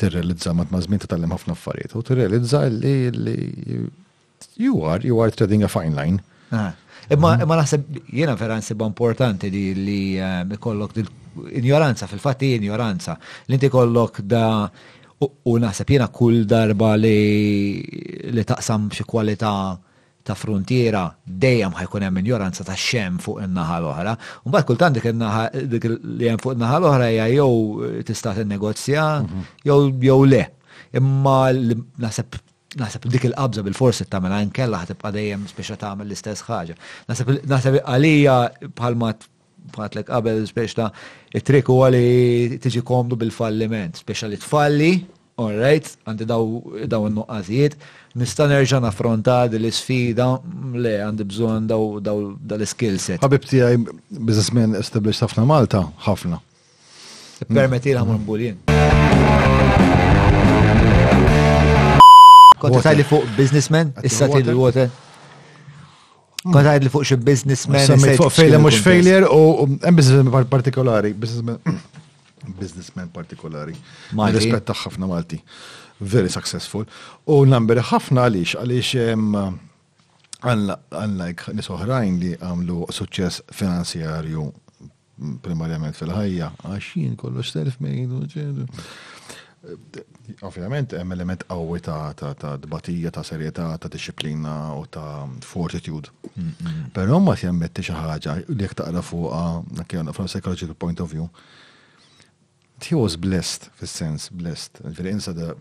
[0.00, 2.94] tirrealizza ma tmażmin titgħallem ħafna affarijiet u tirrealizza li
[4.58, 6.18] you are you are treading a fine line.
[6.50, 6.72] Ah.
[7.06, 7.28] Mhm.
[7.44, 10.98] Imma naħseb jiena vera nsibba importanti li eh, ikollok
[11.60, 13.14] ignoranza, fil-fatti ignoranza,
[13.46, 14.42] li inti kollok da
[15.22, 17.16] u naħseb jiena kull darba li
[18.34, 19.58] li taqsam xi kwalità'
[20.24, 24.14] ta' frontiera dejjem ħajkun hemm injoranza ta' xem fuq in-naħa l-oħra.
[24.48, 25.44] Mbagħad kultant dik in-naħa
[25.74, 29.04] dik li hemm fuq in-naħa l-oħra hija jew tista' tinnegozja
[29.68, 29.76] jew
[30.06, 30.42] jew le.
[30.96, 32.40] Imma naħseb
[32.80, 36.76] naħseb dik il-qabża bil-forsi tagħmel mela nkella ħatibqa' dejjem speċa tagħmel l-istess ħaġa.
[37.12, 38.36] Naħseb għalija
[38.80, 39.12] bħalma
[39.76, 40.88] bħatlek qabel speċta
[41.36, 44.90] it-trik huwa li tiġi komdu bil-falliment, speċa li tfalli,
[45.40, 46.48] all right, għandi daw
[46.88, 47.76] daw n
[48.14, 50.26] nista' nerġa' naffronta l isfida
[50.78, 53.18] le għandi bżonn daw dal-skill set.
[53.24, 53.80] Ħabib tiegħi
[54.10, 56.38] businessman establish ħafna Malta, ħafna.
[57.50, 58.60] Permettilha minn bulin.
[62.62, 64.90] Kont li fuq businessman, issa til water
[66.44, 67.86] Kont għajd li fuq xie businessman.
[68.20, 71.14] Fuq failure mhux failure u hemm businessman partikolari.
[71.16, 73.72] Businessman partikolari.
[74.14, 75.40] Ma rispetta ħafna Malti
[76.04, 76.84] very successful.
[77.28, 84.44] U number ħafna għaliex, għaliex unlike nis li għamlu suċċess finanzjarju
[85.46, 88.68] primarjament fil-ħajja, għaxin kollox self ġedu.
[90.44, 96.10] Ovvjament, hemm element qawwi ta' ta' dbatija, ta' serjetà, ta' disciplina u ta' fortitude.
[96.96, 99.42] Però ma jemmetti xi ħaġa li jekk taqra fuqha,
[99.88, 101.28] kien from psychological point of view,
[102.82, 104.78] he was blessed, fil-sens, blessed.
[104.94, 105.52] Fil-insa da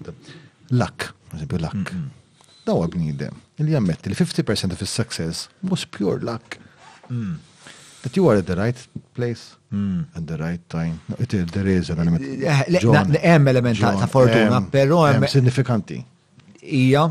[0.73, 1.75] luck, eżempju luck.
[1.93, 2.61] Mm-hmm.
[2.67, 6.57] Daw għabnidem, il jammetti li 50% of his success was pure luck.
[7.11, 7.35] Mm.
[8.03, 8.79] That you are at the right
[9.15, 10.05] place, mm.
[10.15, 10.99] at the right time.
[11.07, 12.23] No, it, there is an element.
[12.25, 15.27] Hemm eh, eh, element ta' fortuna, però hemm.
[15.27, 16.01] Significanti.
[16.63, 17.05] Ija,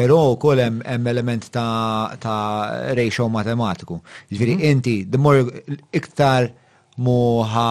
[0.00, 2.34] Pero kol hemm element ta', ta
[2.94, 3.98] ratio matematiku.
[4.30, 4.70] Ġifieri mm-hmm.
[4.70, 5.42] inti the more
[5.98, 6.46] iktar
[7.00, 7.70] muħa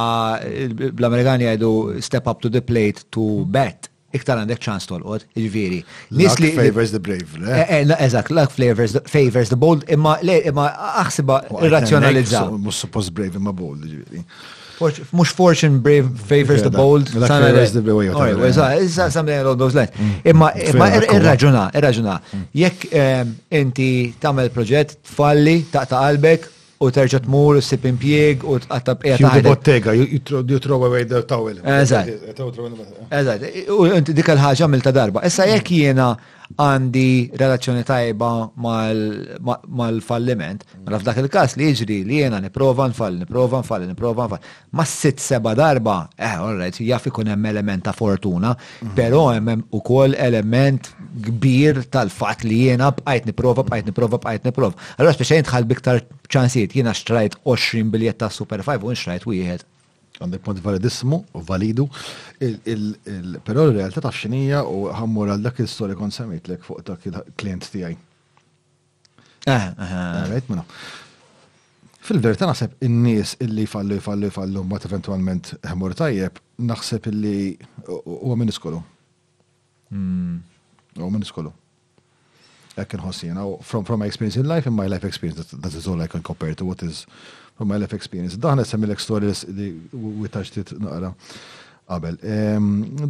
[0.76, 1.72] bl-Amerikani għajdu
[2.04, 3.88] step up to the plate to bet
[4.18, 5.84] iktar għandek ċans tolqot, il-viri.
[6.18, 7.60] Luck favors the brave, le?
[7.70, 10.64] Eh, Eżak, eh, eh, luck flavors the, favors the bold, imma le, imma
[11.04, 11.36] aħsiba
[11.68, 12.42] irrazjonalizza.
[12.58, 14.24] Mux suppost brave imma bold, ġviri.
[15.14, 17.14] Mux fortune brave favors the bold.
[17.22, 18.10] Luck favors the brave.
[18.50, 19.94] Eżak, something along those lines.
[19.94, 20.30] Mm.
[20.34, 22.18] Imma irraġuna, irraġuna.
[22.66, 23.26] Jek, eh,
[23.62, 23.92] inti
[24.24, 26.50] tamel proġett, tfalli, taqta qalbek,
[26.80, 30.20] u terġa t-mur, u sipin pieg, u tqatta bqija ta' bottega, you
[30.64, 31.60] throw away the towel.
[31.76, 33.42] Eżatt.
[33.80, 35.26] U inti dik il-ħaġa mill ta' darba.
[35.28, 36.10] Issa jekk jiena
[36.58, 38.26] għandi relazzjoni tajba
[38.64, 40.64] mal-falliment.
[40.66, 40.82] Mm.
[40.88, 44.44] Mela f'dak il-kas li jiġri li jena niprofa nfall, niprofa nfall, niprofa nfall.
[44.74, 48.96] Ma sitt seba darba, eh, orret, jaf ikun hemm element ta' fortuna, mhm.
[48.98, 50.90] però hemm ukoll element
[51.30, 54.78] kbir tal-fatt li jena bqajt niprofa, bqajt niprofa, bqajt niprofa.
[54.98, 59.64] Allora speċjalment tħall biktar ċansijiet jiena xtrajt 20 biljett Super 5 u nxtrajt wieħed
[60.20, 61.86] għandek punt validismu validu,
[63.48, 67.70] pero l realtà taf xinija u ħammur għal dak il-storja kon semmejtlek fuq dak il-klient
[67.74, 67.98] tiegħi.
[69.46, 70.44] Għajt eh, eh, eh.
[70.50, 70.66] minna.
[72.10, 76.38] Fil-verità naħseb in-nies illi fallu jfallu jfallu mbagħad eventwalment ħemmur tajjeb,
[76.72, 77.36] naħseb illi
[77.88, 78.80] huwa minn iskolu.
[79.92, 81.04] Huwa hmm.
[81.04, 81.52] minn iskolu.
[82.80, 85.62] Hekk inħossi, you know, from from my experience in life and my life experience that,
[85.64, 87.06] that is all I can compare to what is
[87.60, 88.40] from my life experience.
[88.40, 89.68] Daħna l stories li
[90.24, 91.12] u taċtit naqra
[91.92, 92.18] qabel.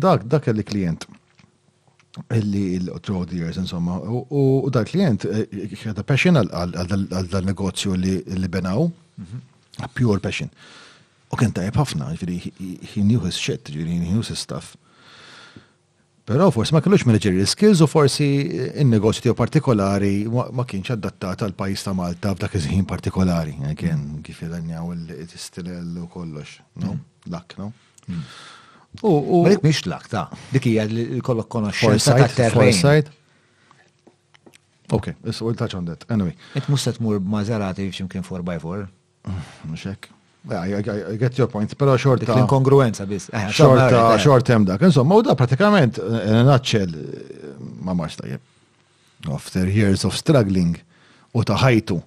[0.05, 1.05] Dak, dak li klient
[2.37, 6.97] illi l throw the years, insomma, u dak klient kħeda eh, passion għal
[7.35, 8.89] dal negozju li benaw,
[9.93, 10.49] pure passion.
[11.29, 12.49] U kien tajb ħafna, ġviri,
[12.95, 14.73] he knew his shit, ġviri, he knew his stuff.
[16.29, 21.41] Però forsi ma kellux managerial skills u forsi eh, in-negozju tiegħu partikolari ma kienx adattat
[21.41, 26.93] għal pajjiż ta' Malta f'dak iż-ħin partikolari, eh, kien kif jaw il-istilel u kollox, no?
[26.93, 27.05] Mm.
[27.33, 27.71] Lak, no?
[28.05, 28.21] Mm.
[29.09, 30.85] U dik mhix lak ta' dik hija
[31.25, 32.99] kollok konoxxenza ta'
[34.99, 36.03] Okay, so we'll touch on that.
[36.09, 36.33] anyway.
[36.99, 38.87] more Maserati tmur you can 4x4.
[39.69, 40.09] Mhux
[40.47, 40.81] I,
[41.19, 42.31] get your point, pero xorta.
[42.31, 43.27] L-inkongruenza biss.
[43.51, 44.81] Xorta, xorta hemm dak.
[44.87, 46.95] Insomma, u da pratikament n naċċel
[47.83, 48.39] ma marx tajjeb.
[49.27, 50.77] After years of struggling
[51.35, 51.99] u taħajtu.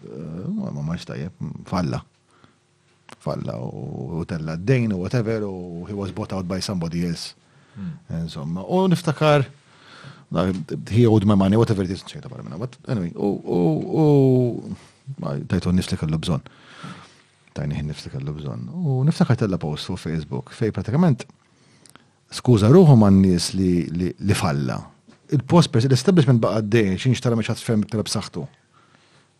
[0.00, 1.34] Eh, ma marx tajjeb,
[1.68, 2.00] falla.
[3.24, 7.34] Falla u tella d-dejn u whatever u he was bought out by somebody else.
[7.76, 7.98] Hmm.
[8.24, 9.44] Insomma, u niftakar
[10.88, 12.56] he owed my money, whatever it is, nċejta barra minna.
[12.56, 16.48] But anyway, u u, u, tajtu nis li kellu bżon
[17.58, 18.62] tajni nifsi kellu bżon.
[18.88, 21.26] U niftakar tella post fuq Facebook fej pratikament
[22.38, 24.76] skuża ruħu man nies li, li, falla.
[25.32, 28.42] Il-post per l-establishment baqa d-dej, xin xtara meċat ferm iktar b'saħħtu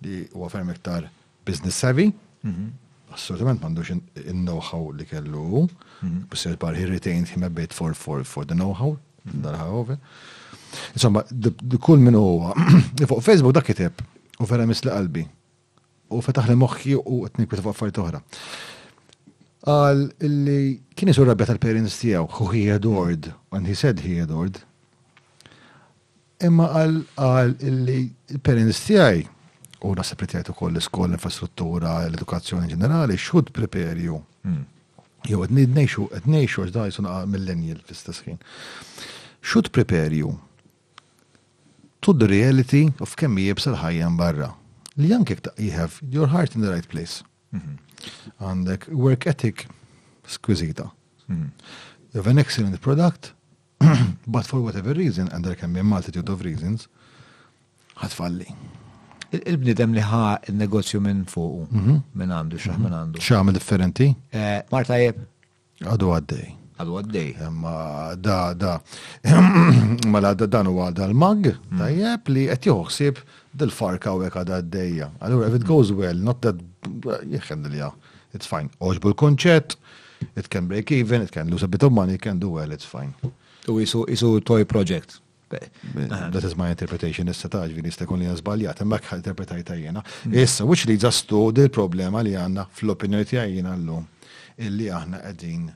[0.07, 1.07] li huwa ferm iktar
[1.49, 2.11] business savvy,
[2.47, 2.71] mhm.
[3.15, 5.67] assolutament xin il-know-how li kellu,
[6.33, 8.97] bissir bar he retained him a bit for, for, for the know-how,
[9.29, 9.69] darħa.
[9.69, 9.99] ħaw
[10.93, 11.23] Insomma,
[11.81, 12.51] kull minn huwa,
[13.09, 14.03] fuq Facebook dak kiteb,
[14.39, 15.23] u vera misli qalbi
[16.09, 18.21] u fetaħ li moħħi u t-nikwita fuq affarijiet oħra.
[19.69, 20.61] Għal illi
[20.97, 24.61] kien isur rabbja tal-parents tiegħu, who he adored, when he said he adored,
[26.49, 27.99] imma għal għal illi
[28.33, 29.27] il-parents tiegħi
[29.85, 34.23] u nasib li tgħid ukoll l skoll l-infrastruttura, l-edukazzjoni ġenerali xud prepare you.
[34.47, 34.65] Hmm.
[35.29, 38.39] Jew qed ngħixu qed ngħixu għax dan millennial fl Xud ħin.
[39.43, 40.39] Should prepare you
[42.03, 44.55] to the reality of kemm jibsa l ħajjan barra
[45.01, 47.23] li jankek ta' you have your heart in the right place.
[47.53, 47.77] Mhm.
[48.41, 49.01] Għandek mm -hmm.
[49.05, 49.67] work ethic
[50.27, 50.91] skwizita.
[51.29, 51.49] Mm -hmm.
[52.13, 53.33] You have an excellent product,
[54.35, 56.89] but for whatever reason, and there can be a multitude of reasons,
[58.03, 58.47] ħatfalli.
[59.31, 61.95] Il-bnidem li ħa il-negozju minn fuq, mhm.
[62.19, 62.83] minn għandu, xaħ mhm.
[62.83, 63.17] minn għandu.
[63.27, 64.15] Xaħ minn differenti?
[64.33, 65.19] Eh, Marta jeb.
[65.81, 66.49] Għadu għaddej.
[66.79, 67.31] Għadu għaddej.
[67.43, 67.73] Eh, ma
[68.27, 68.73] da, da,
[70.13, 73.21] ma la da dan u għadda l-mag, tajjeb li għet joħsib
[73.61, 75.09] dil-farka u għek għada d-dejja.
[75.27, 76.61] Allura, if it goes well, not that,
[77.29, 77.91] jieħendilja,
[78.37, 78.71] it's fine.
[78.85, 79.77] Oġbu l-konċet,
[80.39, 82.73] it can break even, it can lose a bit of money, it can do well,
[82.75, 83.13] it's fine.
[83.69, 85.19] U isu, isu toy project.
[85.49, 90.03] That is my interpretation, issa taġ, vini sta' kun li għazbaljat, imma kħal interpretajta jena.
[90.29, 94.05] Issa, which leads us to the problema li għanna fl-opinjoni tija jena l-lum,
[94.69, 95.69] illi aħna għedin.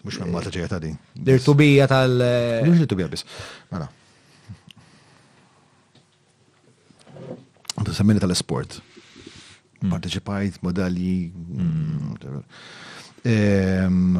[0.00, 0.96] Mux memmata mata ġeja ta' din.
[1.28, 2.22] Dirtubija tal-
[2.70, 3.26] Mux dirtubija bis.
[3.72, 3.90] Mela.
[7.80, 8.74] Għandu semmini tal-esport.
[9.88, 11.30] Partecipajt, modalji.
[13.24, 14.18] Mm,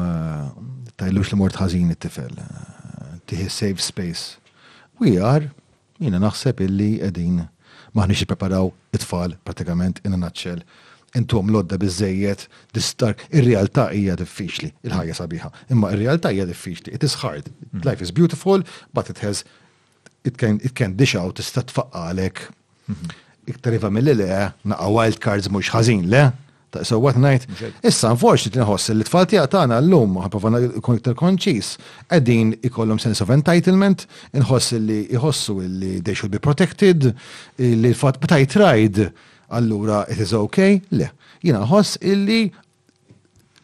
[0.97, 2.33] tajlux li mort ħazin it-tifel.
[3.29, 4.39] Tiħi safe space.
[4.97, 5.51] We are,
[6.01, 7.37] jina naħseb illi edin
[7.93, 10.65] maħni preparaw it-tfal pratikament in a nutshell
[11.13, 17.17] għom lodda bizzejiet, distar, ir-realtà hija diffiċli, il-ħajja sabiħa, imma ir-realtà hija diffiċli, it is
[17.19, 17.81] hard, mm.
[17.83, 18.63] life is beautiful,
[18.95, 19.43] but it has,
[20.23, 22.45] it can, it can dish out, tista' tfaqqalek
[23.49, 24.29] iktar iva mill le
[24.69, 26.25] naqa wild cards mux ħazin le,
[26.71, 27.47] ta' so what night.
[27.83, 31.73] Issa nforsi tinħoss li t-tfalti tiegħek tagħna llum ħaprovana jkun iktar konċis,
[32.11, 34.05] qegħdin ikollhom sense of entitlement,
[34.39, 37.09] inħoss li jħossu li they should be protected,
[37.61, 39.05] li l-fatt b'tajt rajd
[39.57, 41.09] allura it is okay, le.
[41.41, 42.43] Jina ħoss illi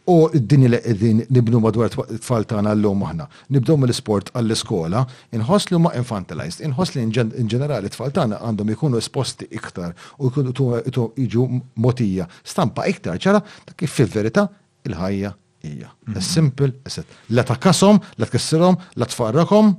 [0.08, 3.26] u d-dini li qegħdin nibnu madwar t-tfal tagħna llum aħna.
[3.52, 5.02] Nibdew mill-isport għall-iskola,
[5.36, 11.12] inħoss li infantilized, inħossli li in ġenerali t-tfal tagħna għandhom ikunu esposti iktar u jkunu
[11.20, 11.44] jiġu
[11.84, 14.46] motija stampa iktar ċara ta' kif fil-verità
[14.88, 15.34] il-ħajja
[15.68, 15.90] hija.
[16.06, 16.16] Mhm.
[16.16, 17.06] As simple as it.
[17.36, 19.74] La takkasom, la tkissirhom, la tfarrakom,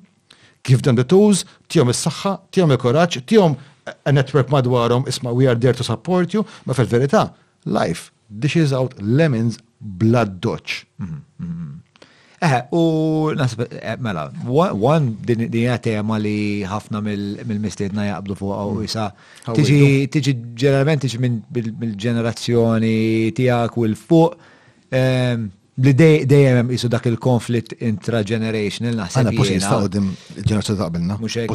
[0.63, 3.57] give them the tools, tihom is-saħħa, tihom il koraġġ tihom
[4.05, 7.31] a network madwarhom isma' we are there to support you, ma fil-verità
[7.65, 10.83] life dishes out lemons Dodge.
[10.99, 11.79] Mhm, mhm.
[12.41, 18.81] Eh, u nasib, eh, mela, one din dinja tema li ħafna mill-mistiedna jaqbdu fuq u
[18.85, 19.11] jisa.
[19.45, 19.53] Mm.
[20.13, 24.31] Tiġi ġeneralment tiġi mill-ġenerazzjoni tiegħek u l-fuq.
[24.91, 25.49] Ehm,
[25.83, 29.19] li dejjem hemm isu dak il-konflitt intra-generational naħseb.
[29.19, 31.19] Għana posis ta' dim ġenerazzjoni ta' għabilna.
[31.19, 31.51] Mhux hekk.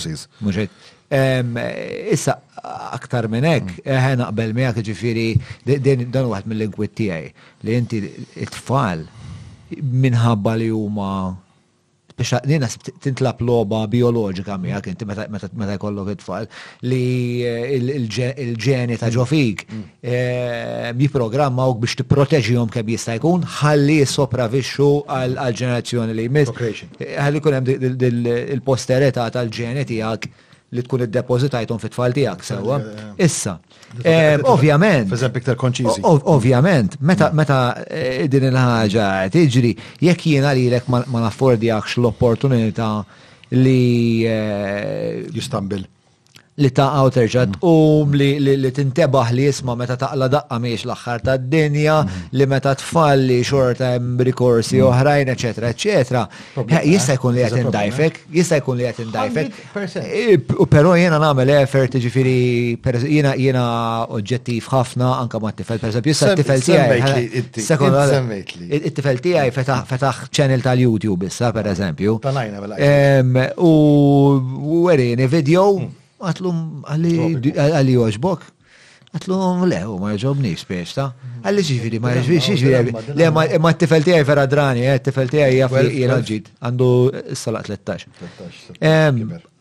[1.10, 2.38] Issa,
[2.92, 3.82] aktar minn hekk, mm.
[3.84, 5.26] eħe eh, naqbel miegħek ġifieri
[6.10, 7.34] dan waħed mill-lingwit tiegħi
[7.68, 8.00] li inti
[8.34, 9.04] it-tfal
[9.84, 11.10] minħabba li huma
[12.16, 12.68] biex nina
[13.02, 16.46] tintlab loba biologika miak inti meta jkollok it-tfal
[16.88, 19.82] li eh, il-ġeni ta' ġofik mm.
[20.00, 26.88] eh, jipprogrammawk biex tipproteġihom kemm jista' jkun ħalli sopravixxu għal ġenerazzjoni li jmiss.
[26.96, 27.86] Ħalli kunem hemm
[28.56, 30.43] il-posterità tal-ġeni tiegħek
[30.74, 32.78] li tkun id-depozitajtom fit-tfal tiegħek sewwa.
[33.22, 33.58] Issa,
[34.02, 35.12] eh, ovvjament.
[36.34, 39.74] Ovvjament, meta eh, din il-ħaġa tiġri,
[40.08, 42.92] jekk jiena lilek ma naffordjakx l-opportunità
[43.54, 45.84] li eh, jistambil
[46.54, 52.28] li taqaw terġat tqum li tintebaħ li jisma meta taqla daqqa miex l-aħħar tad-dinja mhm.
[52.38, 54.86] li meta tfalli xorta hemm rikorsi mhm.
[54.90, 56.22] oħrajn eċetera eċetera.
[56.30, 56.74] Eh, eh?
[56.76, 56.90] Eh?
[56.94, 60.54] Jista' jkun li qed indajfek, jista' jkun li qed indajfek.
[60.62, 63.64] U però jiena nagħmel effort jiġifieri jiena jiena
[64.14, 66.64] oġġettiv ħafna anke ma' t tifel esempio, jista t-tifel
[67.82, 68.62] tiegħi.
[68.84, 72.16] It-tifel tiegħi fetaħ channel tal-YouTube issa pereżempju.
[73.74, 78.48] U għerini video mm għatlum għalli għalli joġbok.
[79.14, 81.10] Għatlum le, u ma joġobni spiex ta'
[81.44, 83.26] Għalli ġifiri, ma ġifiri, ġifiri, le
[83.60, 86.88] ma t-tifel tijaj vera drani, t-tifel tijaj jaf jena ġid, għandu
[87.34, 88.06] s-sala 13.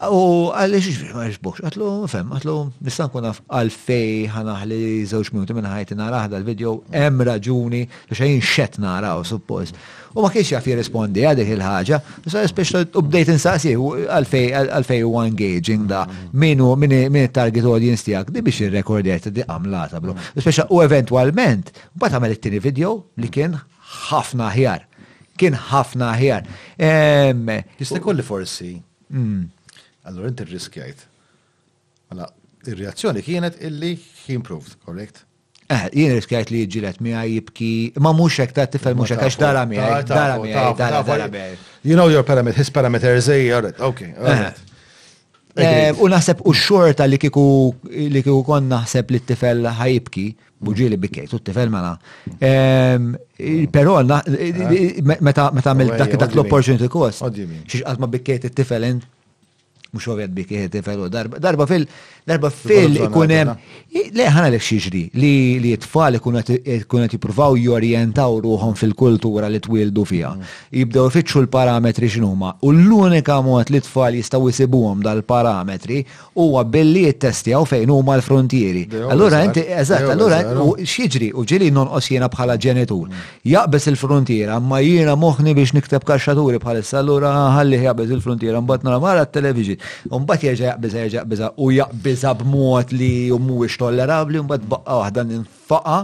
[0.08, 0.22] U
[0.56, 2.56] għalli ġifiri, ma ġifiri, għatlu, fem, għatlu,
[2.88, 4.80] nistan kun għaf għalfej ħanaħli
[5.12, 7.84] zewġ minuti minn ħajti nara ħada l-video, em raġuni,
[8.16, 9.76] xejn xet nara, u suppost.
[10.14, 11.98] U ma kienx jaf jirrispondi għadek il-ħagġa,
[12.30, 17.76] sa special update insaqsi, għalfej u engaging da, minu, min minu, minu, minu, minu, minu,
[17.76, 19.04] minu, minu, minu,
[19.52, 23.58] minu, minu, minu, u eventualment, ġiet, bat għamel it-tini video li kien
[24.10, 24.88] ħafna ħjar.
[25.38, 26.48] Kien ħafna ħjar.
[27.80, 28.76] Jista' kolli forsi.
[29.10, 29.48] Mm.
[30.04, 31.06] Allora inti riskjajt.
[32.12, 32.28] Mela,
[32.68, 33.96] ir-reazzjoni kienet illi
[34.28, 35.24] he improved, korrekt?
[35.74, 37.72] Eh, jien riskjajt li ġilet miħaj jibki,
[38.04, 41.30] ma mux ek ta' tifel mux ek, għax dara miħaj, dara miħaj, dara dara
[41.84, 43.80] You know your parameter, his parameter is, eh, okay,
[44.12, 44.44] okay, eh.
[44.44, 44.62] right.
[45.56, 47.44] Eh, u naħseb u xorta li kiku
[47.90, 50.28] li naħseb li t-tifel ħajibki,
[50.64, 51.94] Buġili bikkej, tutti fel mela.
[52.40, 53.14] Ehm,
[53.72, 55.00] Pero eh.
[55.22, 57.24] meta għamil dak l-opportunity cost,
[57.68, 59.10] xiex għazma bikkejt it-tifel int
[59.94, 61.06] mux ovvjad bi kieħet ifelu,
[61.38, 61.84] darba fil,
[62.28, 63.52] darba fil ikunem,
[64.18, 66.50] le ħana l xieġri, li li tfal ikunet
[67.14, 70.32] jipruvaw jorientaw ruħom fil-kultura li twildu fija.
[70.34, 70.58] Mm.
[70.80, 76.02] Jibdew fitxu l-parametri xinuma, u l-unika mod li tfal jistaw jisibuhom dal-parametri
[76.40, 78.88] huwa billi jittestjaw fejn huma l-frontieri.
[79.14, 80.42] Allora inti, eżatt, allora
[80.82, 83.06] xieġri, u ġili non osjena bħala ġenitur.
[83.12, 83.30] Mm.
[83.54, 89.28] Jaqbes il-frontiera, ma jiena moħni biex nikteb kaxxaturi bħalissa, allora ħalli jaqbes il-frontiera, mbatna mara
[89.30, 89.83] t-televiġi
[90.28, 95.98] bat jieġa jaqbiza, jieġa jaqbiza, u jaqbiza b'mod li mhuwiex tollerabli, umbat baqqa waħda ninfaqa.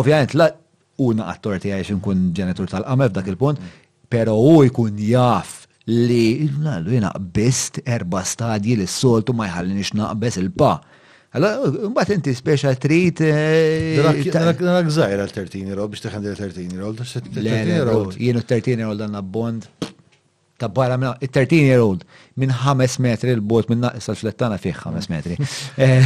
[0.00, 0.50] Ovvjament, la,
[1.02, 3.60] u naqattor tiegħi nkun ġenitur tal-qamef dak il-punt,
[4.10, 10.40] pero u jkun jaf li nallu jina bist erba stadji li s-soltu ma jħallinix naqbess
[10.42, 10.76] il-pa.
[11.28, 13.20] Għallu, mbatt inti special treat.
[13.20, 18.16] Eh, għallu, zaħira l-13 year old biex teħandi l-13 għallu, old.
[18.16, 19.04] Jienu 13 year old
[20.58, 22.04] ta' barra minna, il-13 year old,
[22.34, 25.36] minn 5 metri l-bot, minn naqsa l-flettana fih 5 metri.
[25.84, 26.04] Eh,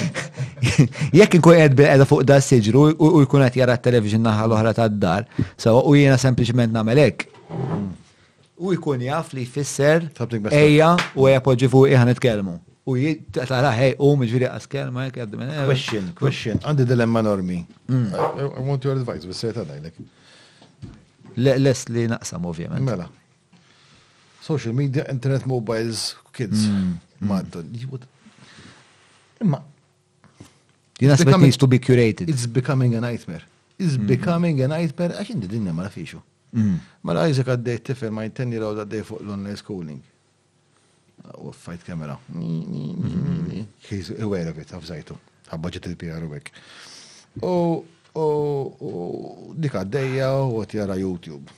[1.20, 4.88] jekk nkun qed edha fuq da s-sġru u jkun qed jara t-television naħa l-oħra ta'
[4.90, 5.26] dar,
[5.60, 7.26] sa u jena sempliċement namelek.
[8.60, 10.08] U jkun jaf li jfisser
[10.50, 12.56] ejja u eja poġi fuq iħan nitkellmu.
[12.90, 12.96] U
[13.36, 15.44] tara ħej u għas kelma, jek għaddim.
[15.68, 17.60] Question, question, għandi dilemma normi.
[17.88, 18.10] Mm.
[18.50, 20.00] I want your advice, bis-sejta dajlek.
[21.38, 22.82] Les li naqsam ovvjament.
[22.82, 23.06] Mela
[24.40, 26.66] social media, internet, mobiles, kids.
[26.66, 26.92] Mm, mm.
[27.28, 28.06] Madda, jibut.
[29.40, 29.64] Imma.
[30.98, 32.28] Jina needs to be curated.
[32.28, 33.42] It's becoming a nightmare.
[33.78, 34.06] It's mm.
[34.06, 36.20] becoming a nightmare, għax indi dinja ma fiexu.
[37.06, 40.00] Mela Isaac għaddej tifel ma jtenni raw għaddej fuq l-online schooling.
[41.40, 42.16] U fajt kamera.
[43.88, 45.16] He's aware of it, għafżajtu.
[45.52, 46.52] Għabbaġet il-PR u għek.
[47.44, 48.92] U
[49.64, 51.52] dik għaddejja u għat jara YouTube.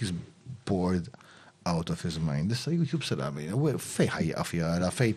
[0.00, 0.14] He's
[0.66, 1.10] bored
[1.66, 2.50] out of his mind.
[2.52, 5.16] Issa YouTube salami, fej ħaj għafjara, fej,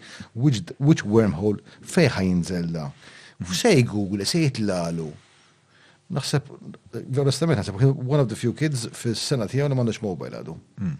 [0.88, 2.88] which wormhole, fej ħaj nżella.
[3.62, 5.08] Sej Google, sej tlalu.
[6.18, 6.50] Naħseb,
[6.98, 10.58] l-istament naħseb, one of the few kids fil-sena tijaw li mandax mobile għadu.
[10.82, 10.98] Hmm.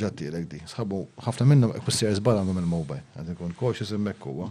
[0.00, 0.60] Ġatti l di.
[0.70, 3.00] Sħabu, ħafna minnu, kussir zbal għandhom il-mobile.
[3.18, 4.50] Għadin kon koċis immekku, huwa.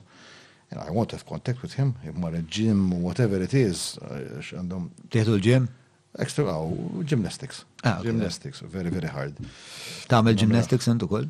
[0.72, 3.96] And I want to have contact with him, imma il-ġim, whatever it is.
[4.02, 4.90] Uh, għandhom.
[5.14, 5.70] Tieħdu l-ġim?
[6.20, 6.74] Extra, oh,
[7.06, 7.64] gymnastics.
[7.82, 8.08] Ah, okay.
[8.10, 9.34] Gymnastics, very, very hard.
[10.12, 11.28] Tamel gymnastics intu kol?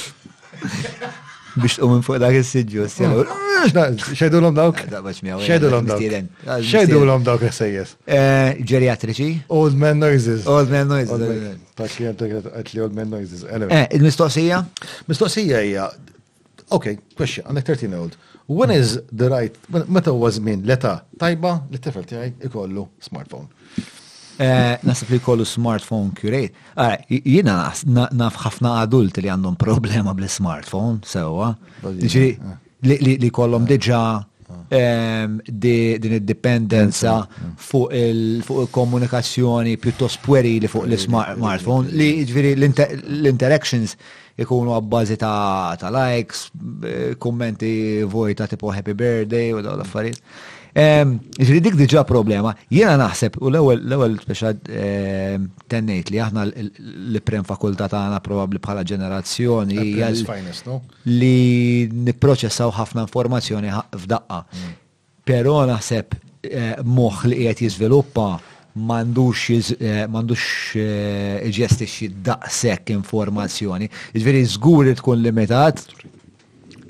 [1.62, 3.22] Biex u minn fuq dak il-sidju, s-sjaw.
[3.22, 3.60] Mm.
[3.70, 4.78] Eh, Xejdu l-om dawk?
[4.90, 6.02] Ah, Xejdu l-om dawk.
[6.46, 7.92] Ah, Xejdu l-om dawk, s-sejjes.
[8.18, 9.28] Eh, geriatriċi?
[9.60, 10.42] Old man noises.
[10.56, 11.62] Old man noises.
[11.78, 13.42] Ta' Paċi għatli old man noises.
[13.50, 14.58] Eh, Il-mistoqsija?
[15.10, 15.86] Mistoqsija hija,
[16.70, 18.14] ok, question, għandek 13 year old.
[18.50, 19.54] When is the right,
[19.86, 23.46] meta u għazmin l eta tajba li t tifel tiegħi ikollu smartphone?
[24.40, 26.70] Eh, nasib li kollu smartphone curate.
[27.12, 27.58] Jina
[28.22, 31.50] naf ħafna adult li għandhom problema bl-smartphone, sewa.
[31.84, 32.18] Eh.
[32.80, 33.74] Li kollom eh.
[33.74, 34.00] diġa
[34.78, 35.34] ehm,
[35.66, 37.18] din id-dipendenza
[37.60, 43.96] fuq il-komunikazzjoni pjuttost li fuq l-smartphone li ġviri l-interactions
[44.40, 46.46] ikunu għabbazi ta' likes,
[47.20, 50.22] kommenti vojta tipo happy birthday u da' l-affarijiet.
[50.76, 52.52] Ġri dik diġa problema.
[52.70, 54.52] Jena naħseb, u l-ewel speċa
[55.70, 59.80] tennejt li aħna l-prem fakulta tagħna probabli bħala ġenerazzjoni
[61.10, 64.38] li niproċessaw ħafna informazzjoni f'daqqa.
[64.44, 64.78] Mm.
[65.26, 68.28] Però naħseb eh, moħħ li qiegħed jiżviluppa
[68.78, 73.90] mandux eh, mandux eh, ġestixi daqsek informazzjoni.
[73.90, 75.82] Ġveri jiġifieri zgur tkun limitat,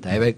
[0.01, 0.37] Tajbek.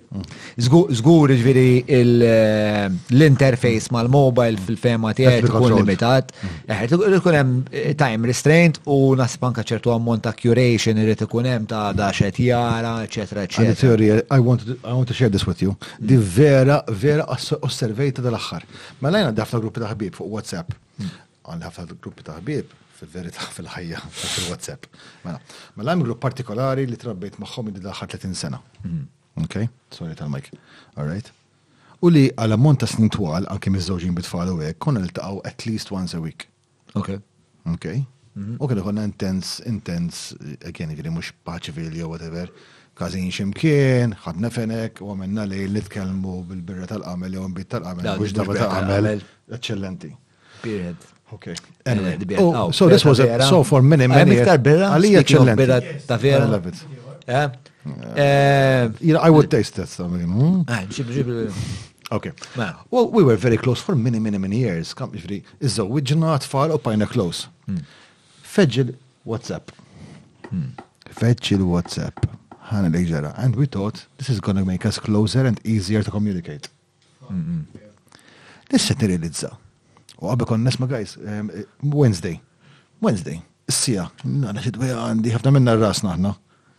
[0.91, 6.33] Zgur ġviri eh, l-interface mal-mobile fil-fema tiegħek tkun limitat.
[6.35, 6.75] Mm.
[6.75, 11.67] Eh, tkun hemm eh, time restraint u naspanka ċertu ammont ta' curation irid ikun hemm
[11.71, 14.19] ta' da xed jara, eċetera, eccetera.
[14.27, 15.77] I want to share this with you.
[15.99, 18.67] Di vera, vera osservejta dal-aħħar.
[18.99, 20.77] Ma mela lajna dafna gruppi ta' ħbib fuq WhatsApp.
[20.99, 21.17] Mm.
[21.53, 24.91] Għan ħafna gruppi ta' ħbib fil-verità fil-ħajja fil-WhatsApp.
[25.25, 25.39] Mela,
[25.79, 28.59] mela hemm grupp partikolari li trabbejt magħhom id-daħħar 30 sena.
[28.83, 29.01] Mm.
[29.41, 29.67] Ok?
[29.91, 30.49] Sorry tal-mike.
[30.97, 31.25] All right?
[32.03, 35.91] U li għala monta snin twal, anke miż-żewġin bitfall u hekk, konna niltaqgħu at least
[35.95, 36.45] once a week.
[36.99, 37.15] Ok.
[37.73, 37.87] Ok?
[37.93, 38.67] U mhm.
[38.69, 40.25] kena konna intens, intens,
[40.67, 42.51] again, jiġri mhux paċivili jew whatever,
[42.99, 48.59] każin ximkien, ħadna fenek, u għamilna lejl nitkellmu bil-birra tal-qamel jew bit tal-qamel, mhux daba
[48.59, 49.09] tal-qamel.
[49.57, 50.11] Eċċellenti.
[50.61, 51.09] Period.
[51.33, 51.55] Okay.
[51.89, 54.81] Anyway, oh, oh, so this was a, so for many, many ah, years.
[54.85, 56.83] Għalija eccellenti.
[58.13, 58.21] Eh,
[58.83, 60.63] eh, you know, I would taste that something.
[60.89, 61.19] stuff.
[61.25, 61.53] Hmm?
[62.09, 62.31] Ah, okay.
[62.89, 64.93] Well, we were very close for many, many, many years.
[64.93, 65.41] Come if Kam
[65.89, 67.47] ġifri, not far up in a close.
[67.65, 67.77] Hmm.
[68.43, 68.95] Feġġil
[69.25, 69.71] WhatsApp.
[70.49, 70.71] Hmm.
[71.13, 72.27] Feġġil WhatsApp.
[72.71, 76.69] Ħana And we thought this is going to make us closer and easier to communicate.
[78.69, 79.49] This is Nissa nirrealizza.
[80.23, 82.39] U għabbe kon nesma guys, um, eh, Wednesday.
[83.01, 83.41] Wednesday.
[83.69, 86.31] Issija, għana xidwija għandi ħafna minna r-ras naħna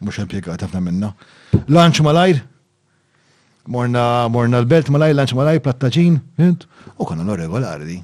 [0.04, 1.12] mux impiegat ħafna minna.
[1.72, 2.42] Lunch malajr,
[3.70, 7.98] morna morna l-belt malajr, lunch malajr, plattaġin, u konna l-regolari.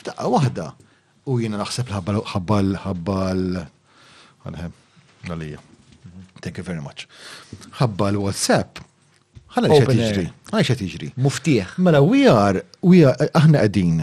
[0.00, 0.70] F'daqqa wahda,
[1.30, 3.44] u jina naħseb l-ħabbal, ħabbal, ħabbal,
[4.46, 4.80] għalħem,
[5.30, 5.64] għalija.
[6.42, 7.04] Thank you very much.
[7.78, 8.82] ħabbal WhatsApp,
[9.54, 11.12] ħalla li xa tiġri, għaj xa tiġri.
[11.22, 11.76] Muftiħ.
[11.86, 14.00] Mela, we are, we are, aħna għedin,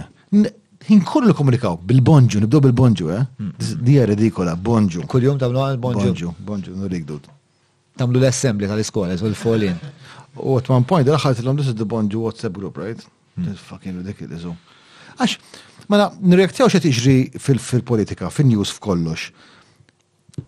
[0.87, 3.25] Inkollu li komunikaw bil-bonġu, nibdow bil-bonġu, eh?
[3.41, 3.51] Mm.
[3.83, 5.03] Dija redikola, bonġu.
[5.11, 6.05] Kull-jum tamlu għal bonġu.
[6.05, 7.27] Bonġu, bonġu, nurik dud.
[7.99, 9.75] Tamlu l-assembli tal-iskola, jesu l-folin.
[10.39, 13.03] U at one point, l axħal t lom this bonġu WhatsApp group, right?
[13.35, 13.49] Mm.
[13.49, 14.45] This fucking ridiculous.
[14.45, 14.55] Oh.
[15.19, 15.35] Għax,
[15.91, 19.33] mela, nirreaktjaw xe tiġri fil-politika, fil-news, f'kollox.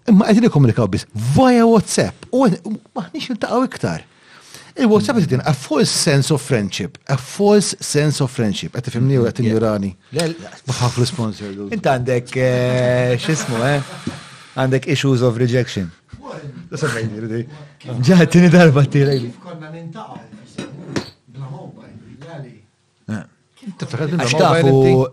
[0.07, 1.05] Imma għedin komunikaw bis,
[1.35, 2.47] via WhatsApp, u
[2.95, 4.07] maħnix il-taqaw iktar.
[4.79, 8.71] Il-WhatsApp is a false sense of friendship, a false sense of friendship.
[8.75, 9.89] Qed tifhimni u qed tinjurani.
[10.15, 11.51] Bħaf l-sponsor.
[11.75, 13.81] Int għandek eh, x'ismu eh?
[14.55, 15.91] Għandek issues of rejection.
[16.71, 19.33] Ġa tini darba tirajli.
[19.43, 20.30] Konna nintaqgħu.
[23.61, 24.71] Għaxtafu,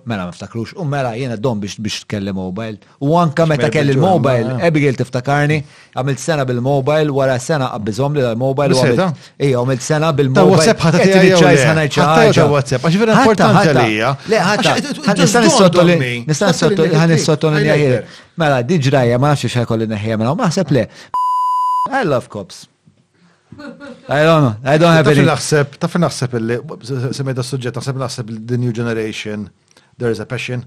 [0.09, 2.79] mela maftakrux, u mela jena dom biex biex tkellem mobile.
[3.05, 4.97] U anka meta mela kelli l-mobile, ebigil eh.
[5.03, 5.59] tiftakarni,
[5.93, 8.79] għamilt sena bil-mobile, wara sena għabbizom li l-mobile.
[8.79, 9.51] Ija, eh?
[9.53, 10.63] għamilt sena bil-mobile.
[10.63, 12.09] Ta' WhatsApp ħatta t-ċajs ħanajċa.
[12.33, 14.15] Ta' WhatsApp, għax vera importanti għalija.
[14.33, 17.93] Le, ħatta, eh, nistan s-sottolini, nistan s-sottolini,
[18.39, 20.85] Mela, diġraja, ma' xiex ħakolli neħja, mela, ma' sepp le.
[21.91, 22.65] I love cops.
[24.09, 24.57] I don't know.
[24.65, 25.25] I don't have any.
[25.27, 26.57] Naħseb, taf naħseb illi,
[27.19, 29.49] semmej da suġġett, naħseb naħseb the new generation,
[29.99, 30.65] there is a passion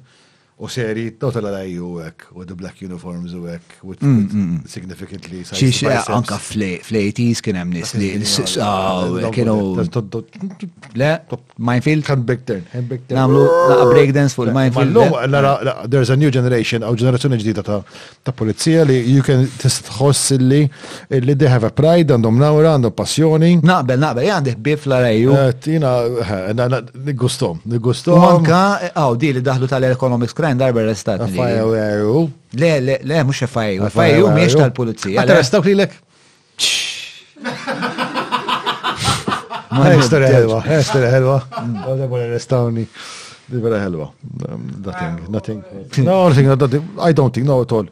[0.60, 4.42] u seri total għalaj u għek, u the black uniforms u għek, u mm, mm,
[4.42, 4.58] mm.
[4.70, 8.12] significantly sized Xie anka fl-80s kien għem nis li
[8.62, 9.56] ah, kienu.
[11.02, 11.10] Le,
[11.58, 12.04] minefield?
[12.06, 13.18] Kan break turn, kan big turn.
[13.18, 13.46] Namlu
[13.90, 15.00] breakdance fuq il-minefield.
[15.00, 20.68] Mallu, there's a new generation, għaw ġenerazzjoni ġdida ta' polizija li you can tistħoss li
[21.24, 23.56] li they have a pride, għandhom nawra, għandhom passjoni.
[23.66, 25.34] Naqbel, naqbel, għandek bif l-araju.
[25.40, 28.22] Eh, tina, eh, gustom, gustom.
[28.22, 31.30] Manka, għaw, eh, di li daħlu tal-economics crime fajn darba arrestat.
[32.54, 33.88] Le, le, le, mux fajeru.
[33.90, 35.22] Fajeru miex tal-pulizija.
[35.24, 35.96] Arrestaw li lek?
[39.72, 41.38] Ma' istorja ħelwa, istorja ħelwa.
[41.48, 42.84] Għadda għol arrestawni.
[43.60, 44.06] Vera ħelwa.
[44.48, 45.62] Um, nothing, nothing.
[46.06, 46.84] No, nothing, nothing.
[47.00, 47.88] I don't think, no at all.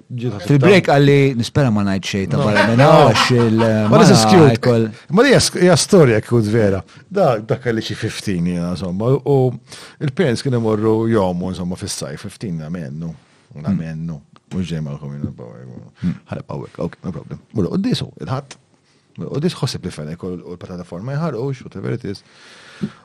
[0.48, 3.58] Fil-break għalli nispera ma najt xej ta' barra minna għax il.
[3.92, 5.10] Ma nisa eh, skjut.
[5.18, 6.80] Ma li hija storja kut vera.
[7.10, 9.12] Da, da kalli xi 15 jena, insomma.
[9.28, 9.50] U
[10.00, 13.12] il-parents kien imorru jomu, insomma, fis-sajf, 15 għamennu.
[13.60, 14.16] Għamennu.
[14.16, 14.26] Hmm.
[14.56, 16.08] Mux ġej ma jena bawek.
[16.32, 17.44] Ħalli bawek, ok, no problem.
[17.58, 18.56] Mullu, u disu, il-ħat.
[19.28, 22.24] U dis ħossib li fenek u l-patata forma jħarux, u t-veritis.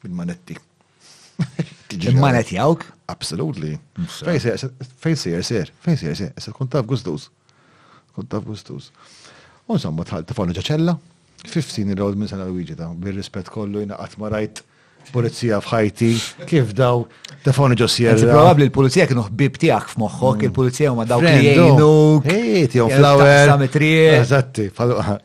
[0.00, 0.56] bil-manetti.
[1.98, 2.84] Imma net jawk?
[3.10, 3.74] Absolutely.
[4.08, 4.56] Fej sejr
[5.42, 7.28] sejr, fej sejr sejr, issa kun taf gustus.
[8.14, 8.90] Kun taf gustus.
[9.66, 10.94] U insomma tħal tafonu ġaċella,
[11.50, 14.62] 15 year old minn sena Luigi ta' bil rispet kollu jina għatma rajt
[15.14, 16.10] polizija fħajti,
[16.46, 17.04] kif daw,
[17.46, 18.20] tafonu ġosjer.
[18.30, 20.46] Probabli l polizija kienu ħbib tijak f'moħħok, mm.
[20.50, 21.90] il polizija huma daw kienu.
[22.36, 23.54] Ejt, jom flower.
[23.64, 24.70] Eżatti,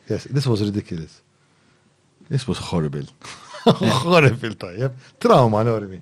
[0.09, 1.21] yes, this was ridiculous.
[2.29, 3.05] This was horrible.
[4.07, 4.95] horrible tajjeb.
[5.21, 5.99] Trauma enormi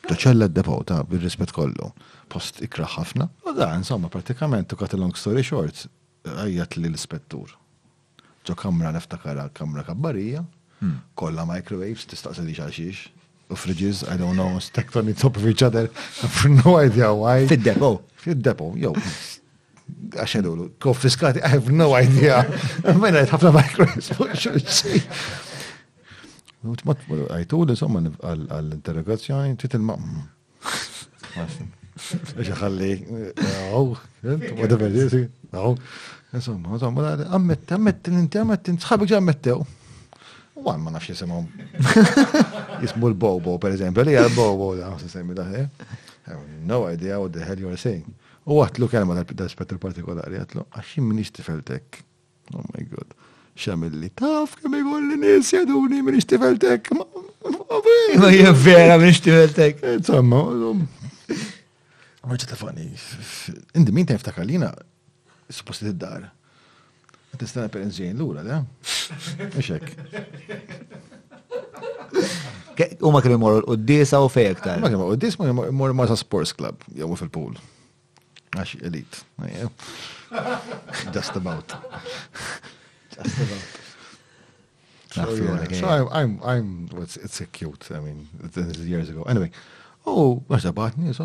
[0.09, 1.91] ta' ċella d-depo ta' bil-rispet kollu,
[2.31, 5.85] post ikra ħafna, u da' insomma pratikament tu kat long story short,
[6.27, 7.55] għajjat li l-ispettur.
[8.49, 10.43] Ġo kamra neftakara kamra kabbarija,
[10.81, 10.95] hmm.
[11.19, 13.07] kolla microwaves, tistaqsa li xaxix,
[13.49, 15.87] u fridges, I don't know, stacked on top of each other,
[16.37, 17.45] for no idea why.
[17.49, 17.99] Fid-depo.
[18.25, 18.93] Fid-depo, jow.
[20.13, 22.43] Għaxedulu, konfiskati, I have no idea.
[22.99, 24.11] Mena, ħafna microwaves,
[26.65, 30.25] Għajtu li somma għall-interrogazzjoni titt il-mamma.
[32.49, 32.89] Xaħalli,
[33.35, 33.93] għaw,
[34.25, 35.15] eh, whatever it is,
[35.55, 35.77] għaw.
[36.35, 39.61] Insomma, insomma, għammet, għammet, inti għammet, sħabik ġammettew.
[40.59, 41.47] U għan ma nafx jisimom.
[42.83, 45.63] Jismu l-Bobo, per eżempju, li għal-Bobo, għan semmi daħe.
[45.63, 46.43] Eh.
[46.67, 48.03] No idea what the hell you are saying.
[48.51, 52.03] U għatlu kelma dal-spettru partikolari, għatlu, għaxin minix tifeltek.
[52.55, 53.15] Oh my god
[53.59, 56.87] xamilli, taf kem li nis jaduni minn ixtifeltek.
[56.95, 59.81] Ma jgħavera minn ixtifeltek.
[59.83, 60.39] Eh, insomma,
[60.71, 60.85] um.
[62.29, 62.83] Marċa telefoni,
[63.79, 64.69] indi minn ta' jiftakalina,
[65.49, 66.27] supposti t dar
[67.39, 68.55] Tistana per nżien l-ura, da?
[69.61, 69.83] Ixek.
[73.05, 76.81] U ma kienu jmorru l-Uddisa u fejek ta' Ma kienu l-Uddis ma Marsa Sports Club,
[76.97, 77.53] jew fil-pool.
[78.57, 79.21] Għax elit.
[81.15, 81.77] Just about.
[85.13, 89.23] So, I'm, I'm, I'm, it's, it's a cute, I mean, this is years ago.
[89.27, 89.49] Anyway,
[90.05, 91.15] oh, għax tabatni, I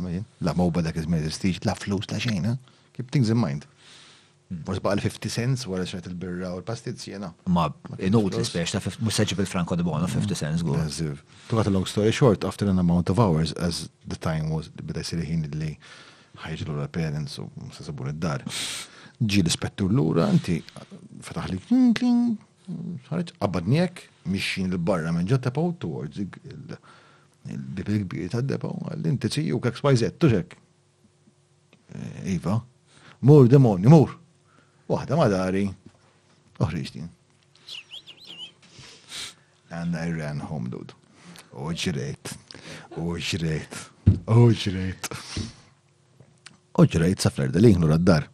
[0.00, 2.56] mean, la moba dak iż meżistix, la flus, la xejna,
[2.94, 3.66] keep things in mind.
[4.48, 7.32] Mux baqa 50 cents wara xrajt il-birra u l-pastizzi, jena.
[7.50, 7.64] Ma,
[7.98, 11.16] inut l-spiex, ta' musaġib il-Franco de Bono, 50 cents għu.
[11.50, 14.68] To cut a long story short, after an amount of hours, as the time was,
[14.70, 15.74] bida jisir ħin li
[16.44, 18.46] ħajġlu la parents u s-sabun id-dar
[19.24, 20.58] ġi l-ispettur l-ura, inti
[21.24, 22.36] fetaħ li kling kling,
[23.08, 24.02] ħarġ, għabadnijek,
[24.32, 30.18] mixin l-barra minn ġatta paw towards il-bibli kbir ta' d-depa, għall-inti t tsiju kak spajzet,
[30.20, 30.56] tuġek.
[31.96, 32.58] Eh, iva,
[33.24, 34.12] mur demoni, mur.
[34.90, 35.64] Wahda ma dari,
[36.60, 37.08] uħriġtin.
[37.08, 37.12] Oh,
[39.76, 40.92] And I ran home, dude.
[41.56, 42.36] Uġrejt,
[43.00, 43.78] uġrejt,
[44.28, 44.30] uġrejt.
[44.30, 47.26] Uġrejt, u ġrejt.
[47.26, 48.28] U ġrejt dar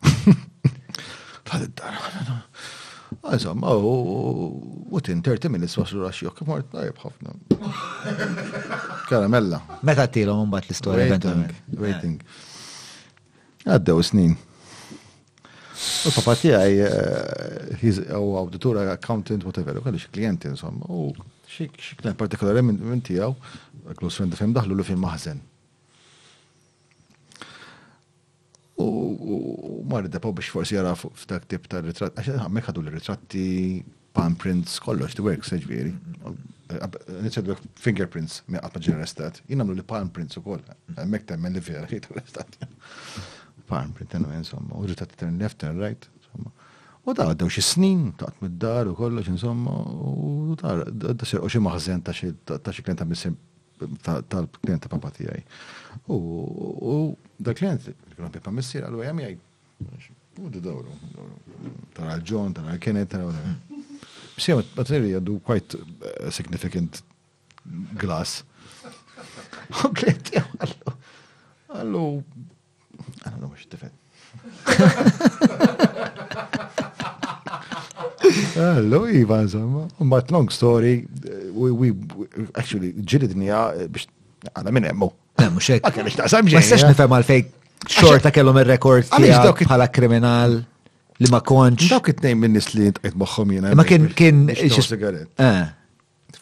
[1.52, 2.44] bħal id-dar.
[3.28, 3.72] Għazomma,
[4.96, 7.34] u tin 30 minutes waslu raxjok, mort tajb ħafna.
[9.10, 9.58] Karamella.
[9.84, 11.52] Meta t-tilom un bat l-istoria eventualment.
[11.76, 12.16] Waiting.
[13.68, 14.34] Għaddew snin.
[16.08, 21.10] U papa tijaj, eh, eh, u auditor, accountant, whatever, u għalix klienti insomma, u
[21.52, 21.68] xie
[22.16, 23.34] partikolari minn tijaw,
[23.92, 25.42] għlus friend fim daħlu l-fim maħzen.
[28.82, 33.44] U marri depo biex forsi jara f'dak tip ta' ritratt, għaxe għammek għadu l-ritratti,
[34.16, 35.92] palm prints, kollox, ti the seġviri.
[36.22, 37.20] ġviri.
[37.26, 37.50] Nitċed
[37.80, 39.24] fingerprints, mi għapa ġenerestat.
[39.24, 39.48] arrestat.
[39.50, 40.62] Jinnamlu li palm prints u koll,
[40.96, 42.68] għammek men li vera jgħet arrestat.
[43.68, 46.50] Palm print, għanna somma, u ritratti turn left and right, insomma.
[47.04, 52.02] U da għaddew xie snin, taqt mid-dar u kollox, insomma, u da da xie maħzen
[52.04, 53.36] ta' xie klienta' misim
[54.02, 55.40] tal klienta papatijaj.
[56.08, 59.38] U dak li għent, l-kron messira, Messir, għallu għam jgħaj.
[60.42, 60.94] U d-dawru,
[61.92, 63.80] tara l-ġon, tara l-kenet, tara l-għam.
[64.38, 67.02] Bsija, batterija għaddu kwajt eh, significant
[68.00, 68.44] glass.
[69.82, 70.94] U klienti għallu.
[71.76, 72.06] Għallu,
[73.28, 73.98] għallu mux t-tifet.
[78.56, 79.86] Hello, Ivan, insomma.
[79.98, 81.90] But long story, eh, we, we
[82.56, 84.08] actually ġilidnija eh, biex
[84.56, 85.12] għana minn emmu.
[85.42, 85.82] Eh, Mux hekk.
[85.86, 86.90] Ma kellix taqsam Ma stax eh?
[86.92, 87.50] nifhem għalfejn
[87.96, 90.58] xorta kellhom ir-rekord bħala kriminal
[91.22, 91.88] li ma konċ.
[91.90, 93.74] Dawk it-tnejn minn nies li ntqajt moħħom jiena.
[93.78, 95.62] Ma kien kien eh.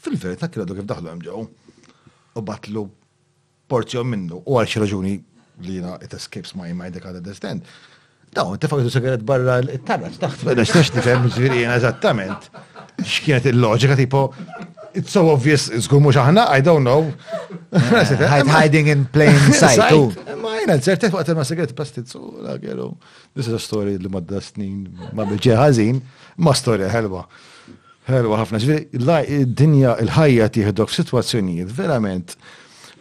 [0.01, 1.45] Fil-verità għadu kif daħlu hemm ġew
[2.41, 2.87] u batlu
[3.71, 5.15] porzjon minnu u għal xi raġuni
[5.67, 7.65] li jiena it escapes my mind I can't
[8.33, 12.45] Daw, inti faktu sigaret barra l tarra taħt, għadax tax nifhem ġviri jena eżattament.
[13.01, 14.21] X'kienet il-loġika tipo
[14.95, 17.11] it's so obvious, zgur mux aħna, I don't know.
[18.55, 19.89] Hiding in plain sight.
[19.91, 20.13] too.
[20.41, 22.89] Ma jina, ċertet waqt ma segret pastit, so, la għero,
[23.35, 26.01] this is a story li madda snin, ma bieġi ħazin,
[26.47, 27.25] ma storja ħelba.
[28.11, 32.35] Ħelba ħafna, ġviri, dinja il-ħajja tiħdok situazzjonijiet, verament,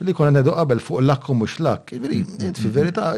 [0.04, 3.16] li konna nedu qabel fuq l-akku mux l-ak, fi verita,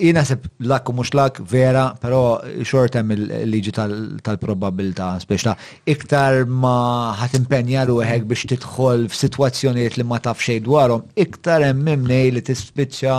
[0.00, 5.52] Jina sepp lak u mux lak vera, pero xortem il-liġi tal-probabilta, speċta
[5.92, 12.44] iktar ma ħatimpenja ruħek biex titħol f-situazzjoniet li ma taf xej dwarom, iktar emmimnej li
[12.46, 13.18] tispiċċa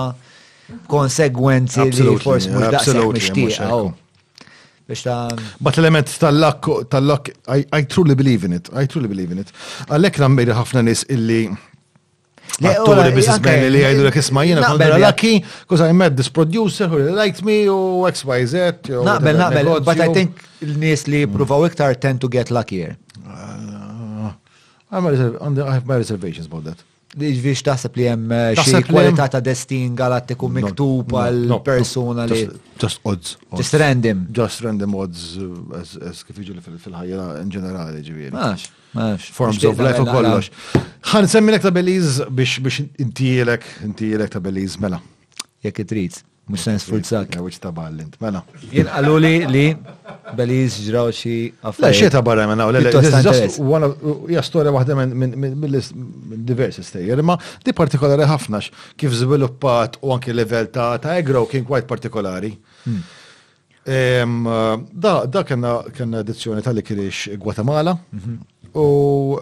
[0.90, 3.70] konsegwenzi li forse mux daqseg mishtiqa.
[5.62, 7.32] But element tal lakku tal lakku
[7.78, 9.54] I truly believe in it, I truly believe in it.
[9.86, 11.46] Għallek nammiri ħafna nis illi
[12.56, 17.02] Atturi business man li għajdu l-ek ismajjina, għandra lucky, because I met this producer who
[17.18, 18.54] liked me, u XYZ.
[19.04, 22.96] Naqbel, naqbel, but I think l-nis li provaw iktar tend to get luckier.
[23.28, 24.30] Uh,
[24.92, 25.02] I
[25.68, 26.84] have my reservations about that.
[27.16, 32.42] Iġvix taħseb li jem uh, xie kwalità ta' destin galattiku miktub għal persona li.
[32.80, 33.36] Just odds.
[33.56, 34.26] Just random.
[34.36, 38.32] Just random odds, uh, as kif iġu fil-ħajja in ġenerali ġiviri.
[38.36, 38.72] Maċ.
[39.20, 40.52] Forms of life u kollox.
[41.10, 45.02] Għan semmilek ta' Beliz biex biex intijilek, intijilek ta' Beliz, mela.
[45.66, 47.36] Jek it-trit, mux sens fulzak.
[47.36, 48.42] Ja, ta' ballint, mela.
[48.72, 49.66] Jien għaluli li
[50.40, 51.84] Beliz ġraw xie affarijiet.
[51.84, 53.92] La xie ta' barra u l
[54.34, 55.68] ja storja wahda minn
[56.48, 57.36] diversi stejjer, ma
[57.66, 58.64] di partikolari ħafna
[58.96, 62.56] kif zviluppat u anki level ta' ta' egro kien kwajt partikolari.
[62.88, 63.04] Hmm.
[63.86, 64.26] Eh,
[64.98, 68.40] da, da kena edizzjoni tal-li kirix Guatemala, mhm.
[68.76, 69.40] U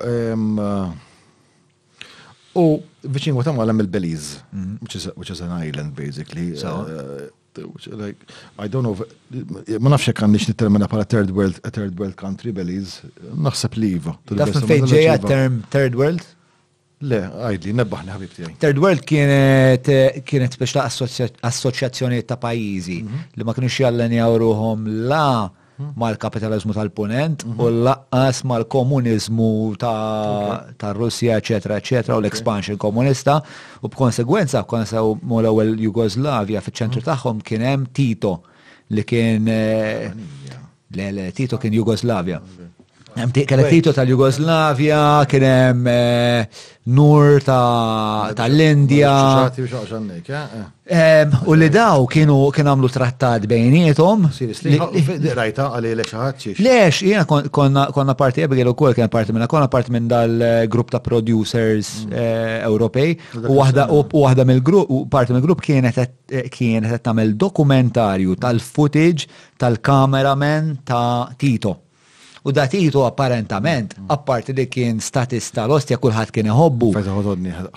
[2.54, 2.66] u
[3.10, 5.16] viċin għatam għalam il-Belize, mhm.
[5.18, 6.56] which is an island basically.
[6.56, 8.16] So, uh, which, like,
[8.62, 8.94] I don't know,
[9.82, 13.02] ma nafxie kan nix nittermina pala third world, a third world country, Belize,
[13.34, 14.14] naħseb li jiva.
[14.38, 16.24] Daf fejġeja term third world?
[17.04, 18.52] Le, għajdli, nebbaħni ħabib tijaj.
[18.62, 19.90] Third World kienet
[20.24, 20.86] kienet biex ta'
[21.50, 23.24] assoċjazzjoni ta' pajizi mhm.
[23.36, 25.92] li ma kienu xjallan jawruħom la' Mhm.
[25.98, 27.84] mal-kapitalizmu tal-punent u l mhm.
[27.86, 33.42] laqqas mal-komunizmu ta' Russja, eccetera, eccetera, u l-expansion komunista
[33.82, 37.08] u b'konsegwenza b'konsew mol ewwel jugoslavia fiċ-ċentru mhm.
[37.10, 38.34] tagħhom kien hemm Tito
[38.94, 40.12] li kien eh,
[40.94, 42.73] le, le, Tito kien Okay.
[43.14, 46.50] Kienet tito tal-Jugoslavja, kien hemm eh,
[46.90, 49.50] nur tal-Indja.
[49.54, 50.34] Eh?
[50.92, 51.22] Eh.
[51.46, 54.26] U li daw kienu kien għamlu trattat bejnietom.
[54.34, 56.58] Rajta għalilek xaħatxiex.
[56.66, 61.88] Lex, jena konna parti għabigħel u kien parti minna, konna parti minn dal-grupp ta' producers
[62.08, 62.14] mm.
[62.66, 63.10] Ewropej.
[63.46, 65.94] U għahda mill-grupp, parti mill-grupp kienet
[66.50, 69.30] kienet tamel dokumentarju tal-footage
[69.62, 71.02] tal-kameramen ta'
[71.38, 71.83] Tito.
[72.46, 74.10] U datitu apparentament, mm.
[74.12, 76.90] apparti li kien statista l-ostja kullħat kien iħobbu.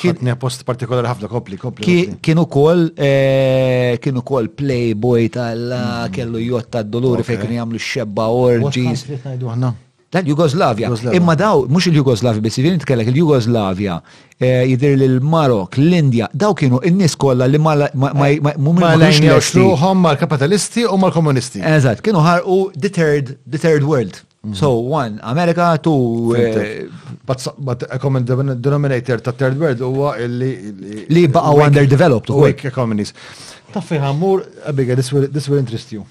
[0.03, 1.99] Kien post partikolari ħafna kopli, kopli.
[2.19, 6.11] Kien ukoll eh, kien ukoll playboy tal mm.
[6.17, 9.07] kellu jotta d doluri fejn kien jagħmlu xebba orġis.
[10.17, 10.91] Tal-Jugoslavja.
[11.19, 13.97] Imma daw, mux il-Jugoslavja, bis jivin jiġifieri nitkellek il-Jugoslavja,
[14.41, 20.99] eh, jidir l-Marok, l-Indja, daw kienu in-nis kolla li ma eh, l xluħom mal-kapitalisti u
[21.03, 21.63] mal-komunisti.
[21.63, 24.23] Eżat, kienu ħarqu the third world.
[24.45, 24.55] Mm-hmm.
[24.55, 24.69] So,
[25.01, 26.35] one, America, two...
[26.37, 26.85] Eh,
[27.27, 27.47] but,
[27.91, 28.25] a common
[28.61, 31.07] denominator ta' third world huwa illi...
[31.11, 32.31] Li baqa underdeveloped.
[32.31, 33.13] Weak economies.
[33.73, 36.05] Ta' fiħamur, abiga, this will, this will interest you.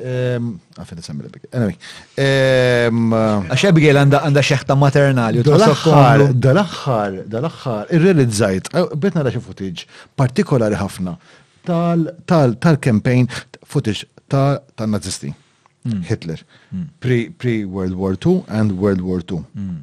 [0.00, 0.46] Għafin ehm,
[0.88, 1.42] ah, nisemmi l-bik.
[1.52, 1.74] Anyway.
[2.16, 5.42] Ehm, eh, Għax Abigail għanda għanda xeħta maternali.
[5.44, 9.84] Dal-axħar, dal-axħar, dal-axħar, irrealizzajt, eh, betna footage,
[10.16, 11.18] partikolari ħafna,
[11.68, 13.28] tal-campaign,
[13.68, 15.34] footage ta' nazisti.
[15.86, 16.02] Mm.
[16.04, 16.36] Hitler,
[16.74, 16.88] mm.
[17.38, 19.44] pre-World War II and World War II.
[19.58, 19.82] Mm.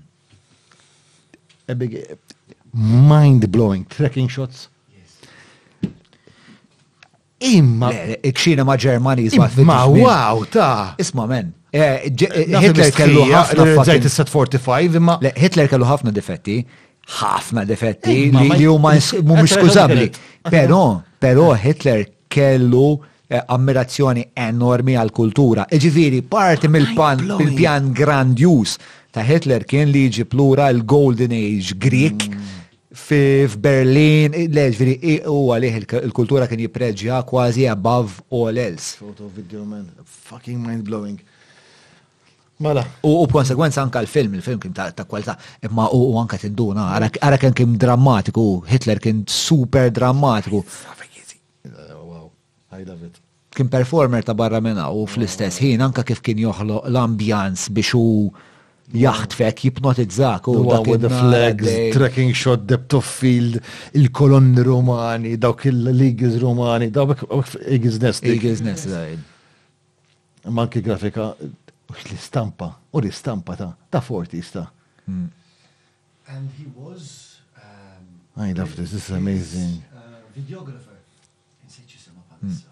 [1.69, 2.17] A big,
[2.73, 4.69] mind-blowing tracking shots.
[7.39, 7.91] Imma.
[8.25, 9.45] ikxina ma ġermani jisma.
[9.63, 10.95] Ma wow, ta.
[10.97, 11.51] Isma men.
[11.71, 13.67] Eh, eh, eh, Hitler kellu ħafna.
[13.85, 16.55] Zajt Hitler kellu ħafna difetti.
[17.19, 20.07] ħafna difetti li huma mhumiex skużabbli.
[20.49, 20.81] Però,
[21.23, 22.87] però Hitler kellu
[23.29, 25.65] Eh, ammirazzjoni enormi għal kultura.
[25.75, 28.77] Iġifiri, parti mill-pan, mill-pjan grandjus
[29.11, 32.53] ta' Hitler kien li jiġi plura l-Golden Age Greek mm.
[33.03, 38.95] f'Berlin, eh, leġviri, u għalih il-kultura kien jipreġja kważi above all else.
[39.01, 39.89] Photo video man,
[40.31, 41.19] fucking mind blowing.
[42.63, 42.81] Mela.
[43.05, 45.35] U b'konsegwenza anka l-film, il-film kien ta' kwalità,
[45.67, 50.63] imma u anka tinduna, għara kien kien drammatiku, Hitler kien super drammatiku.
[52.77, 53.17] I love it.
[53.57, 58.29] Kien performer ta' barra minna u fl-istess ħin anka kif kien joħloq l-ambjans biex u
[59.03, 63.57] jaħtfek jipnotizzak u dak the flags, trekking shot, depth of field,
[63.97, 68.23] il-kolonni romani, dawk il-ligiz romani, dawk il-ligiz nest.
[68.27, 68.93] Il-ligiz nest,
[70.59, 71.31] Manki grafika,
[71.97, 74.67] l-istampa, u l-istampa ta' ta' fortista.
[75.09, 75.25] Hmm.
[76.29, 77.39] And he was.
[77.57, 78.91] Um, I love this.
[78.91, 79.83] This is amazing.
[79.87, 80.95] Uh, videographer
[81.63, 82.66] in Sicisema Palace.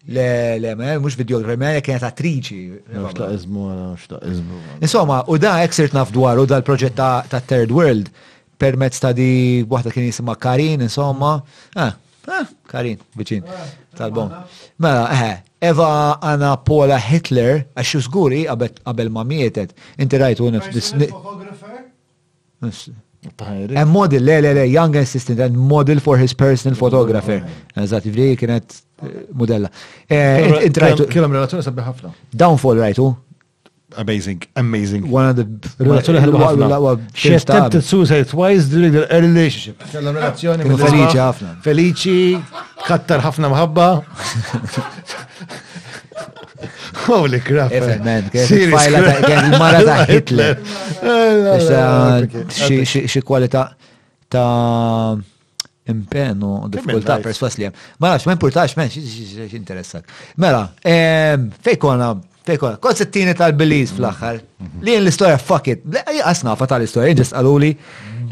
[0.06, 2.58] Le, le, mux videografer, ma kienet attriċi.
[3.14, 3.68] Xtaqizmu,
[4.18, 4.58] izmu.
[4.84, 8.10] Insomma, u da eksert naf dwar, u da l-proġett ta' Third World,
[8.60, 11.38] permezz ta' di wahda kien jisima' Karin, insomma.
[11.72, 11.94] Ah,
[12.28, 13.48] ah, Karin, biċin.
[13.96, 14.36] Tal-bon.
[14.84, 15.38] Mela, eh,
[15.69, 19.72] Eva Anna Paula Hitler, għaxu zguri għabel ma mietet.
[20.02, 20.49] Inti rajt u
[23.80, 27.40] A model, le, le, le, young assistant, and model for his personal photographer.
[27.80, 28.76] Eżat, vri kienet
[29.07, 29.14] eh,
[29.44, 29.69] modella.
[30.11, 32.11] Kienem relazzjoni sabi ħafna.
[32.35, 33.07] Downfall, rajtu,
[33.98, 35.10] amazing, amazing.
[35.10, 35.48] One of the
[35.86, 36.95] relazzjoni ħelwa ħafna.
[37.15, 39.84] She attempted suicide twice during the early relationship.
[39.91, 41.53] Kella relazzjoni feliċi ħafna.
[41.65, 42.24] Feliċi,
[42.88, 43.90] kattar ħafna mħabba.
[47.07, 47.74] Holy crap.
[47.74, 47.98] Eh.
[48.06, 50.60] Man, il-mara uh, ta' Hitler.
[52.48, 53.68] Xi kwalità
[54.30, 55.18] ta'
[55.91, 57.80] impenu u diffikultà perswas li hemm.
[57.99, 60.06] Ma nafx importax, men x'interessak.
[60.40, 61.82] Mela, ehm, fejn
[62.44, 64.40] Fejkol, konzettini tal beliz fl-axħar.
[64.84, 65.84] Li jen l-istoria, fuck it.
[65.88, 67.70] Għasna fa l istoria jen ġest għaluli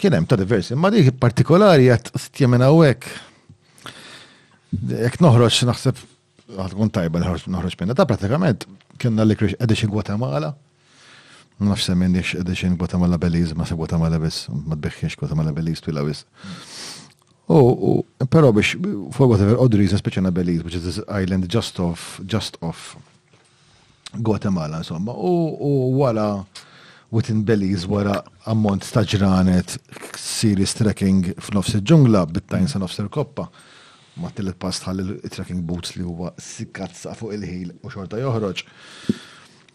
[0.00, 3.06] Kienem ta' diversi, ma' dik partikolari għat stjemen għawek.
[4.96, 6.02] Jek noħroċ, naħseb,
[6.76, 8.66] kun tajba noħroċ minna, ta' pratikament
[8.98, 10.50] kienna li kriex edix Guatemala.
[11.60, 16.02] Nafx semmin dix edixin Guatemala Belize, ma se Guatemala bis, ma tbiħħiex Guatemala Belize twila
[16.04, 16.26] bis.
[17.48, 18.74] U, pero biex,
[19.16, 22.96] for whatever odd reason, na Belize, which is this island just off, just off
[24.20, 26.44] Guatemala, insomma, u wara
[27.10, 29.78] within Belize wara ammont ta' ġranet
[30.18, 33.48] serious trekking f'nofs il-ġungla, bittajn sa' nofs il-koppa.
[34.20, 38.62] Ma' tillet pass il-trekking boots li huwa sikkazza fuq il-ħil u xorta joħroġ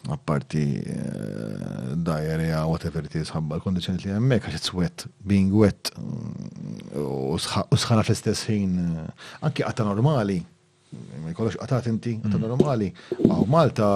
[0.09, 6.95] apparti eh, diarrhea whatever it is ħabba l-kondizjoni li hemmhekk għax it's being wet mm,
[6.97, 9.11] u sħana fl-istess ħin eh,
[9.45, 10.39] anki għata' normali
[11.21, 12.47] ma jkollokx qatat inti qatta mm.
[12.47, 12.89] normali
[13.27, 13.91] għaw Malta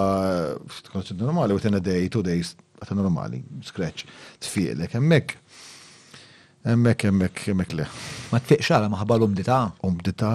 [0.52, 4.04] eh, tkollokx normali within a day, two days qatta normali, scratch,
[4.44, 5.30] tfielek hemmhekk.
[6.68, 7.84] Emmek, emmek, emmek le.
[8.32, 9.56] Ma tfiq xala maħbal umdita?
[9.88, 10.32] Umdita,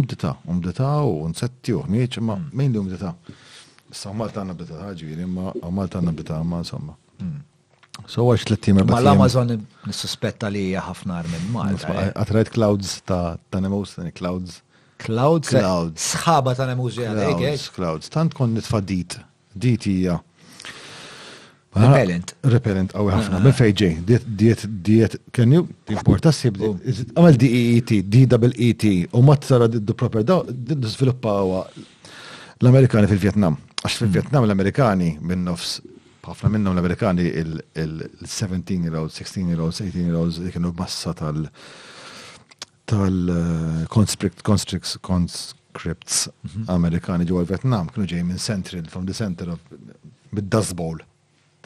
[0.00, 2.74] umdita, umdita u nsetti u ħmieċ, ma mejn mm.
[2.74, 3.12] li umdita.
[3.90, 6.94] Sammal tanna bita ħagġiri, ma għamal tanna bita għamma, samma.
[8.06, 9.50] So għax tlettim Ma l-Amazon
[9.88, 11.90] nissuspetta li hija ħafna minn Malta.
[12.12, 12.52] Għatrajt eh?
[12.54, 13.68] clouds ta' tani
[14.14, 14.60] clouds.
[15.02, 15.52] Clouds?
[15.52, 15.58] Eh?
[15.60, 16.04] Clouds.
[16.14, 18.08] Sħaba ta' nemuż eh, Clouds, clouds.
[18.12, 19.18] Tant kon nitfa Dit
[19.54, 20.20] Dit hija.
[21.74, 22.34] Repellent.
[22.42, 23.38] Repellent, għaw ħafna.
[23.38, 23.44] Ah.
[23.44, 29.94] Minn fejġej, diet, diet, diet, can you, importa D-E-E-T, e e u mat sara the
[29.94, 31.34] proper, da, d-sviluppa
[32.64, 33.58] l-Amerikani fil-Vietnam.
[33.78, 34.48] Għax fil-Vietnam hmm.
[34.48, 35.78] l-Amerikani minn nofs,
[36.26, 41.46] ħafna minnhom l-Amerikani il-17 year olds, 16 year olds, 18 year olds kienu massa tal
[42.88, 46.64] tal eh, conscripts mhm.
[46.72, 49.60] Amerikani ġewwa vietnam kienu ġej minn Central, from the center of
[50.34, 50.98] mid-Dust Bowl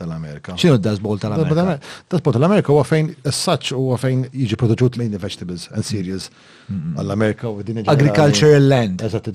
[0.03, 0.55] tal-Amerika.
[0.61, 1.79] ċinu d-dazbol tal-Amerika?
[2.11, 6.29] D-dazbol tal-Amerika u għafajn, s sacċ u għafajn jġi produġut lejn vegetables and cereals
[6.73, 9.03] għall-Amerika u din Agricultural land.
[9.07, 9.31] Eżat,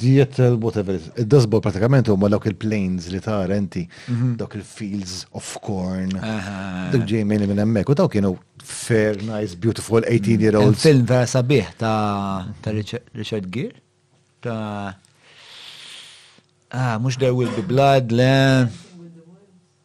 [0.00, 1.00] diet eh, whatever.
[1.18, 4.36] D-dazbol pratikament u dawk il-plains li ta' renti, mm-hmm.
[4.40, 6.10] dok il-fields of corn,
[6.90, 10.80] Dok ġej minn minn emmek u dawk kienu fair, nice, beautiful 18 year olds.
[10.80, 10.88] Mm.
[10.88, 12.74] Film vera sabiħ ta'
[13.16, 13.78] Richard Gere?
[14.44, 14.96] Ta'
[16.72, 18.62] Ah, mux there will be blood, le.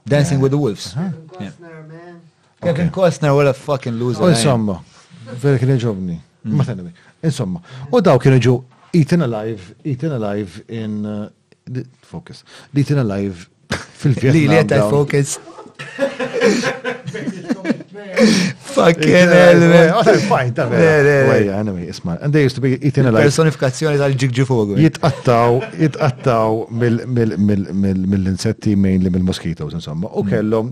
[0.07, 0.95] Dancing with the Wolves.
[0.95, 1.11] Uh-huh.
[2.61, 4.21] Kevin Costner, what a fucking loser.
[4.23, 4.29] Oh, eh?
[4.33, 4.83] Insomma,
[5.41, 6.19] vera kien ġovni.
[6.43, 6.55] Mm.
[6.55, 6.65] Ma
[7.21, 7.59] Insomma,
[7.91, 8.59] u daw kien ġu
[8.93, 10.99] Eaten Alive, Eaten Alive in.
[11.05, 11.23] Uh,
[12.01, 12.43] focus.
[12.73, 13.47] Eaten Alive
[13.99, 14.47] fil-Vietnam.
[14.47, 15.39] Li li focus.
[18.75, 19.91] Fucking hell, man.
[20.55, 20.65] ta'
[21.85, 23.23] isma, and they used to be eating alive.
[23.25, 24.41] Personifikazzjoni tal-ġigġi
[24.83, 25.65] Jitqattaw, eh.
[25.85, 29.25] jitqattaw mill-insetti mainly mill
[29.73, 30.07] insomma.
[30.11, 30.27] U mm.
[30.29, 30.65] kellhom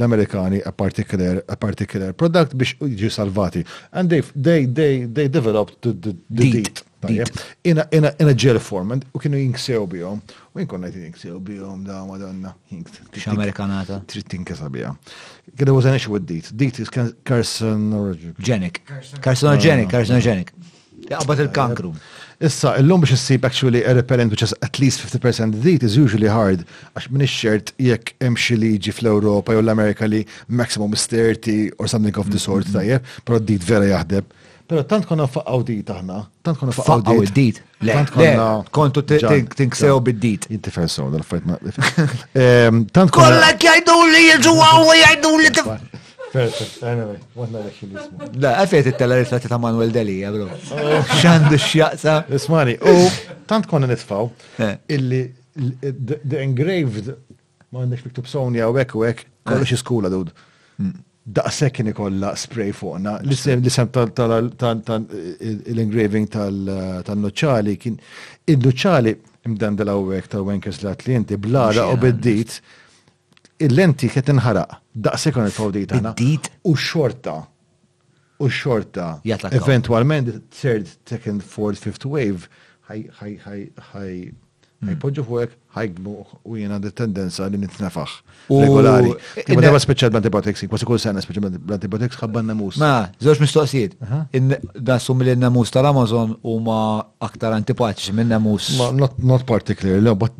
[0.00, 3.64] l-Amerikani a particular a particular product biex jiġu salvati.
[3.92, 5.92] And they they they they developed the
[6.34, 6.82] deet.
[7.04, 10.22] Ina ġel form, u kienu jinksew bihom,
[10.56, 14.00] u jinkon għajti jinksew bihom, da madonna, Kix Amerikanata.
[14.08, 14.94] Trittin kesa bija.
[15.60, 16.48] Kida was an issue with DEET.
[16.56, 18.40] DEET is carcinogenic.
[18.40, 18.80] Genic.
[19.22, 19.92] Carcinogenic, ah.
[19.92, 20.54] carcinogenic.
[21.10, 21.92] Jaqbad il-kankru.
[22.46, 26.32] Issa, il-lum biex issib actually a repellent which is at least 50% DEET is usually
[26.32, 26.64] hard,
[26.96, 32.16] għax minix xert jek emxi liġi fl-Europa jew l-Amerika li maximum is 30 or something
[32.16, 32.80] of the sort mm-hmm.
[32.80, 34.32] tajjeb, pero DEET vera jahdeb.
[34.66, 37.58] Pero tant konna faqqaw dit aħna, tant konna faqqaw dit.
[37.84, 40.48] Tant konna kontu tinksew bid-dit.
[40.56, 41.58] Inti ferso, dal-fajt ma.
[42.96, 43.28] Tant konna.
[43.36, 45.70] Kolla kjajdu li jġu għaw li tif.
[46.82, 50.48] Anyway, għanna l għafet it-tellarit la ta' Manuel Deli, għabru.
[51.14, 52.16] Xandu xjaqsa.
[52.36, 52.96] Ismani, u
[53.48, 54.26] tant konna nitfaw
[54.66, 54.76] eh.
[54.96, 55.22] illi
[55.86, 57.12] the engraved
[57.70, 59.78] ma għandek miktub Sony għawek u għek, kollox eh.
[59.78, 60.34] iskula, dud.
[60.76, 60.96] Hmm
[61.34, 63.12] daqsek kien ikolla spray fuqna.
[63.26, 67.96] L-isem tal-engraving tal-nuċċali kien
[68.52, 69.12] il-nuċċali
[69.46, 72.50] imdandel għawek tal-wenkers l-atlienti blara u biddit
[73.66, 74.70] il-lenti kiet tinħaraq
[75.08, 75.54] daqsek kien il
[75.96, 77.36] Bid-dit U xorta.
[78.38, 79.06] U xorta.
[79.50, 80.26] Eventualment,
[80.62, 82.42] third, second, fourth, fifth wave
[82.86, 84.18] ħaj
[84.84, 85.26] Jpoġġu mm.
[85.26, 86.12] fuq ħajgbu
[86.52, 88.12] u jiena di tendenza li nitnefaħ
[88.52, 89.12] regolari.
[89.48, 92.76] Ma darba speċjal bl-antibiotics, kważi kull sena speċjal bl-antibiotics ħabban namus.
[92.82, 93.94] Ma, żewġ mistoqsijiet.
[94.76, 96.76] Dan sum li namus tal-Amazon huma
[97.24, 98.68] aktar antipatiċi minn namus.
[98.96, 100.36] Not particularly, no, but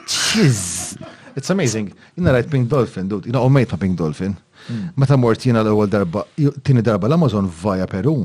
[0.09, 0.76] X'iżob
[1.38, 1.88] It's amazing.
[2.16, 3.24] Jina rajt Pink Dolphin, dude.
[3.28, 4.32] Jina omejt ma Pink Dolphin.
[4.68, 4.86] Hmm.
[4.96, 6.20] Meta mort jina l-ewel darba,
[6.64, 8.16] tini darba l-Amazon vaja Peru,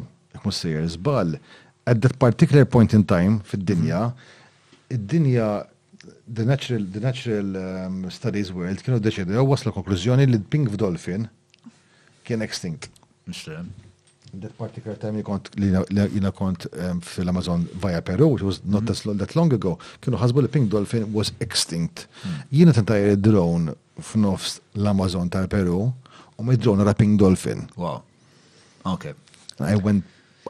[0.45, 1.35] musir, zbal.
[1.85, 4.93] At that particular point in time fid-dinja, hmm.
[4.95, 5.67] id-dinja
[6.37, 11.27] the natural, the natural um, studies world kienu deċidu, jew wasla konklużjoni li Pink Dolphin
[12.23, 12.87] kien extinct.
[14.33, 16.67] That particular time li kont jina um, kont
[17.03, 21.09] fil-Amazon via Peru, which was not that, that long ago, kienu ħasbu li pink dolphin
[21.13, 22.05] was extinct.
[22.23, 22.37] Hmm.
[22.61, 25.81] Jina tentaj drone f'nofs l-Amazon tal Peru,
[26.39, 27.65] u mi drone ra pink dolphin.
[27.75, 28.03] Wow.
[28.93, 29.11] Okay.
[29.59, 30.05] I went,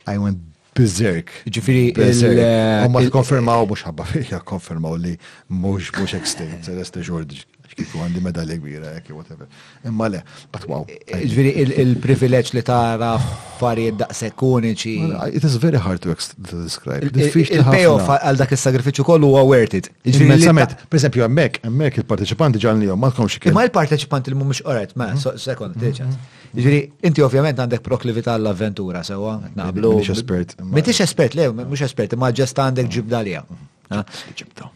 [0.06, 0.38] I went
[0.78, 1.34] berserk.
[1.50, 2.44] Ġifiri, il-
[2.86, 5.16] Umma konfermaw, mux ħabba fija, konfermaw li
[5.50, 7.48] mux mux extinct, celeste George
[7.82, 9.48] kiku għandi medalja kbira, jek, whatever.
[9.88, 10.22] Imma le,
[10.54, 10.86] but wow.
[11.08, 13.14] Ġviri, il privileċ li tara
[13.62, 14.96] fari id daqse kuniċi.
[15.36, 16.14] It is very hard to
[16.54, 17.12] describe.
[17.14, 19.90] Il-payoff għal dak il-sagrifiċu kollu huwa worth it.
[20.08, 23.56] Ġviri, samet, per esempio, emmek, emmek il-parteċipanti li jom, ma tkomx kif.
[23.56, 25.38] Ma il-parteċipanti li mumiex oret, ma, mhm.
[25.42, 26.20] sekond, mhm.
[26.52, 29.96] Ġviri, inti ovvjament għandek proklivita għall-avventura, sewa, nablu.
[30.02, 33.46] Mitiċ espert, le, mux espert, ma ġest għandek ġibdalija.
[33.92, 34.76] Ġibdaw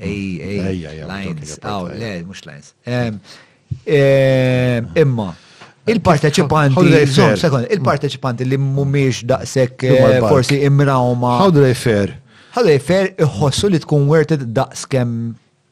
[0.00, 2.72] ej, lines, aw, le, mux lines.
[4.96, 5.34] Imma,
[5.88, 7.02] il-parteċipanti,
[7.40, 9.84] sekond, il-parteċipanti li mumiex daqsek
[10.28, 11.34] forsi imrawma.
[11.42, 12.18] How do they fare?
[12.54, 14.86] How do they fare iħossu li tkun wertet daqs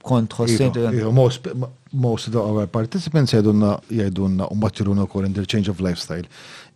[0.06, 0.70] kont ħossin.
[0.70, 6.26] Iva, iva, most of our participants jgħidunna jgħidunna u maċċiruna kol interchange of lifestyle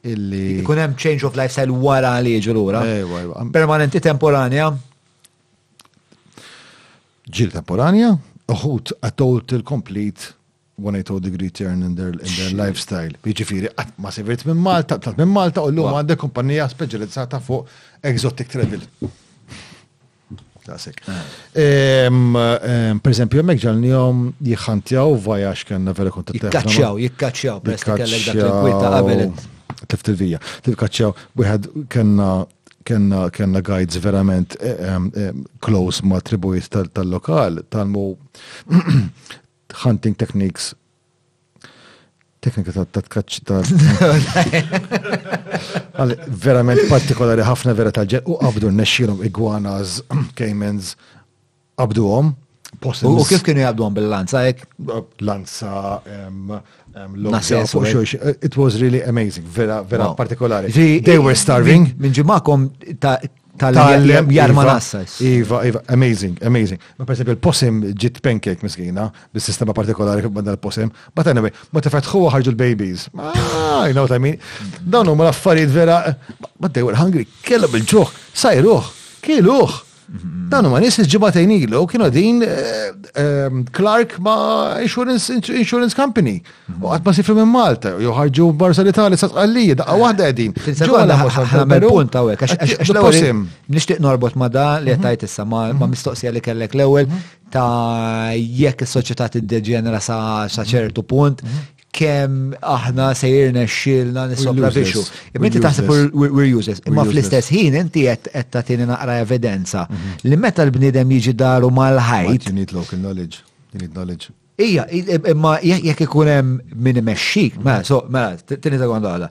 [0.06, 0.59] illi.
[0.62, 2.82] Ikun hemm change of lifestyle wara li jiġu lura.
[3.55, 4.70] Permanenti temporanja
[7.35, 8.11] ġil temporanja,
[8.51, 10.35] uħut għatolt il-complete
[10.81, 13.15] 180 degree turn in their, in their lifestyle.
[13.28, 18.02] Jiġifieri qatt ma sevirt minn Malta, tat minn Malta, u l-lum għandek kumpanija speċjalizzata fuq
[18.11, 18.86] exotic travel.
[20.65, 21.01] Tasek.
[21.09, 21.20] Ah.
[21.55, 26.57] Per esempio, jemmek ġalni jom jħantjaw vaja xkenna vera konta t-tefna.
[26.57, 29.44] Jikkaċċjaw, jikkaċċjaw, presta kellek dak l-kwita qabel.
[29.81, 32.32] Tlif il-vija, tlif kenna
[32.85, 38.16] kena, kena guides verament eh, ehm, ehm, close ma tribujt tal-lokal, tal-mu
[39.85, 40.74] hunting techniques
[42.40, 43.65] teknika ta' tatkaċ ta'
[46.44, 49.98] verament partikolari ħafna vera tal ġel u għabdu n-nexxilhom igwanas,
[50.40, 50.86] caymans,
[51.77, 52.32] għom.
[53.05, 54.39] U kif kienu għabdu għom bil-lanza?
[55.28, 55.74] Lanza,
[56.09, 56.48] ehm,
[56.95, 60.73] Um, uh, it was really amazing, vera, vera partikolari.
[60.73, 61.95] They were starving.
[61.99, 62.65] Minn ġimakom
[62.99, 64.65] tal-jarma jem iva.
[64.67, 65.21] nassas.
[65.23, 66.81] Iva, iva, amazing, amazing.
[66.99, 70.91] Ma per esempio il-possim ġit pancake miskina, bil-sistema partikolari banda l-possim.
[71.15, 73.07] But anyway, ma tefatħu ħarġu l-babies.
[73.15, 74.41] Ah, you know what I mean?
[74.83, 76.01] Danu, ma l-affarijiet vera,
[76.59, 78.91] but they were hungry, kella bil-ġuħ, sajruħ,
[79.29, 79.79] kieluħ.
[80.51, 82.89] Dan huma nies ġibatejn ilu kienu din eh,
[83.23, 86.41] eh, Clark ma' insurance, company.
[86.82, 90.78] U qatt ma sifru minn Malta, jew ħarġu barsa l-Italja sa tqallija, waħda qegħdin.
[91.55, 93.45] Ħamel punt hawnhekk għax l-ewwel
[93.77, 95.91] nixtieq norbot ma' da li qed Għahda issa ma' mhm.
[95.95, 97.15] mistoqsija li kellek l-ewwel
[97.55, 105.03] ta' jekk is-soċjetà tiddeġenera sa ċertu punt, mhm kem aħna sejirna xilna nissopravixu.
[105.39, 106.83] Imminti taħseb we're users.
[106.87, 110.27] Imma fl-istess ħin inti qed tagħtini naqra evidenza mhm.
[110.31, 112.51] li meta l-bniedem jiġi daru mal-ħajt.
[112.51, 113.43] You need local knowledge.
[113.73, 114.31] You need knowledge.
[114.61, 114.83] Ija,
[115.33, 117.87] imma jekk ikun hemm min imexxik, mela, mhm.
[117.89, 119.31] so, mela, tini ta' għandala.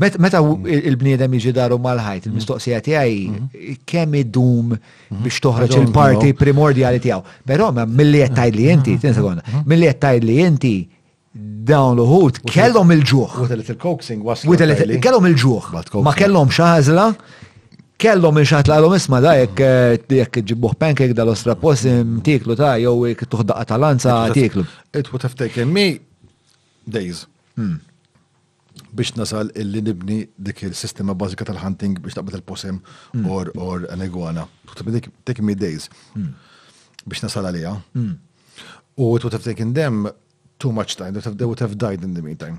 [0.00, 0.70] Meta mhm.
[0.90, 4.72] il-bniedem jiġi daru mal-ħajt, il-mistoqsija tiegħi kemm idum
[5.20, 7.42] biex toħroġ il-parti primordjali tiegħu.
[7.46, 10.74] Però mill-li qed tgħid li inti, tini ta' milli qed tgħid li inti
[11.34, 13.36] dawn l ħut kellhom il-ġuħ.
[13.42, 14.50] With a little coaxing waslu.
[14.50, 15.68] With a little, kellhom il-ġuħ.
[16.02, 17.04] Ma kellhom xaħazla,
[18.00, 22.74] kellhom il-xaħat l isma da jekk eh, jekk ġibbuħ pancake dal-ostra posim eh, tiklu ta'
[22.82, 24.64] jew jekk tuħdaq talanza tiklu.
[24.92, 26.00] It would have taken me
[26.84, 27.26] days.
[27.56, 27.78] Hmm.
[28.90, 32.78] biex nasal illi nibni dik il-sistema bażika tal-hunting biex taqbad il-posim
[33.12, 33.26] hmm.
[33.30, 34.48] or or an iguana.
[35.24, 35.86] Take me days
[36.16, 36.32] hmm.
[37.06, 37.76] biex nasal għalija.
[38.98, 40.08] U it would have taken them
[40.60, 42.58] too much time, they would have they would have died in the meantime.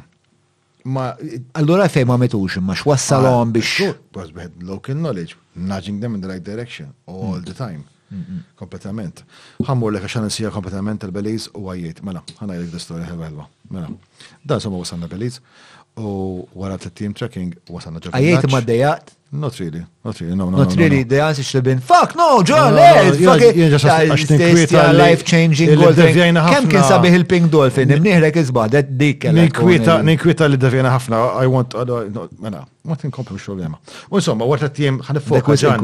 [0.84, 1.16] Ma,
[1.52, 3.96] allora fej ma metux, ma xwassalom biex.
[4.12, 7.46] Because we had local knowledge, nudging them in the right direction all mm.
[7.46, 7.82] the time.
[8.60, 9.22] Kompletament.
[9.64, 12.02] Ħammur lek għaxan nsija kompletament il beliz u għajiet.
[12.04, 13.46] Mela, għana jgħid l-istoria ħelba ħelba.
[13.72, 13.94] Mela,
[14.44, 15.38] da somma wasanna Beliz
[15.96, 16.12] u
[16.60, 18.20] għara t-team tracking wasanna ġabba.
[18.20, 20.58] Għajiet ma d-dejat Not really, not really, no, no.
[20.58, 24.72] Not really, the answer should have been, fuck no, John, eh, fuck it.
[25.06, 26.36] life-changing thing.
[26.54, 31.48] Kem kien sabiħ il-pink dolphin, imniħrek izba, dik Nikwita, oh, nikwita li devjena ħafna, I
[31.48, 33.78] want, no, ma tinkompli x-problema.
[34.10, 35.84] U insomma, warta t-tiem ħanifoka ġan.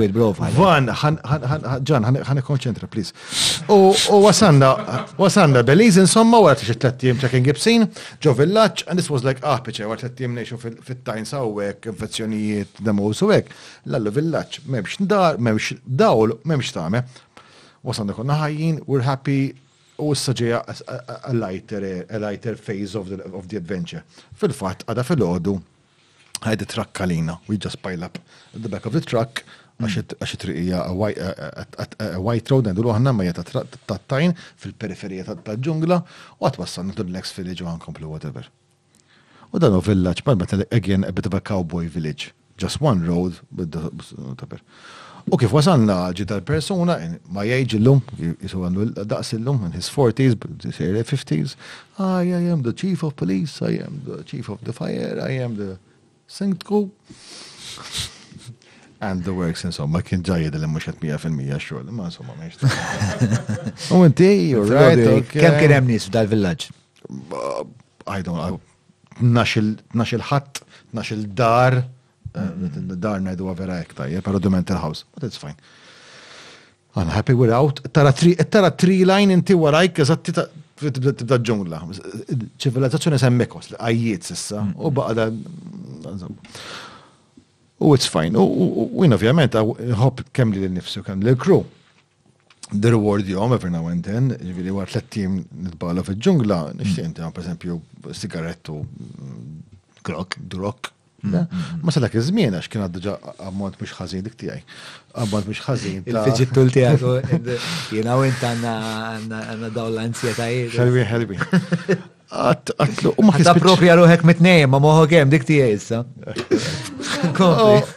[0.58, 3.14] Van, ġan, ħanikonċentra, please.
[3.70, 4.72] U wasanna,
[5.20, 7.86] wasanna Belize, insomma, warta t-xie t-tiem ta' Gibson,
[8.24, 13.12] ġo villaċ, and this was like, ah, piċe, warta t-tiem neċu fit-tajn sawwek, infezzjonijiet, demu
[13.22, 13.54] suwek,
[13.94, 17.06] lallu villaċ, memx dar, memx dawl, memx tame.
[17.86, 19.54] Wasanna konna ħajjin, we're happy,
[20.02, 20.60] u s-saġeja
[21.30, 23.08] a lighter phase of
[23.50, 24.04] the adventure.
[24.38, 25.56] Fil-fat, għada fil-ħodu,
[26.42, 27.40] hide the truck Kalina.
[27.48, 28.18] We just pile up
[28.54, 29.44] at the back of the truck.
[29.78, 30.24] għax mm.
[30.32, 30.78] it-triqija
[32.18, 33.44] White Road għandu l-għanna ma jeta
[33.86, 36.00] tattajn fil-periferija tal-ġungla
[36.42, 38.48] u għatwassan to the next village u għankomplu whatever.
[39.54, 40.34] U dan u village, ma
[40.74, 42.32] again a bit of a cowboy village.
[42.58, 43.38] Just one road,
[45.30, 46.98] U kif wasanna ġita l-persuna,
[47.30, 48.02] ma jgħidġi l-lum,
[48.42, 50.40] jisu għandu daqs l-lum, in his 40s,
[51.06, 51.54] 50s,
[52.02, 55.62] I am the chief of police, I am the chief of the fire, I am
[55.62, 55.78] the
[56.28, 56.92] Sengtku.
[59.00, 63.90] And the works insomma kien ġajja dil mhux qed 100% xogħol, imma insomma m'hemmx.
[63.94, 66.66] U oh, inti, u rajt, kem kien hemm nies f'dal villaġġ?
[67.30, 67.62] Uh,
[68.10, 68.58] I don't know.
[69.22, 69.56] nax
[70.16, 70.64] il ħat
[70.98, 72.98] nax il-dar, uh, mm-hmm.
[73.06, 75.56] dar najdu vera hekk tajjeb, però dument il ħaus but it's fine.
[76.98, 77.84] I'm happy without.
[77.94, 78.12] Tara
[78.74, 80.34] tri line inti warajk, eżatti
[80.78, 81.80] tibda ġungla.
[82.62, 84.76] ċivilizzazzjoni semmekos, għajiet sissa, mm.
[84.78, 85.28] u baqda.
[87.84, 88.38] U it's fine.
[88.38, 89.56] U jina ovvijament,
[90.02, 91.64] hop kemm li l-nifsu, kemm li l kru
[92.68, 97.40] The reward jom, every now and then, ġviri għar t-tim nitbala fil-ġungla, nishtiq inti per
[97.46, 97.78] esempio
[98.12, 99.62] sigarettu mm,
[100.04, 100.90] grok, drok,
[101.24, 101.82] Mm, mm, mm.
[101.84, 103.14] Ma sa dak iż-żmien għax kien għaddu
[103.48, 104.60] ammont mhux ħażin dik tiegħi.
[105.24, 106.04] Ammont mhux ħażin.
[106.12, 107.42] Il-fiġittul tiegħek
[107.96, 110.76] jiena u int għandna daw l-ansjetajiet.
[110.78, 111.40] Ħelbi, ħelbi.
[112.30, 113.50] Għatlu, u ma kħisbitx.
[113.50, 116.04] Ta' propja ruħek mitnejn, ma moħu għem, dik tijaj issa.
[116.06, 117.92] U kien oh,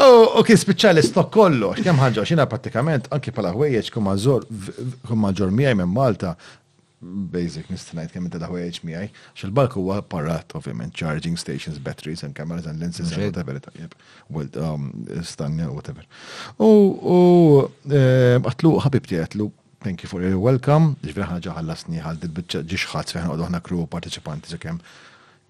[0.00, 4.16] oh, oh, speċjali stok kollu, kemm ħanġa xina pratikament anki pala ħwejjeġ kumma
[5.36, 6.32] ġor miegħi minn Malta
[7.02, 12.66] basic nistanajt kemm inta daħu HMI, xil-balk huwa apparat, ovvjament, charging stations, batteries and cameras
[12.70, 13.94] and lenses and whatever, it yep.
[14.30, 16.06] well, um, stanja, whatever.
[16.58, 16.70] U
[17.02, 17.18] u
[17.90, 19.50] eh, għatlu, ħabibti għatlu,
[19.84, 23.84] thank you for your welcome, ġvira ħagġa ħallasni ħal dil-bicċa ġiċħat fiħna għadu ħna kru
[23.96, 24.80] partiċipanti ġekem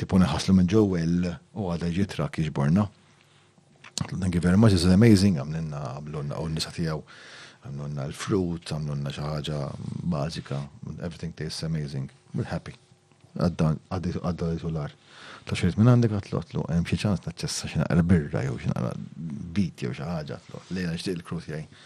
[0.00, 2.88] tipu neħaslu minn ġowel u għada ġitra kieġborna.
[4.08, 6.74] Thank you very much, it's amazing, għamlinna għamlunna u nisa
[7.64, 9.58] għamlunna l-frut, għamlunna xaħġa
[10.12, 10.58] bazika,
[11.02, 12.74] everything tastes amazing, we're happy.
[13.34, 14.92] Għadda li tular.
[15.44, 18.76] Ta' xejt minn għandek għatlot lu, hemm xi ċans naċċessa xi naqra birra jow xina
[18.80, 19.06] għal
[19.56, 21.80] bit jew xi ħaġa għatlot, lejla xdiq l krut jgħin.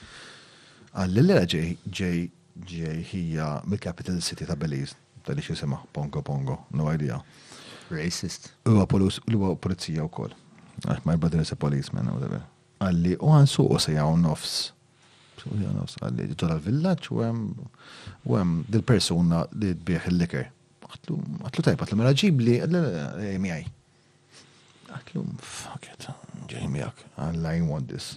[0.98, 1.68] Għalli l ġej
[2.00, 2.20] ġej
[2.68, 4.96] ġej hija mill-capital city ta' Belize,
[5.26, 7.20] ta' li xisema Pongo Pongo, no idea.
[7.90, 8.50] Racist.
[8.66, 8.86] Huwa
[9.56, 10.34] polizija wkoll.
[10.88, 12.42] Għax my brother is a policeman, whatever.
[12.82, 14.58] Għalli u għan suq u sejjaw nofs
[15.52, 17.40] u jonos, għalli ġitola l-villaċ u għem
[18.28, 20.46] u għem, dil-persuna li tbieħ il-liker.
[20.88, 22.82] Għatlu tajb, għatlu mela ġibli, għalli
[23.34, 23.66] eh, miħaj.
[24.98, 26.08] Għatlu, fuck it,
[26.52, 28.16] ġej miħak, għalli I want this.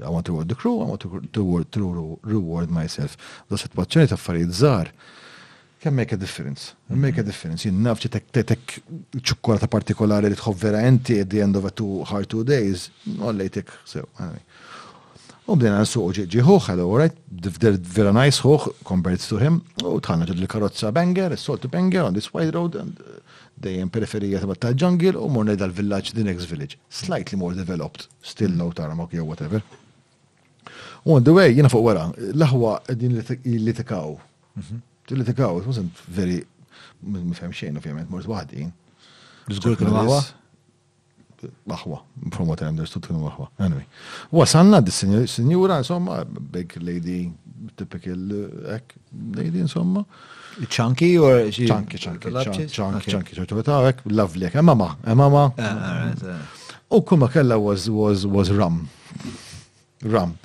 [0.00, 3.18] I want to reward the crew, I want to, reward, to reward myself.
[3.50, 4.88] Da situazzjoni ta' farid żgħar
[5.84, 6.72] can make a difference.
[6.88, 7.28] Can make a mhm.
[7.28, 7.66] difference.
[7.66, 8.78] Jien naf tek tek
[9.20, 12.86] ċukkolata partikolari li tħobb vera enti at the end of a two hard two days,
[13.20, 14.06] nollejtek sew.
[14.08, 14.40] So, anyway.
[15.44, 19.58] U bdejna nsuqu ġiġi hoħ, għal għorajt, d right, vera nice hoħ, converts to him,
[19.84, 22.78] u tħanna ġed l-karotza banger, s-soltu banger, on this wide road,
[23.66, 26.78] dejjem periferija ta' ta' jungle, u morna dal-village, the next village.
[26.88, 29.60] Slightly more developed, still no taramok, jew whatever.
[31.04, 32.06] U on the way, jena fuq għara,
[32.40, 34.14] laħwa din li t tikaw.
[35.12, 36.40] Li t-kaw, it wasn't very,
[37.04, 38.70] mifem xejn, ovvijament, mort wahdi.
[39.52, 40.24] Bizgur kien l
[41.68, 41.98] maħwa,
[42.34, 43.48] from what I understood kienu maħwa.
[43.60, 43.84] Anyway,
[44.32, 47.32] wasanna di signora, insomma, big lady,
[47.76, 48.34] typical
[48.76, 48.94] ek
[49.34, 50.04] lady, insomma.
[50.68, 51.66] Chunky or she?
[51.66, 55.50] Chunky, chunky, chunky, chunky, chunky, lovely, emma ma, emma ma.
[55.58, 56.96] Ah, uh.
[56.96, 58.88] U kumma kella was, was, was rum.
[60.04, 60.38] Rum.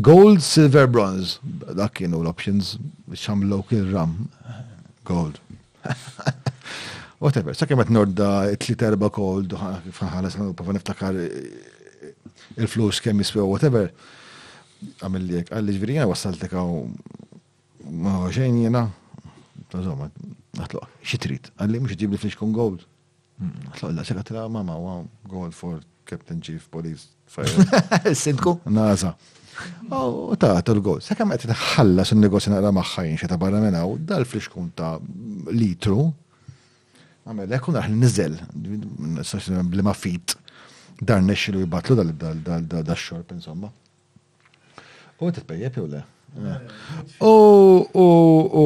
[0.00, 1.38] Gold, silver, bronze.
[1.42, 2.76] Dak kienu l-options,
[3.16, 4.28] xamlu kien rum.
[5.04, 5.40] Gold.
[7.18, 7.54] whatever.
[7.56, 9.54] Sa' kemet norda tlit-erba kold,
[9.88, 13.90] fħanħalas, pa' niftakar eh, il-flus kemm jiswe, whatever.
[15.00, 16.82] Għamillik, għalli ġviri jena wasaltek għaw
[18.06, 18.84] maħġen jena,
[19.16, 20.04] ta' tażom,
[20.60, 22.84] għatlu, xitrit, għalli mux ġib li flix kun gold.
[23.40, 23.88] Għatlu, mm.
[23.92, 27.66] għalli xekat la mama, għaw, gold for Captain Chief Police Fire.
[28.20, 28.58] Sidku?
[28.70, 29.14] Naza.
[29.88, 31.00] U oh, ta' tal-gold.
[31.02, 34.98] Sa' kemm għet ħallas sun negozju naqra maħħajn xe ta' barra minna, dal-flix kun ta'
[35.56, 36.10] litru,
[37.26, 38.34] Għamel, ekkun raħ nizel,
[39.66, 40.36] blima fit,
[41.02, 43.70] dar nexilu jibatlu dal-xorb, insomma.
[45.18, 46.04] U għet t-pejjeb jew le?
[46.36, 46.70] Eh.
[47.26, 47.30] U,
[47.80, 48.06] u,
[48.60, 48.64] u,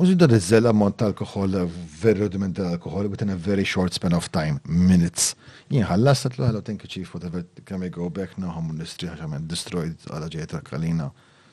[0.00, 1.58] u zidda nizzel ammont ta' alkohol,
[2.00, 5.34] very rudimental alkohol, within a very short span of time, minutes.
[5.68, 9.12] Jien ħallas tatlu ħallu thank you chief, whatever, can I go back, no, I'm industry,
[9.12, 11.10] I'm destroyed, għala ġejt rakalina.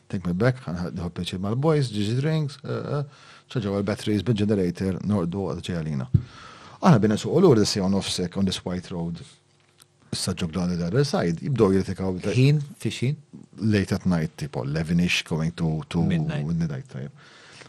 [0.08, 6.08] Take me back, ħadħu peċi mal-boys, ġiġi drinks, uh, uh, ċaġaw il-batteries bil-generator nordu għadġialina.
[6.84, 9.22] Għana bina suq l-għur the on offsec on this white road.
[10.12, 12.16] Issa ġogdan il other side, jibdo jirtikaw.
[12.32, 13.18] Ħin, fixin?
[13.60, 16.88] Late at night, tipo 11ish going to, to midnight.
[16.90, 17.10] time.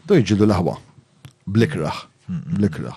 [0.07, 0.77] Do jġidu laħwa,
[1.51, 1.99] blikraħ,
[2.55, 2.95] blikraħ.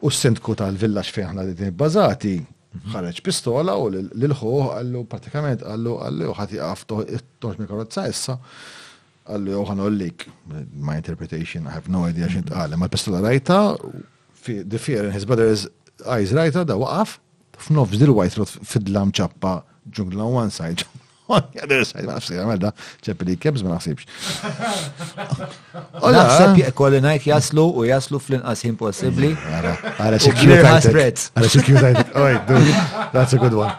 [0.00, 2.90] U s-sindku tal-villax fejn ħna li bazati, mm-hmm.
[2.96, 8.38] ħareġ pistola u l-ħuħ għallu pratikament għallu għallu ħati għaftu it-torġ mill-karotza issa
[9.34, 10.24] għalli uħan oh, ullik,
[10.84, 13.58] my interpretation, I have no idea xint għalli, ma l-pistola rajta,
[14.48, 15.66] the fear in his brother's
[16.08, 17.18] eyes rajta, da waqaf,
[17.60, 19.60] f'nof dil white rot fidlam ċappa
[19.96, 20.86] ġungla on one side,
[21.30, 24.08] on the other side, ma ċeppi li ma nafsibx.
[27.04, 28.36] najt jaslu u jaslu fl
[33.12, 33.72] That's a good one.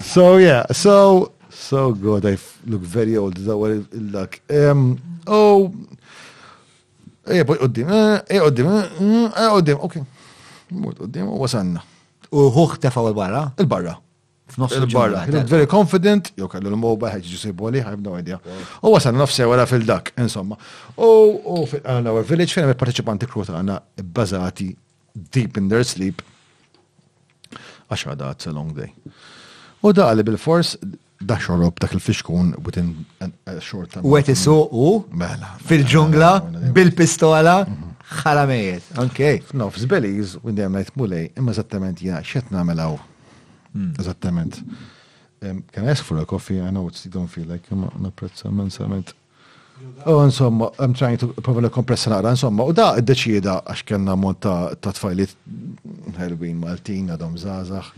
[0.00, 2.36] So yeah, so So good, I
[2.68, 5.72] look very old, that zawar il Um, Oh,
[7.24, 7.88] eh, but għoddim,
[8.28, 8.80] eh, għoddim, eh,
[9.34, 10.02] għoddim, eh, eh, eh, Okay.
[10.70, 11.80] Mut għoddim, What's oh, wasanna.
[12.30, 13.52] U huħ tefaw il-barra?
[13.56, 13.98] Il-barra.
[14.58, 15.24] Il-barra.
[15.24, 18.38] He looked very confident, jo kallu l-moba, ħagġi ġusibu għali, I have no idea.
[18.44, 20.56] U oh, wasanna nofse għara fil-dak, insomma.
[20.98, 24.68] U oh, fil-għana għar village, fejna il-parteċipanti kruta għana bazati
[25.32, 26.20] deep in their sleep.
[27.88, 28.92] Għaxa għada, it's a long day.
[29.82, 30.76] U daqli bil-fors
[31.22, 33.06] da xorob dak il-fiskun within
[33.46, 34.02] a short time.
[34.04, 37.58] Wet isuqu mela, mela, fil-ġungla mela, bil-pistola
[38.20, 38.82] xalamejiet.
[38.94, 39.04] Mhm.
[39.04, 39.42] Ok.
[39.54, 42.98] No, f'zbeliz, when they like mulej, imma eżattament jena xet namelaw.
[44.00, 44.54] Zattament.
[45.42, 45.58] Hmm.
[45.70, 46.62] Can I ask for a coffee?
[46.62, 49.12] I know it's, you don't feel like I'm on a pretzel, immensament.
[50.06, 54.14] Oh, insomma, I'm trying to provide a compressor naqra, insomma, u da id-deċida għax kena
[54.16, 55.36] monta ta' tfajlit
[56.16, 57.92] Halloween Maltin, għadhom zazax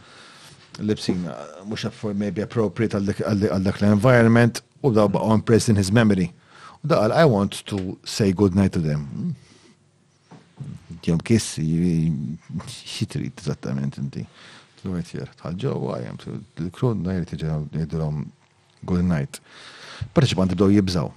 [0.81, 1.83] l-ibsina uh, mux
[2.15, 6.31] maybe appropriate għal-dak l-environment u da on impressed in his memory.
[6.83, 9.07] U da għal, I want to say good night to them.
[9.13, 9.37] Hmm.
[11.07, 11.59] Jom kiss,
[12.85, 14.25] xitrit eżattament inti.
[14.79, 16.23] Tlumet jir, tħalġo, għajem,
[16.69, 18.27] l-krun najri tiġa jidrom
[18.87, 19.41] good night.
[20.15, 21.11] Parċipanti bdow jibżaw.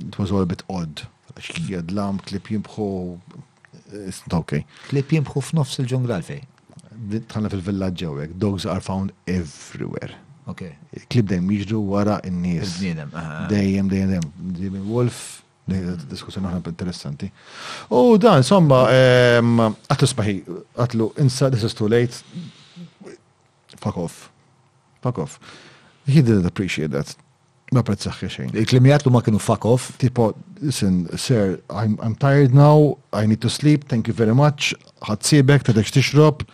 [0.00, 1.04] It was all a bit odd.
[1.38, 2.90] Xkijad lam, klip jimbħu,
[3.92, 4.62] It's okay.
[4.88, 6.38] Klip jimbħu f'nofs il-ġungla fej
[7.28, 10.18] tħanna fil-villagġ ġewek, dogs are found everywhere.
[10.50, 10.64] Ok.
[11.10, 12.76] Klib dejjem jiġru wara n-nies.
[12.82, 14.78] Dejjem, dejjem, dejjem.
[14.90, 15.20] Wolf,
[16.10, 17.30] diskussjoni ħana interessanti.
[17.94, 20.36] U dan, insomma, għatlu spaħi,
[20.82, 22.18] għatlu, insa, this is too late,
[23.78, 24.28] fuck off,
[25.02, 25.38] fuck off.
[26.06, 27.14] He didn't appreciate that.
[27.72, 28.48] Ma prezzaxħi xejn.
[28.60, 29.94] Il-klimijat ma kienu fuck off.
[29.96, 34.74] Tipo, listen, sir, I'm, I'm tired now, I need to sleep, thank you very much,
[34.74, 36.44] sibek, t ħadsibek, tadek tixrob.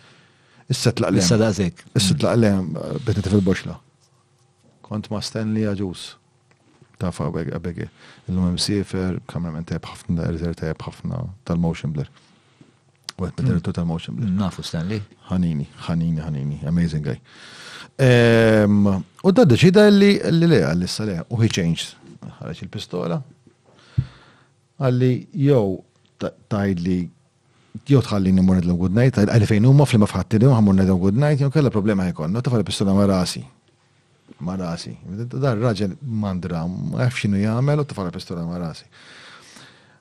[0.68, 1.22] Issa tlaq li.
[1.22, 1.84] Issa daqsik.
[1.96, 2.20] Issa mm.
[2.20, 2.52] tlaq li
[3.06, 3.76] bitnet fil-boxla.
[4.84, 6.10] Kont ma' Stanley Aġus.
[7.00, 7.88] Ta' fa' għabegi.
[8.28, 12.10] Illum msifer, kameramen tajb ħafna, rizzer tajb ħafna tal-motion blur.
[13.18, 13.78] Għet mid-direttu mm.
[13.80, 14.34] tal-motion blur.
[14.42, 15.00] Nafu Stanley.
[15.30, 15.64] Hanini.
[15.88, 16.60] Hanini Hanini.
[16.68, 17.16] Amazing guy.
[19.24, 21.96] U da' deċida li li għallissa li u he changed.
[22.42, 23.22] Ħarġ il-pistola.
[24.84, 25.12] Għalli,
[25.48, 25.78] jow,
[26.52, 27.00] tajd li
[27.88, 31.50] jew tħallini mmur nidlu good night, u huma fl-ma fħattidhom għamur nedlu good night, jew
[31.52, 33.44] kellha problema ħajkonna, tafal pistola ma' rasi.
[34.40, 34.92] Ma' rasi.
[35.34, 38.86] Dar raġel mandra, għafxinu jgħamel, x'inhu jagħmel u tafal pistola ma' rasi.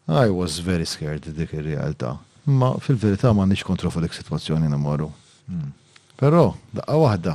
[0.07, 2.13] I was very scared dik il realtà
[2.47, 5.09] Ma fil-verità ma nix kontro fuq dik sitwazzjoni nimorru.
[5.49, 5.73] Hmm.
[6.17, 7.33] Però daqqa wahda,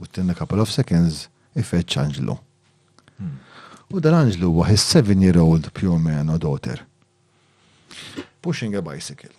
[0.00, 2.34] u t tinna couple of seconds ifet ċanġlu.
[3.22, 3.38] Hmm.
[3.94, 6.82] U dan Anġlu għahis 7 year old pure man or daughter.
[8.42, 9.30] Pushing a bicycle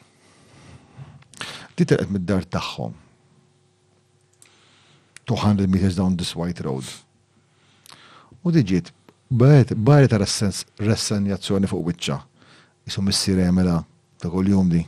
[1.80, 2.92] titilqet mid-dar tagħhom.
[5.30, 6.88] 200 meters down this white road.
[8.44, 8.92] U diġiet,
[9.30, 12.18] bari ta' ressanjazzjoni fuq wiċċa.
[12.90, 13.78] Isu missir jemela
[14.20, 14.82] ta' kol jum di.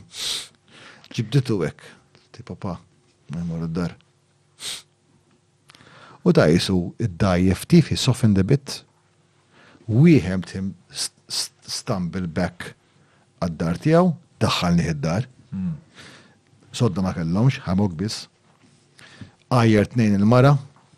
[1.12, 1.86] Ġibditu għek,
[2.34, 2.74] ti papa,
[3.36, 3.94] memor id-dar.
[6.22, 8.82] U ta' jisu id-dajjef tifi soften the bit.
[9.86, 10.74] We helped him
[11.30, 12.74] stumble back
[13.42, 14.12] għad-dar tijaw,
[14.44, 15.28] daħħalni id-dar.
[15.52, 15.76] Hmm
[16.76, 18.22] sodda ma kellomx, ħamok bis.
[19.52, 20.54] Għajjer tnejn il-mara,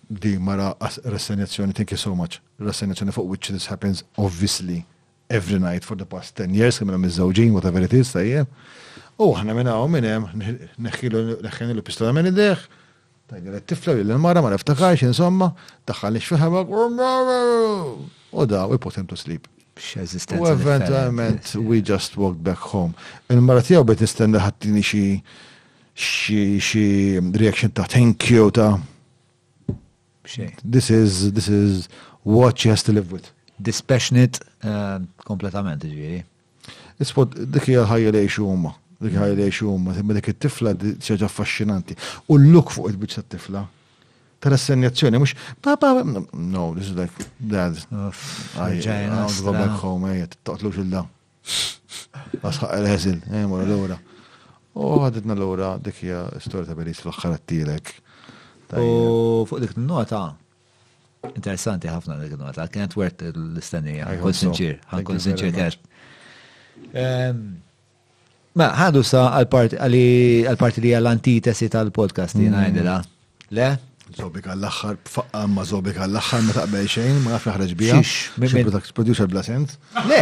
[0.08, 4.84] di mara rassenjazzjoni, thank you so much, rassenjazzjoni fuq which this happens obviously
[5.30, 8.46] every night for the past 10 years, kemmina mizzawġin, whatever it is, tajjem.
[9.18, 10.28] U ħana minna għaw minnem,
[10.86, 12.64] neħħinu l-pistola minn id-deħ,
[13.32, 15.50] tajdi l-tifla l-mara, ma naftakarx, insomma,
[15.90, 16.78] taħħalni xfiħabak,
[18.34, 19.50] u da, we put him to sleep.
[19.74, 22.94] U eventualment, we just walked back home.
[23.28, 25.08] Il-mara tijaw bet nistenna ħattini xie
[25.94, 28.78] xie reaction ta' thank you ta'
[30.70, 31.88] This is this is
[32.22, 33.26] what she has to live with.
[33.60, 34.98] Dispassionate uh,
[35.28, 36.22] kompletament ġviri ġieri.
[37.04, 38.72] Ispod dik hija ħajja li huma.
[39.04, 41.96] Dik ħajja li huma, imma dik it-tifla ċeġa affaxxinanti.
[42.32, 43.64] U l-luk fuq il-biċċa tat-tifla
[44.44, 45.32] tal-assenjazzjoni, mux,
[45.64, 45.94] papa,
[46.34, 47.10] no, this is like,
[47.40, 47.78] dad,
[48.60, 51.00] I, don't go back home, eh, t-toqtlu xil-da.
[52.50, 53.96] Asħaq l-ħezil, eh, mora l-għura.
[54.74, 57.92] U ħadidna l għura dikja hija storja ta' Belis l-oħħar tijlek.
[58.80, 60.22] U fuq dik n-nota,
[61.30, 65.90] interessanti ħafna dik n-nota, kienet wert l-istennija, ħankun sinċir, ħankun sinċir kienet.
[68.54, 69.78] Ma, għadu sa għal-parti
[70.88, 72.66] li għal-antitesi tal-podcast jina mm.
[72.72, 72.98] għedila.
[73.58, 73.68] Le?
[74.12, 77.96] Zobik għall-axħar, faqqa ma zobik għall-axħar, ma taqbel xejn, ma nafx naħraġ bija.
[78.04, 79.78] Xiex, producer blasent.
[80.10, 80.18] Le,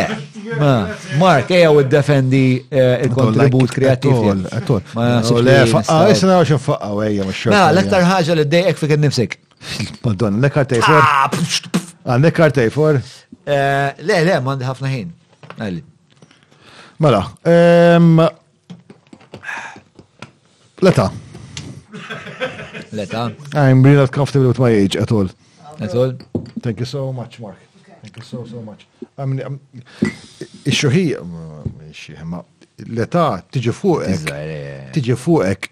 [0.60, 0.70] ma,
[1.18, 4.14] Mark, eja u id-defendi eh, il-kontribut kreativ.
[4.14, 4.84] Għattol, għattol.
[4.94, 7.56] Oh, le, faqqa, jisna għaxin faqqa, eja, ma xorta.
[7.56, 9.34] Ma, l-aktar ħagġa li d-dejek fi nifsek.
[10.06, 11.74] Madonna, l kartej for.
[12.06, 13.02] Għandek ah, ah, kartej for?
[13.02, 15.10] Eh, le, le, mandi ħafna ħin.
[15.58, 15.82] Għalli.
[17.02, 18.22] Mela, ehm,
[20.86, 21.10] l-ta'
[22.92, 23.30] Leta.
[23.54, 25.28] Ah, I'm really not comfortable with my age at all.
[25.80, 26.12] At all?
[26.60, 27.56] Thank you so much, Mark.
[28.02, 28.86] Thank you so, so much.
[29.16, 29.60] I mean, um,
[30.00, 32.42] hi, um, ixu hi,
[32.90, 34.28] leta, tiġi fuqek.
[34.92, 35.68] Tiġi fuqek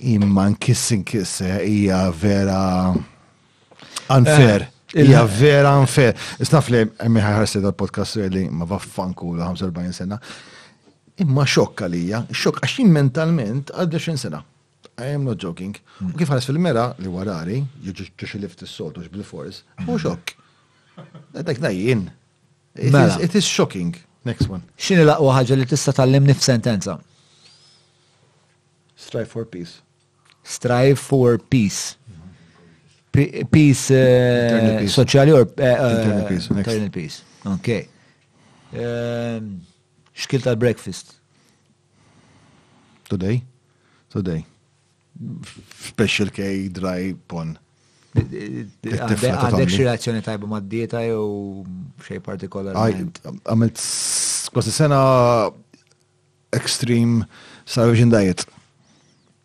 [0.00, 2.92] imma kissin kiss ija vera
[4.10, 4.66] unfair.
[4.94, 6.12] Eh, ija vera unfair.
[6.42, 10.20] Isnaf li emmi ħarsi dal-podcast li ma vaffanku l-45 sena.
[11.24, 14.44] Imma xokka lija, xokka xin mentalment għadda xin sena.
[15.00, 15.72] I am not joking.
[16.04, 20.34] U kif ħares fil-mera li warari, jġuġ lift is-sotux bil-fors, u xok.
[21.36, 22.06] Għadak najjien.
[22.92, 23.14] Mela.
[23.24, 23.94] It is shocking.
[24.28, 24.60] Next one.
[24.76, 26.98] Xini laqwa ħagġa li tista' tal tallimni sentenza
[29.00, 29.80] Strive for peace.
[30.44, 31.96] Strive for peace.
[33.16, 33.88] Uh, peace
[34.92, 37.24] soċjali or internal eh, uh, peace.
[37.48, 37.86] Ok.
[38.76, 39.62] Um,
[40.12, 41.16] xkil tal-breakfast?
[43.08, 43.40] Today?
[44.12, 44.44] Today
[45.90, 47.54] special K dry pon.
[48.10, 51.62] Għandek xie reazzjoni tajba mad-dieta jew
[52.02, 53.04] xej partikolari?
[53.46, 53.82] Għamilt
[54.50, 54.98] kważi sena
[56.56, 57.28] extreme
[57.70, 58.42] starvation diet.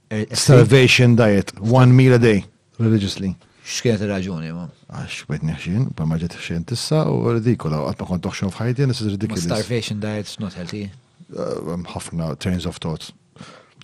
[0.10, 2.41] Er- starvation diet, one meal a day,
[2.81, 3.35] religiously.
[3.65, 4.65] X'kienet il raġuni ma?
[4.95, 9.03] Għax bejt neħxin, pa maġet ġiet xejn tissa u ridikola, għad ma kont f'ħajti, nis
[9.11, 9.41] ridikola.
[9.45, 10.88] Starvation diet not healthy.
[11.35, 13.14] Uh, um, ħafna turns of thoughts.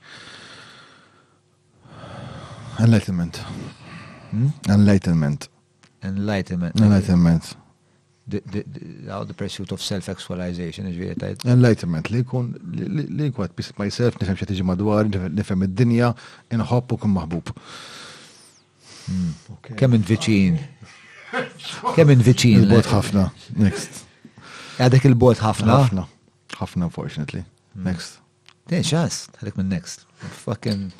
[2.84, 3.38] Enlightenment.
[4.30, 4.50] Hmm?
[4.70, 5.46] Enlightenment.
[6.04, 6.76] Enlightenment.
[6.76, 7.54] Enlightenment.
[8.28, 11.40] The, the, the, the pursuit of self-actualization, is very tight.
[11.48, 16.10] Enlightenment, li kun, li kwat, bis myself, nifem xa tiġi madwar, nifem id-dinja,
[16.52, 17.54] inħobbu kun maħbub.
[19.08, 19.36] Hmm.
[19.78, 20.58] Kemm inviċin.
[21.96, 22.62] Kemm viċin.
[22.64, 23.28] Il-bot ħafna.
[23.60, 24.02] Next.
[24.80, 25.78] Għadek il-bot ħafna.
[25.84, 26.04] ħafna.
[26.58, 27.44] ħafna, unfortunately.
[27.74, 27.88] Hmm.
[27.88, 28.18] Next.
[28.68, 30.04] Dej, xas, għadek minn next.
[30.42, 30.90] Fucking.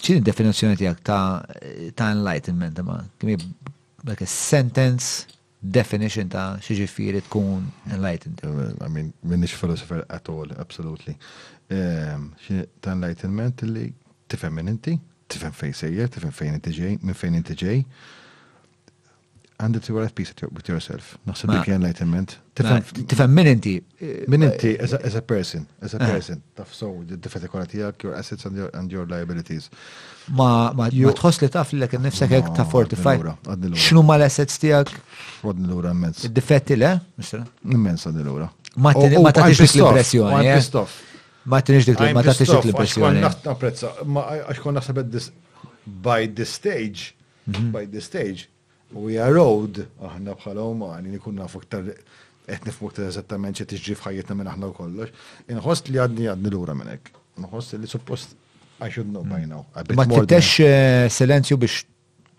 [0.00, 0.18] ċin eh.
[0.20, 3.38] il-definizjoni tijak ta' enlightenment, ma' kemmi
[4.08, 5.24] like a sentence
[5.60, 7.64] definition ta' xieġifiri tkun
[7.96, 8.42] enlightened.
[8.84, 11.16] I mean, minnix philosopher at all, absolutely.
[11.72, 13.88] Eh, ta' enlightenment li
[14.30, 14.94] Tifem minn inti,
[15.30, 17.80] tifem fejn sejjer, tifem fejn inti ġej, minn fejn inti ġej.
[19.60, 21.18] And it's your peace with yourself.
[21.28, 22.38] Naħseb dik enlightenment.
[22.56, 23.74] Tifhem minn inti.
[24.32, 26.14] Minn inti as a, as a person, as a eh.
[26.14, 26.40] person.
[26.56, 29.66] Taf so d-difetikola tiegħek, your assets and your, and your liabilities.
[30.38, 33.18] Ma ma tħoss li taf lilek innifsek hekk ta' fortify.
[33.74, 34.94] X'nu ma l-assets tiegħek?
[35.42, 36.22] Rodni lura immens.
[36.30, 36.94] Id-difetti le?
[37.76, 38.48] Immens għaddi lura.
[38.80, 39.06] Ma t
[39.50, 40.36] tix l-impressjoni.
[40.38, 40.84] Ma
[41.50, 43.20] Ma t-tinix dik ma t-tinix dik l-impressjoni.
[43.46, 45.00] Napprezza, ma għax naħseb
[46.06, 47.10] by this stage,
[47.50, 47.70] mhm.
[47.74, 48.46] by this stage,
[48.94, 51.88] we are road, aħna bħala umani, nikun nafu ktar
[52.50, 55.14] qed nifmu ktar eżattament xi tiġri f'ħajjitna minn aħna u kollox.
[55.54, 57.14] Inħost li għadni għadni lura minn hekk.
[57.42, 58.36] Inħost li suppost
[58.80, 59.66] I should know by now.
[59.92, 61.82] Ma t eh, silenzju biex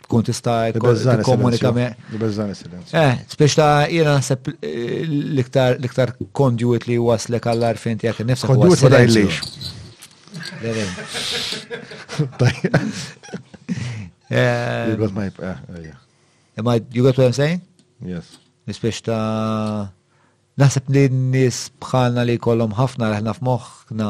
[0.06, 1.96] tkun tista' komunika me.
[2.20, 3.00] Beżżani silenzju.
[3.00, 8.50] Eh, spiex ta' jiena naħseb eh, l-iktar konduit li waslek għall arfin tiegħek innifsek.
[8.52, 9.42] Konduit ma dajlix.
[14.34, 15.86] Eh, ah, oh,
[16.58, 17.60] Am I, you got what I'm saying?
[18.00, 18.40] Yes.
[18.66, 19.92] Nispeċ ta'
[20.56, 24.08] naħseb li n-nis bħalna li kollom ħafna raħna moħna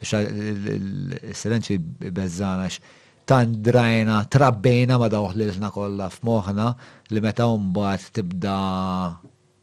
[0.00, 1.76] biex il-silenzju
[2.16, 2.80] beżżanax
[3.28, 6.68] tandrajna, trabbejna ma dawħ li l-ħna kolla f-moħna
[7.12, 8.56] li meta mbagħad tibda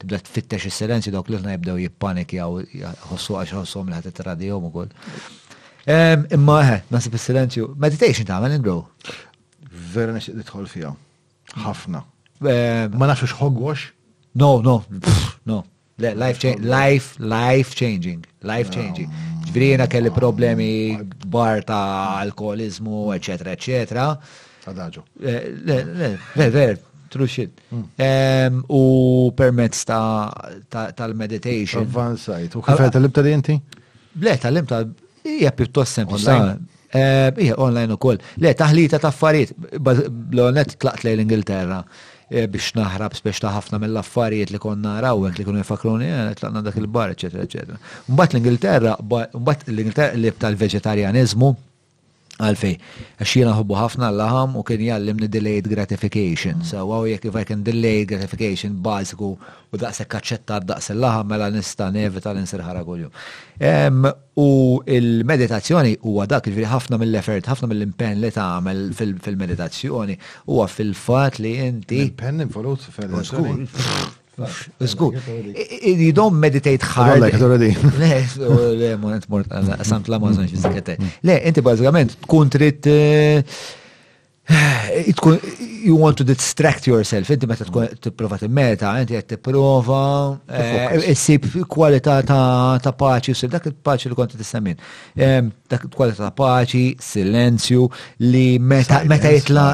[0.02, 4.60] tibda t-fittex il-silenzi dawk li l-ħna jibdaw jippanik jaw jħossu għax ħossom li ħad u
[4.70, 4.94] ukoll.
[5.90, 8.80] Imma eħe, nasib il-silenzi, meditation ta' tagħmel inbro.
[9.96, 10.94] Vera nixtieq nidħol fija.
[11.66, 12.02] Ħafna.
[12.46, 13.90] Eh, ma nafx x'ħogwax?
[14.42, 14.84] No, no,
[15.50, 15.64] no.
[15.98, 19.10] Life, life, life changing, life changing.
[19.56, 24.10] Ġbiri kelli problemi kbar ta' alkoholizmu, eccetera, eccetera.
[24.68, 25.00] Adaġu.
[25.24, 26.74] Eh, le, ver,
[27.08, 28.58] true mm.
[28.68, 28.82] U
[29.38, 29.86] permezz
[30.68, 31.88] tal-meditation.
[31.88, 32.58] Avanzajt.
[32.60, 33.32] U kif tal-libta di
[34.20, 34.82] Le, tal-libta,
[35.24, 38.20] hija pjuttost semplu Ija, online eh, u koll.
[38.44, 41.80] Le, taħlita ta' affarijiet, l tlaqt lejn l-Ingilterra.
[42.26, 46.80] Eh, biex naħrab speċta ħafna mill-affarijiet li konna rawek li kunu jifakruni eh, tlaqna dak
[46.82, 47.78] il-bar, eccetera, eccetera.
[48.08, 51.52] Mbatt l-Ingilterra, mbatt l-Ingilterra li tal-vegetarianizmu
[52.42, 52.74] għalfej,
[53.22, 56.60] għax hubbu ħobbu ħafna l-laħam u kien jgħallimni delayed gratification.
[56.62, 56.68] Mm.
[56.70, 61.48] So, għaw jek if I can delayed gratification basiku u daqse kaċċetta daqse l-laħam mela
[61.54, 63.08] nista nevita tal insirħara kolju.
[64.36, 64.50] U
[64.98, 70.20] il-meditazzjoni huwa dak il ħafna mill-effert, ħafna mill-impenn li tagħmel fil-meditazzjoni
[70.52, 72.02] huwa fil-fat li inti.
[72.10, 73.16] Impen involut fil
[74.80, 75.14] Skur.
[75.84, 77.22] You don't meditate hard.
[77.24, 77.76] already.
[77.98, 78.24] Le,
[78.76, 79.02] le, Le,
[85.84, 90.02] you want to distract yourself, inti meta tkun tipprova timmeta, inti qed tipprova
[90.46, 94.78] eh, issib kwalità ta' paċi, u dak il-paċi li kont tissemmin.
[95.72, 97.88] Dak kwalità ta' paċi, silenzju
[98.28, 99.02] li meta
[99.34, 99.66] jitla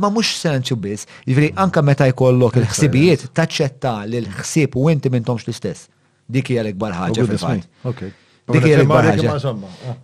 [0.00, 5.44] ma mhux silenzju biss, jiġri anka meta jkollok il-ħsibijiet taċċetta li l-ħsieb u inti m'intomx
[5.44, 5.90] l-istess.
[6.28, 8.08] Dik hija l-ikbar ħaġa oh, fil-fatt.
[8.48, 9.32] Dik hija l-ħaġa.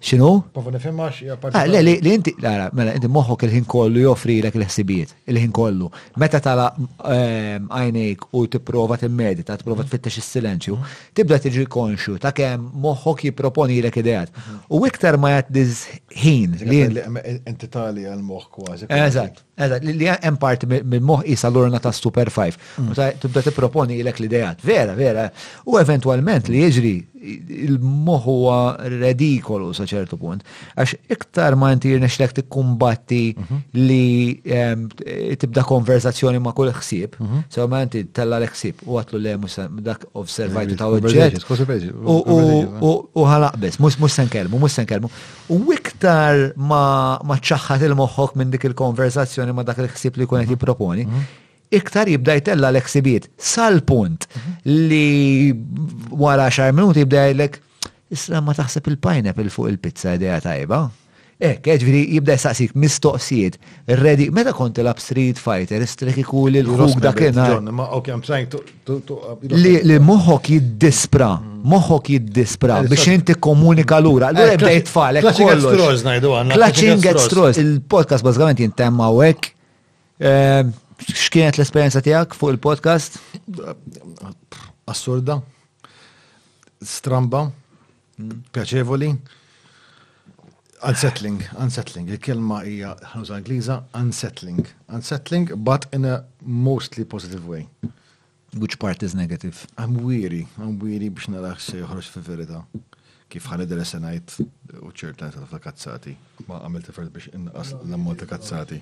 [0.05, 0.33] X'inhu?
[1.57, 5.53] Ah, le li inti ara mela inti moħħok il-ħin kollu joffri lek l ħsibiet il-ħin
[5.57, 5.89] kollu.
[6.21, 9.89] Meta tala ehm, għajnejk u tipprova timmedita, tipprova mhm.
[9.91, 11.01] tfittex is-silenzju, mhm.
[11.17, 14.35] tibda tiġi konxu ta' kemm moħħok jipproponi lek ideat.
[14.35, 14.61] Mhm.
[14.77, 15.81] U iktar ma jgħaddiż
[16.25, 16.83] ħin li
[17.49, 18.91] inti tali għal-moħħ kważi.
[18.93, 22.61] Eżatt, eżat, li hemm parti mill-moħħ isa l-urna ta' Super 5.
[23.25, 24.61] Tibda tipproponi lek l-ideat.
[24.65, 25.31] Vera, vera.
[25.65, 26.95] U eventwalment li jiġri
[27.25, 30.43] il-moħħ huwa redikolu sa ċertu punt.
[30.75, 33.61] Għax iktar ma inti jirnexlek tikkumbatti mhm.
[33.79, 37.45] li tibda konverzazzjoni ma kull ħsieb, mhm.
[37.55, 39.37] so ma inti tella l-ħsieb u għatlu le
[39.91, 41.41] dak of U tawġġet.
[42.03, 45.11] U U ħalaqbis, mux senkelmu, mux senkelmu.
[45.55, 50.57] U iktar ma ċaħħat il-moħħok minn dik il-konverzazzjoni ma dak l ħsieb li kunet mhm.
[50.57, 51.07] jiproponi,
[51.75, 54.29] iktar jibda jtella l-eksibiet sal-punt
[54.69, 55.49] li
[56.21, 57.57] wara xar minuti jibda jgħidlek
[58.15, 60.79] Isra ma taħseb il-pineapple fuq il-pizza idea tajba.
[61.45, 63.57] Ek, eh, ġviri, jibda jisaqsik mistoqsijiet.
[63.99, 67.47] Ready, meta konti l street fighter, istrek l-ħuk da kena.
[69.59, 71.31] Li moħok jiddispra,
[71.75, 74.31] moħok jiddispra eh, biex inti komunika l-ura.
[74.31, 76.55] L-għura eh, jibda jitfall.
[76.55, 79.51] Clutching at straws, Il-podcast bazzgħament jintemma u ek.
[81.11, 83.19] Xkienet l-esperienza tijak fuq il-podcast?
[84.89, 85.41] Assurda,
[86.85, 87.47] stramba,
[88.55, 89.09] pjaċevoli.
[90.85, 92.11] Unsettling, unsettling.
[92.13, 94.65] Il-kelma hija ħanuż Angliża, unsettling.
[94.93, 97.67] Unsettling, but in a mostly positive way.
[98.55, 99.67] Which part is negative?
[99.79, 102.61] I'm weary, I'm weary biex narax se joħroġ fi verità.
[103.33, 104.29] Kif ħan idher senajt
[104.85, 106.13] u ċert ngħid ta' kazzati
[106.47, 108.79] Ma għamilt ifert biex inqas l ammol ta' kazzati.